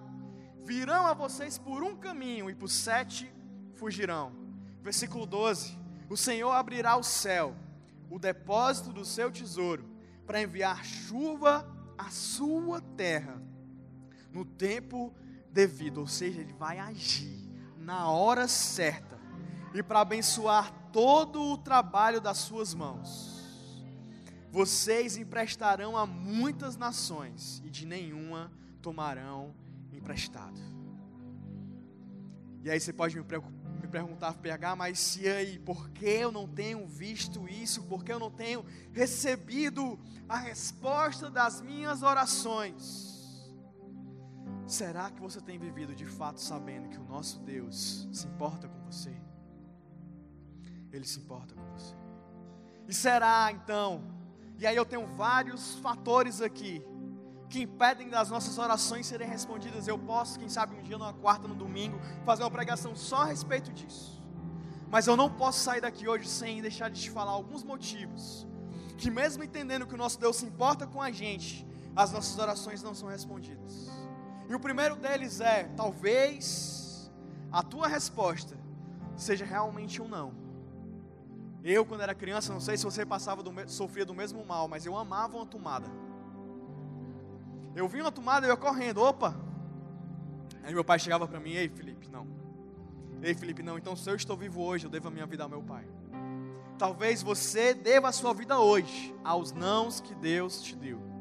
Virão 0.64 1.07
a 1.07 1.12
vocês 1.12 1.59
por 1.59 1.83
um 1.83 1.95
caminho 1.95 2.49
e 2.49 2.55
por 2.55 2.70
sete 2.70 3.30
fugirão. 3.74 4.33
Versículo 4.80 5.26
12: 5.26 5.78
O 6.09 6.16
Senhor 6.16 6.53
abrirá 6.53 6.97
o 6.97 7.03
céu, 7.03 7.55
o 8.09 8.18
depósito 8.18 8.91
do 8.91 9.05
seu 9.05 9.30
tesouro, 9.30 9.85
para 10.26 10.41
enviar 10.41 10.83
chuva 10.83 11.82
à 12.07 12.11
sua 12.11 12.80
terra 12.80 13.40
no 14.32 14.44
tempo 14.44 15.14
devido, 15.50 15.98
ou 15.98 16.07
seja, 16.07 16.40
ele 16.40 16.53
vai 16.53 16.78
agir 16.78 17.50
na 17.76 18.09
hora 18.09 18.48
certa 18.48 19.18
e 19.74 19.82
para 19.82 20.00
abençoar 20.00 20.72
todo 20.92 21.40
o 21.42 21.59
trabalho 21.59 22.20
das 22.20 22.38
suas 22.38 22.74
mãos. 22.74 23.32
Vocês 24.50 25.16
emprestarão 25.16 25.96
a 25.96 26.07
muitas 26.07 26.76
nações 26.76 27.62
e 27.64 27.70
de 27.70 27.86
nenhuma 27.86 28.53
tomarão 28.82 29.55
emprestado. 29.92 30.61
E 32.62 32.70
aí 32.70 32.78
você 32.78 32.92
pode 32.92 33.16
me, 33.18 33.24
me 33.83 33.89
perguntar, 33.89 34.35
PH, 34.35 34.76
mas 34.76 34.99
se 34.99 35.28
aí, 35.28 35.59
por 35.59 35.91
que 35.91 36.07
eu 36.07 36.30
não 36.30 36.47
tenho 36.47 36.87
visto 36.87 37.49
isso? 37.49 37.83
Por 37.83 38.05
que 38.05 38.12
eu 38.12 38.18
não 38.18 38.30
tenho 38.30 38.64
recebido 38.93 39.99
a 40.28 40.37
resposta 40.37 41.28
das 41.28 41.61
minhas 41.61 42.03
orações? 42.03 43.11
Será 44.66 45.11
que 45.11 45.20
você 45.20 45.41
tem 45.41 45.59
vivido 45.59 45.95
de 45.95 46.07
fato 46.07 46.41
sabendo 46.41 46.89
que 46.89 46.99
o 46.99 47.05
nosso 47.05 47.41
Deus 47.41 48.09
se 48.12 48.26
importa 48.26 48.68
com 48.68 48.80
você? 48.85 49.14
Ele 50.93 51.05
se 51.05 51.18
importa 51.18 51.55
com 51.55 51.64
você. 51.72 51.95
E 52.87 52.95
será 52.95 53.51
então, 53.51 54.05
e 54.59 54.66
aí 54.66 54.76
eu 54.76 54.85
tenho 54.85 55.07
vários 55.16 55.74
fatores 55.76 56.41
aqui 56.41 56.85
que 57.53 57.61
impedem 57.61 58.09
das 58.09 58.30
nossas 58.30 58.57
orações 58.57 59.07
serem 59.07 59.28
respondidas. 59.28 59.86
Eu 59.86 59.98
posso, 59.98 60.38
quem 60.38 60.48
sabe, 60.48 60.74
um 60.74 60.82
dia, 60.82 60.96
numa 60.96 61.12
quarta, 61.12 61.46
no 61.46 61.55
domingo, 61.55 62.00
fazer 62.24 62.42
uma 62.42 62.50
pregação 62.50 62.96
só 62.96 63.18
a 63.22 63.24
respeito 63.26 63.70
disso. 63.70 64.22
Mas 64.90 65.07
eu 65.07 65.18
não 65.18 65.28
posso 65.28 65.61
sair 65.61 65.82
daqui 65.82 66.09
hoje 66.09 66.26
sem 66.26 66.62
deixar 66.62 66.88
de 66.88 66.98
te 66.98 67.11
falar 67.11 67.32
alguns 67.32 67.62
motivos 67.62 68.46
que, 68.96 69.11
mesmo 69.11 69.44
entendendo 69.44 69.86
que 69.86 69.94
o 69.94 69.98
nosso 69.98 70.18
Deus 70.18 70.36
se 70.36 70.46
importa 70.46 70.86
com 70.86 71.03
a 71.03 71.11
gente, 71.11 71.66
as 71.94 72.11
nossas 72.11 72.38
orações 72.38 72.82
não 72.82 72.94
são 72.94 73.11
respondidas. 73.11 73.90
E 74.48 74.55
o 74.55 74.61
primeiro 74.61 74.96
deles 74.96 75.38
é: 75.40 75.64
talvez 75.76 77.12
a 77.50 77.62
tua 77.62 77.86
resposta 77.86 78.57
seja 79.14 79.44
realmente 79.44 80.00
um 80.00 80.09
não. 80.09 80.32
Eu, 81.62 81.84
quando 81.84 82.00
era 82.00 82.14
criança, 82.14 82.50
não 82.50 82.61
sei 82.61 82.78
se 82.78 82.84
você 82.84 83.05
passava 83.05 83.42
do, 83.42 83.53
sofria 83.70 84.07
do 84.07 84.14
mesmo 84.14 84.42
mal, 84.42 84.68
mas 84.68 84.86
eu 84.86 84.96
amava 84.96 85.36
uma 85.36 85.46
tomada. 85.46 85.90
Eu 87.75 87.89
vi 87.89 88.01
uma 88.01 88.12
tomada 88.12 88.47
eu 88.47 88.51
ia 88.51 88.57
correndo, 88.57 89.03
opa. 89.03 89.35
Aí 90.62 90.73
meu 90.73 90.85
pai 90.85 90.99
chegava 90.99 91.27
para 91.27 91.41
mim, 91.41 91.53
ei 91.53 91.68
Felipe, 91.68 92.09
não. 92.09 92.27
Ei 93.23 93.35
Felipe, 93.35 93.62
não, 93.62 93.79
então 93.79 93.97
se 93.97 94.09
eu 94.11 94.14
estou 94.14 94.37
vivo 94.37 94.62
hoje, 94.62 94.87
eu 94.87 94.91
devo 94.91 95.09
a 95.09 95.11
minha 95.11 95.27
vida 95.27 95.43
ao 95.43 95.49
meu 95.49 95.62
pai. 95.62 95.87
Talvez 96.79 97.23
você 97.23 97.75
deva 97.75 98.09
a 98.09 98.12
sua 98.12 98.35
vida 98.35 98.59
hoje 98.59 99.14
aos 99.23 99.53
nãos 99.53 100.01
que 100.01 100.14
Deus 100.14 100.61
te 100.61 100.75
deu. 100.75 101.11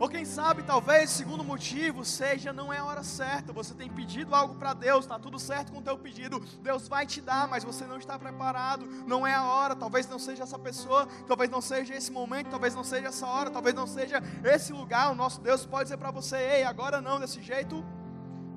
Ou 0.00 0.08
quem 0.08 0.24
sabe, 0.24 0.62
talvez, 0.62 1.10
segundo 1.10 1.44
motivo, 1.44 2.06
seja 2.06 2.54
não 2.54 2.72
é 2.72 2.78
a 2.78 2.84
hora 2.86 3.02
certa. 3.02 3.52
Você 3.52 3.74
tem 3.74 3.90
pedido 3.90 4.34
algo 4.34 4.54
para 4.54 4.72
Deus, 4.72 5.04
está 5.04 5.18
tudo 5.18 5.38
certo 5.38 5.70
com 5.70 5.80
o 5.80 5.82
teu 5.82 5.98
pedido. 5.98 6.40
Deus 6.62 6.88
vai 6.88 7.04
te 7.04 7.20
dar, 7.20 7.46
mas 7.46 7.64
você 7.64 7.84
não 7.84 7.98
está 7.98 8.18
preparado. 8.18 8.86
Não 9.06 9.26
é 9.26 9.34
a 9.34 9.44
hora. 9.44 9.76
Talvez 9.76 10.08
não 10.08 10.18
seja 10.18 10.44
essa 10.44 10.58
pessoa, 10.58 11.06
talvez 11.28 11.50
não 11.50 11.60
seja 11.60 11.94
esse 11.94 12.10
momento, 12.10 12.48
talvez 12.48 12.74
não 12.74 12.82
seja 12.82 13.08
essa 13.08 13.26
hora, 13.26 13.50
talvez 13.50 13.74
não 13.74 13.86
seja 13.86 14.22
esse 14.42 14.72
lugar. 14.72 15.12
O 15.12 15.14
nosso 15.14 15.38
Deus 15.42 15.66
pode 15.66 15.84
dizer 15.84 15.98
para 15.98 16.10
você: 16.10 16.36
ei, 16.36 16.64
agora 16.64 17.02
não, 17.02 17.20
desse 17.20 17.42
jeito, 17.42 17.84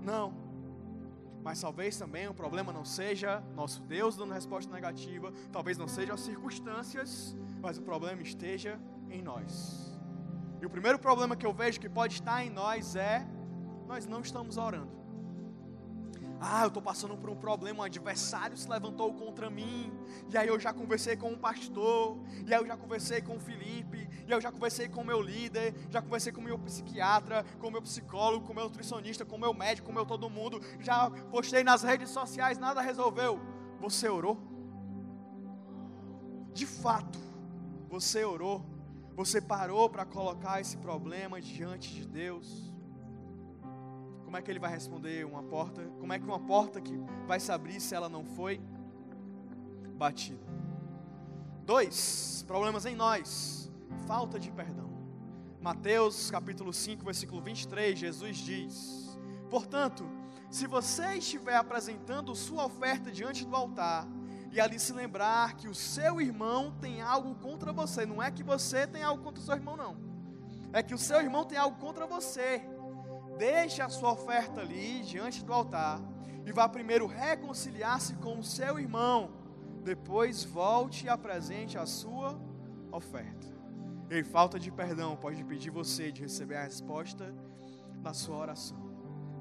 não. 0.01 0.33
Mas 1.43 1.59
talvez 1.59 1.97
também 1.97 2.25
o 2.25 2.33
problema 2.33 2.71
não 2.71 2.85
seja 2.85 3.43
nosso 3.53 3.81
Deus 3.81 4.15
dando 4.15 4.33
resposta 4.33 4.73
negativa, 4.73 5.33
talvez 5.51 5.77
não 5.77 5.89
sejam 5.89 6.15
as 6.15 6.21
circunstâncias, 6.21 7.35
mas 7.61 7.77
o 7.77 7.81
problema 7.81 8.21
esteja 8.21 8.79
em 9.09 9.21
nós. 9.21 9.92
E 10.64 10.66
o 10.66 10.70
primeiro 10.70 10.97
problema 10.97 11.36
que 11.36 11.45
eu 11.45 11.51
vejo 11.51 11.78
que 11.78 11.89
pode 11.89 12.14
estar 12.14 12.41
em 12.41 12.49
nós 12.49 12.95
é 12.95 13.28
nós 13.86 14.07
não 14.07 14.22
estamos 14.22 14.55
orando. 14.55 14.93
Ah, 16.39 16.61
eu 16.61 16.70
estou 16.70 16.82
passando 16.82 17.18
por 17.18 17.30
um 17.30 17.36
problema, 17.36 17.80
um 17.80 17.84
adversário 17.84 18.55
se 18.55 18.70
levantou 18.70 19.14
contra 19.14 19.49
mim. 19.49 19.91
E 20.30 20.38
aí 20.38 20.47
eu 20.47 20.57
já 20.57 20.72
conversei 20.72 21.18
com 21.18 21.32
um 21.32 21.38
pastor, 21.38 22.18
e 22.47 22.53
aí 22.53 22.61
eu 22.61 22.66
já 22.66 22.78
conversei 22.78 23.22
com 23.22 23.36
o 23.36 23.41
Felipe, 23.41 24.07
e 24.26 24.32
aí 24.32 24.32
eu 24.32 24.39
já 24.39 24.53
conversei 24.53 24.88
com 24.88 25.01
o 25.01 25.05
meu 25.05 25.22
líder, 25.22 25.76
já 25.89 26.01
conversei 26.01 26.32
com 26.32 26.39
o 26.39 26.43
meu 26.45 26.57
psiquiatra, 26.57 27.43
com 27.59 27.68
o 27.68 27.72
meu 27.72 27.82
psicólogo, 27.82 28.45
com 28.45 28.53
o 28.53 28.55
meu 28.55 28.64
nutricionista, 28.64 29.26
com 29.26 29.36
o 29.36 29.39
meu 29.39 29.53
médico, 29.53 29.88
com 29.88 29.91
o 29.91 29.95
meu 29.95 30.05
todo 30.05 30.30
mundo. 30.30 30.61
Já 30.80 31.11
postei 31.30 31.61
nas 31.66 31.84
redes 31.84 32.09
sociais, 32.09 32.57
nada 32.57 32.80
resolveu. 32.80 33.38
Você 33.82 34.07
orou? 34.07 34.38
De 36.53 36.66
fato, 36.66 37.20
você 37.89 38.24
orou? 38.24 38.72
Você 39.16 39.39
parou 39.39 39.89
para 39.89 40.05
colocar 40.05 40.59
esse 40.59 40.78
problema 40.78 41.39
diante 41.39 41.93
de 41.93 42.07
Deus? 42.07 42.74
Como 44.24 44.36
é 44.36 44.41
que 44.41 44.49
ele 44.49 44.59
vai 44.59 44.72
responder 44.72 45.24
uma 45.26 45.43
porta? 45.43 45.84
Como 45.99 46.11
é 46.11 46.18
que 46.18 46.26
uma 46.26 46.39
porta 46.39 46.82
que 46.82 46.97
vai 47.28 47.39
se 47.39 47.51
abrir 47.51 47.80
se 47.80 47.93
ela 47.93 48.09
não 48.09 48.26
foi 48.26 48.59
batida? 49.95 50.43
Dois, 51.64 52.43
problemas 52.47 52.88
em 52.88 52.95
nós. 52.95 53.72
Falta 54.07 54.39
de 54.39 54.51
perdão. 54.51 54.89
Mateus 55.61 56.32
capítulo 56.32 56.74
5, 56.74 57.05
versículo 57.05 57.39
23, 57.39 57.97
Jesus 57.97 58.38
diz: 58.38 59.18
Portanto, 59.47 60.09
se 60.49 60.66
você 60.66 61.14
estiver 61.14 61.55
apresentando 61.55 62.36
sua 62.36 62.66
oferta 62.66 63.11
diante 63.11 63.45
do 63.45 63.55
altar, 63.55 64.07
e 64.53 64.61
ali 64.61 64.79
se 64.79 64.93
lembrar 64.93 65.55
que 65.55 65.67
o 65.67 65.73
seu 65.73 66.21
irmão 66.21 66.75
tem 66.79 67.01
algo 67.01 67.33
contra 67.33 67.73
você. 67.73 68.05
Não 68.05 68.21
é 68.21 68.29
que 68.29 68.43
você 68.43 68.85
tem 68.85 69.01
algo 69.01 69.23
contra 69.23 69.41
o 69.41 69.45
seu 69.45 69.55
irmão, 69.55 69.75
não. 69.75 69.97
É 70.71 70.83
que 70.83 70.93
o 70.93 70.97
seu 70.97 71.19
irmão 71.19 71.43
tem 71.43 71.57
algo 71.57 71.79
contra 71.79 72.05
você. 72.05 72.61
Deixe 73.35 73.81
a 73.81 73.89
sua 73.89 74.11
oferta 74.11 74.61
ali 74.61 75.01
diante 75.01 75.43
do 75.43 75.51
altar 75.51 75.99
e 76.45 76.51
vá 76.51 76.69
primeiro 76.69 77.07
reconciliar-se 77.07 78.13
com 78.17 78.37
o 78.37 78.43
seu 78.43 78.77
irmão. 78.77 79.31
Depois 79.83 80.43
volte 80.43 81.07
e 81.07 81.09
apresente 81.09 81.75
a 81.75 81.87
sua 81.87 82.39
oferta. 82.91 83.47
E 84.07 84.23
falta 84.23 84.59
de 84.59 84.71
perdão 84.71 85.15
pode 85.15 85.43
pedir 85.43 85.71
você 85.71 86.11
de 86.11 86.21
receber 86.21 86.57
a 86.57 86.63
resposta 86.63 87.33
na 88.03 88.13
sua 88.13 88.37
oração. 88.37 88.77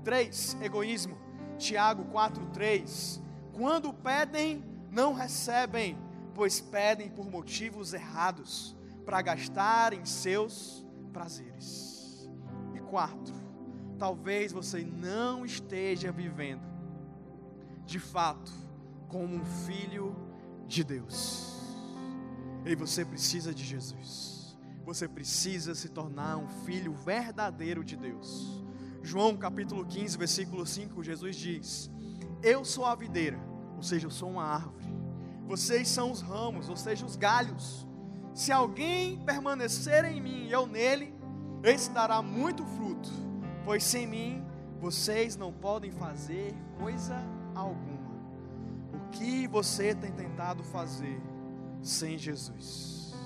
3. 0.05 0.57
Egoísmo. 0.63 1.19
Tiago 1.59 2.07
4:3. 2.07 3.21
Quando 3.53 3.93
pedem, 3.93 4.72
não 4.93 5.15
recebem, 5.15 5.99
pois 6.35 6.61
pedem 6.61 7.09
por 7.09 7.29
motivos 7.29 7.95
errados, 7.95 8.77
para 9.07 9.23
gastar 9.23 9.95
em 9.95 10.05
seus 10.05 10.87
prazeres. 11.13 12.31
E 12.75 12.79
quarto, 12.79 13.33
talvez 13.99 14.53
você 14.53 14.85
não 14.85 15.47
esteja 15.47 16.13
vivendo, 16.13 16.63
de 17.87 17.99
fato, 17.99 18.53
como 19.09 19.35
um 19.35 19.45
filho 19.67 20.15
de 20.69 20.85
Deus. 20.85 21.51
E 22.67 22.77
você 22.77 23.03
precisa 23.03 23.55
de 23.55 23.65
Jesus. 23.65 24.59
Você 24.85 25.09
precisa 25.09 25.75
se 25.75 25.89
tornar 25.89 26.37
um 26.37 26.49
filho 26.65 26.93
verdadeiro 26.93 27.83
de 27.83 27.97
Deus. 27.97 28.63
João 29.03 29.37
capítulo 29.37 29.87
15, 29.87 30.19
versículo 30.19 30.67
5, 30.67 31.03
Jesus 31.03 31.35
diz: 31.35 31.91
Eu 32.43 32.65
sou 32.65 32.85
a 32.85 32.95
videira 32.95 33.52
ou 33.83 33.85
seja, 33.85 34.07
eu 34.07 34.13
sou 34.13 34.31
uma 34.31 34.45
árvore. 34.45 34.87
Vocês 35.45 35.89
são 35.89 36.13
os 36.13 36.21
ramos, 36.21 36.69
ou 36.69 36.77
seja, 36.77 37.05
os 37.05 37.17
galhos. 37.17 37.85
Se 38.33 38.53
alguém 38.53 39.19
permanecer 39.25 40.05
em 40.05 40.21
mim 40.21 40.47
e 40.47 40.53
eu 40.53 40.69
nele, 40.69 41.13
esse 41.65 41.91
dará 41.91 42.23
muito 42.23 42.65
fruto, 42.65 43.11
pois 43.65 43.83
sem 43.83 44.07
mim 44.07 44.47
vocês 44.81 45.37
não 45.37 45.53
podem 45.53 45.91
fazer 45.91 46.55
coisa 46.79 47.17
alguma. 47.57 48.13
O 48.95 49.11
que 49.11 49.49
você 49.49 49.97
tem 49.97 50.13
tentado 50.13 50.63
fazer 50.63 51.21
sem 51.83 52.17
Jesus? 52.17 53.17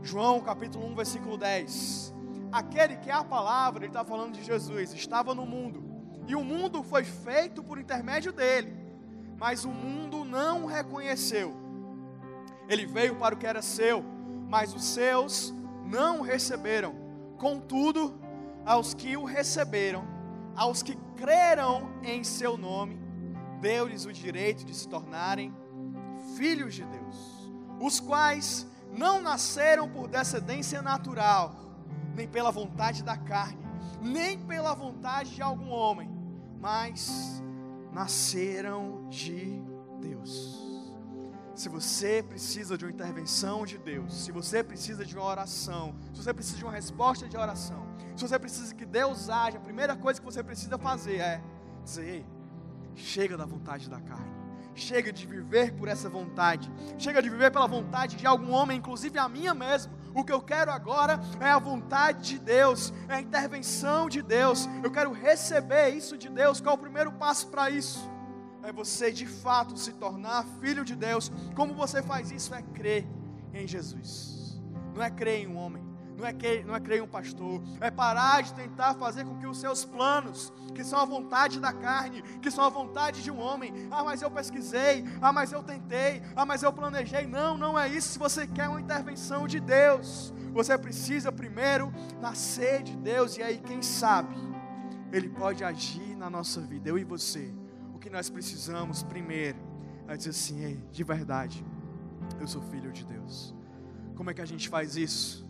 João 0.00 0.40
capítulo 0.42 0.86
1, 0.92 0.94
versículo 0.94 1.36
10. 1.36 2.14
aquele 2.52 2.98
que 2.98 3.10
é 3.10 3.14
a 3.14 3.24
palavra, 3.24 3.80
ele 3.80 3.90
está 3.90 4.04
falando 4.04 4.34
de 4.34 4.44
Jesus, 4.44 4.94
estava 4.94 5.34
no 5.34 5.44
mundo, 5.44 5.82
e 6.28 6.36
o 6.36 6.44
mundo 6.44 6.84
foi 6.84 7.02
feito 7.02 7.64
por 7.64 7.80
intermédio 7.80 8.32
dele, 8.32 8.79
mas 9.40 9.64
o 9.64 9.70
mundo 9.70 10.22
não 10.22 10.64
o 10.64 10.66
reconheceu. 10.66 11.56
Ele 12.68 12.84
veio 12.84 13.16
para 13.16 13.34
o 13.34 13.38
que 13.38 13.46
era 13.46 13.62
seu, 13.62 14.04
mas 14.46 14.74
os 14.74 14.84
seus 14.84 15.54
não 15.86 16.20
o 16.20 16.22
receberam. 16.22 16.94
Contudo, 17.38 18.20
aos 18.66 18.92
que 18.92 19.16
o 19.16 19.24
receberam, 19.24 20.04
aos 20.54 20.82
que 20.82 20.94
creram 21.16 21.90
em 22.02 22.22
seu 22.22 22.58
nome, 22.58 23.00
deu-lhes 23.62 24.04
o 24.04 24.12
direito 24.12 24.62
de 24.62 24.74
se 24.74 24.86
tornarem 24.86 25.54
filhos 26.36 26.74
de 26.74 26.84
Deus, 26.84 27.50
os 27.80 27.98
quais 27.98 28.66
não 28.92 29.22
nasceram 29.22 29.88
por 29.88 30.06
descendência 30.06 30.82
natural, 30.82 31.54
nem 32.14 32.28
pela 32.28 32.50
vontade 32.50 33.02
da 33.02 33.16
carne, 33.16 33.64
nem 34.02 34.38
pela 34.38 34.74
vontade 34.74 35.34
de 35.34 35.40
algum 35.40 35.70
homem, 35.70 36.10
mas 36.60 37.42
nasceram 37.92 39.08
de 39.08 39.62
Deus. 40.00 40.58
Se 41.54 41.68
você 41.68 42.22
precisa 42.22 42.78
de 42.78 42.84
uma 42.84 42.90
intervenção 42.90 43.66
de 43.66 43.76
Deus, 43.76 44.24
se 44.24 44.32
você 44.32 44.62
precisa 44.64 45.04
de 45.04 45.14
uma 45.14 45.26
oração, 45.26 45.94
se 46.14 46.22
você 46.22 46.32
precisa 46.32 46.56
de 46.56 46.64
uma 46.64 46.72
resposta 46.72 47.28
de 47.28 47.36
oração, 47.36 47.86
se 48.16 48.26
você 48.26 48.38
precisa 48.38 48.74
que 48.74 48.86
Deus 48.86 49.28
haja, 49.28 49.58
a 49.58 49.60
primeira 49.60 49.94
coisa 49.96 50.18
que 50.20 50.24
você 50.24 50.42
precisa 50.42 50.78
fazer 50.78 51.16
é 51.16 51.42
dizer: 51.84 52.24
chega 52.94 53.36
da 53.36 53.44
vontade 53.44 53.90
da 53.90 54.00
carne. 54.00 54.40
Chega 54.74 55.12
de 55.12 55.26
viver 55.26 55.74
por 55.74 55.88
essa 55.88 56.08
vontade. 56.08 56.70
Chega 56.96 57.20
de 57.20 57.28
viver 57.28 57.50
pela 57.50 57.66
vontade 57.66 58.16
de 58.16 58.26
algum 58.26 58.52
homem, 58.52 58.78
inclusive 58.78 59.18
a 59.18 59.28
minha 59.28 59.52
mesmo. 59.52 59.92
O 60.14 60.24
que 60.24 60.32
eu 60.32 60.40
quero 60.40 60.70
agora 60.70 61.20
é 61.40 61.50
a 61.50 61.58
vontade 61.58 62.30
de 62.30 62.38
Deus, 62.38 62.92
é 63.08 63.14
a 63.14 63.20
intervenção 63.20 64.08
de 64.08 64.22
Deus. 64.22 64.68
Eu 64.82 64.90
quero 64.90 65.12
receber 65.12 65.90
isso 65.90 66.16
de 66.16 66.28
Deus. 66.28 66.60
Qual 66.60 66.74
é 66.74 66.78
o 66.78 66.80
primeiro 66.80 67.12
passo 67.12 67.48
para 67.48 67.70
isso? 67.70 68.10
É 68.62 68.72
você 68.72 69.10
de 69.10 69.26
fato 69.26 69.78
se 69.78 69.92
tornar 69.92 70.44
filho 70.60 70.84
de 70.84 70.94
Deus. 70.94 71.30
Como 71.54 71.74
você 71.74 72.02
faz 72.02 72.30
isso? 72.30 72.54
É 72.54 72.62
crer 72.62 73.06
em 73.54 73.66
Jesus. 73.66 74.60
Não 74.94 75.02
é 75.02 75.10
crer 75.10 75.40
em 75.40 75.46
um 75.46 75.56
homem, 75.56 75.82
não 76.20 76.26
é, 76.26 76.32
crer, 76.32 76.64
não 76.64 76.76
é 76.76 76.80
crer 76.80 76.98
em 76.98 77.02
um 77.02 77.08
pastor, 77.08 77.62
é 77.80 77.90
parar 77.90 78.42
de 78.42 78.52
tentar 78.52 78.94
fazer 78.94 79.24
com 79.24 79.38
que 79.38 79.46
os 79.46 79.58
seus 79.58 79.84
planos, 79.84 80.52
que 80.74 80.84
são 80.84 81.00
a 81.00 81.04
vontade 81.04 81.58
da 81.58 81.72
carne, 81.72 82.22
que 82.42 82.50
são 82.50 82.62
a 82.62 82.68
vontade 82.68 83.22
de 83.22 83.30
um 83.30 83.40
homem, 83.40 83.88
ah, 83.90 84.04
mas 84.04 84.20
eu 84.20 84.30
pesquisei, 84.30 85.04
ah, 85.20 85.32
mas 85.32 85.50
eu 85.50 85.62
tentei, 85.62 86.22
ah, 86.36 86.44
mas 86.44 86.62
eu 86.62 86.72
planejei. 86.72 87.26
Não, 87.26 87.56
não 87.56 87.78
é 87.78 87.88
isso. 87.88 88.10
Se 88.10 88.18
você 88.18 88.46
quer 88.46 88.68
uma 88.68 88.80
intervenção 88.80 89.48
de 89.48 89.58
Deus, 89.58 90.32
você 90.52 90.76
precisa 90.76 91.32
primeiro 91.32 91.92
nascer 92.20 92.82
de 92.82 92.96
Deus, 92.96 93.38
e 93.38 93.42
aí, 93.42 93.58
quem 93.58 93.80
sabe, 93.82 94.36
Ele 95.10 95.28
pode 95.28 95.64
agir 95.64 96.14
na 96.16 96.28
nossa 96.28 96.60
vida, 96.60 96.88
eu 96.88 96.98
e 96.98 97.04
você. 97.04 97.52
O 97.94 97.98
que 97.98 98.10
nós 98.10 98.28
precisamos 98.28 99.02
primeiro 99.02 99.58
é 100.06 100.16
dizer 100.16 100.30
assim: 100.30 100.64
Ei, 100.64 100.84
de 100.92 101.02
verdade, 101.02 101.64
eu 102.38 102.46
sou 102.46 102.60
filho 102.60 102.92
de 102.92 103.04
Deus. 103.06 103.54
Como 104.14 104.28
é 104.28 104.34
que 104.34 104.42
a 104.42 104.46
gente 104.46 104.68
faz 104.68 104.96
isso? 104.96 105.49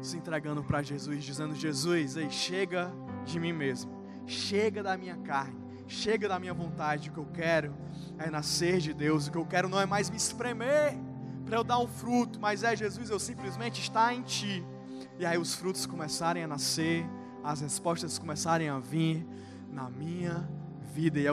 Se 0.00 0.16
entregando 0.16 0.62
para 0.62 0.82
Jesus, 0.82 1.24
dizendo: 1.24 1.54
Jesus, 1.54 2.16
ei, 2.16 2.30
chega 2.30 2.92
de 3.24 3.38
mim 3.38 3.52
mesmo, 3.52 3.90
chega 4.26 4.82
da 4.82 4.96
minha 4.96 5.16
carne, 5.16 5.56
chega 5.86 6.28
da 6.28 6.38
minha 6.38 6.54
vontade. 6.54 7.10
O 7.10 7.12
que 7.12 7.18
eu 7.18 7.26
quero 7.26 7.74
é 8.18 8.30
nascer 8.30 8.78
de 8.78 8.92
Deus, 8.92 9.26
o 9.26 9.30
que 9.30 9.38
eu 9.38 9.46
quero 9.46 9.68
não 9.68 9.80
é 9.80 9.86
mais 9.86 10.10
me 10.10 10.16
espremer 10.16 10.96
para 11.44 11.56
eu 11.56 11.64
dar 11.64 11.78
um 11.78 11.88
fruto, 11.88 12.38
mas 12.38 12.62
é 12.62 12.76
Jesus, 12.76 13.08
eu 13.08 13.18
simplesmente 13.18 13.80
estar 13.80 14.14
em 14.14 14.22
Ti. 14.22 14.64
E 15.18 15.24
aí 15.24 15.38
os 15.38 15.54
frutos 15.54 15.86
começarem 15.86 16.44
a 16.44 16.46
nascer, 16.46 17.06
as 17.42 17.60
respostas 17.60 18.18
começarem 18.18 18.68
a 18.68 18.78
vir 18.78 19.26
na 19.72 19.88
minha 19.88 20.48
vida, 20.94 21.18
e 21.18 21.26
é 21.26 21.32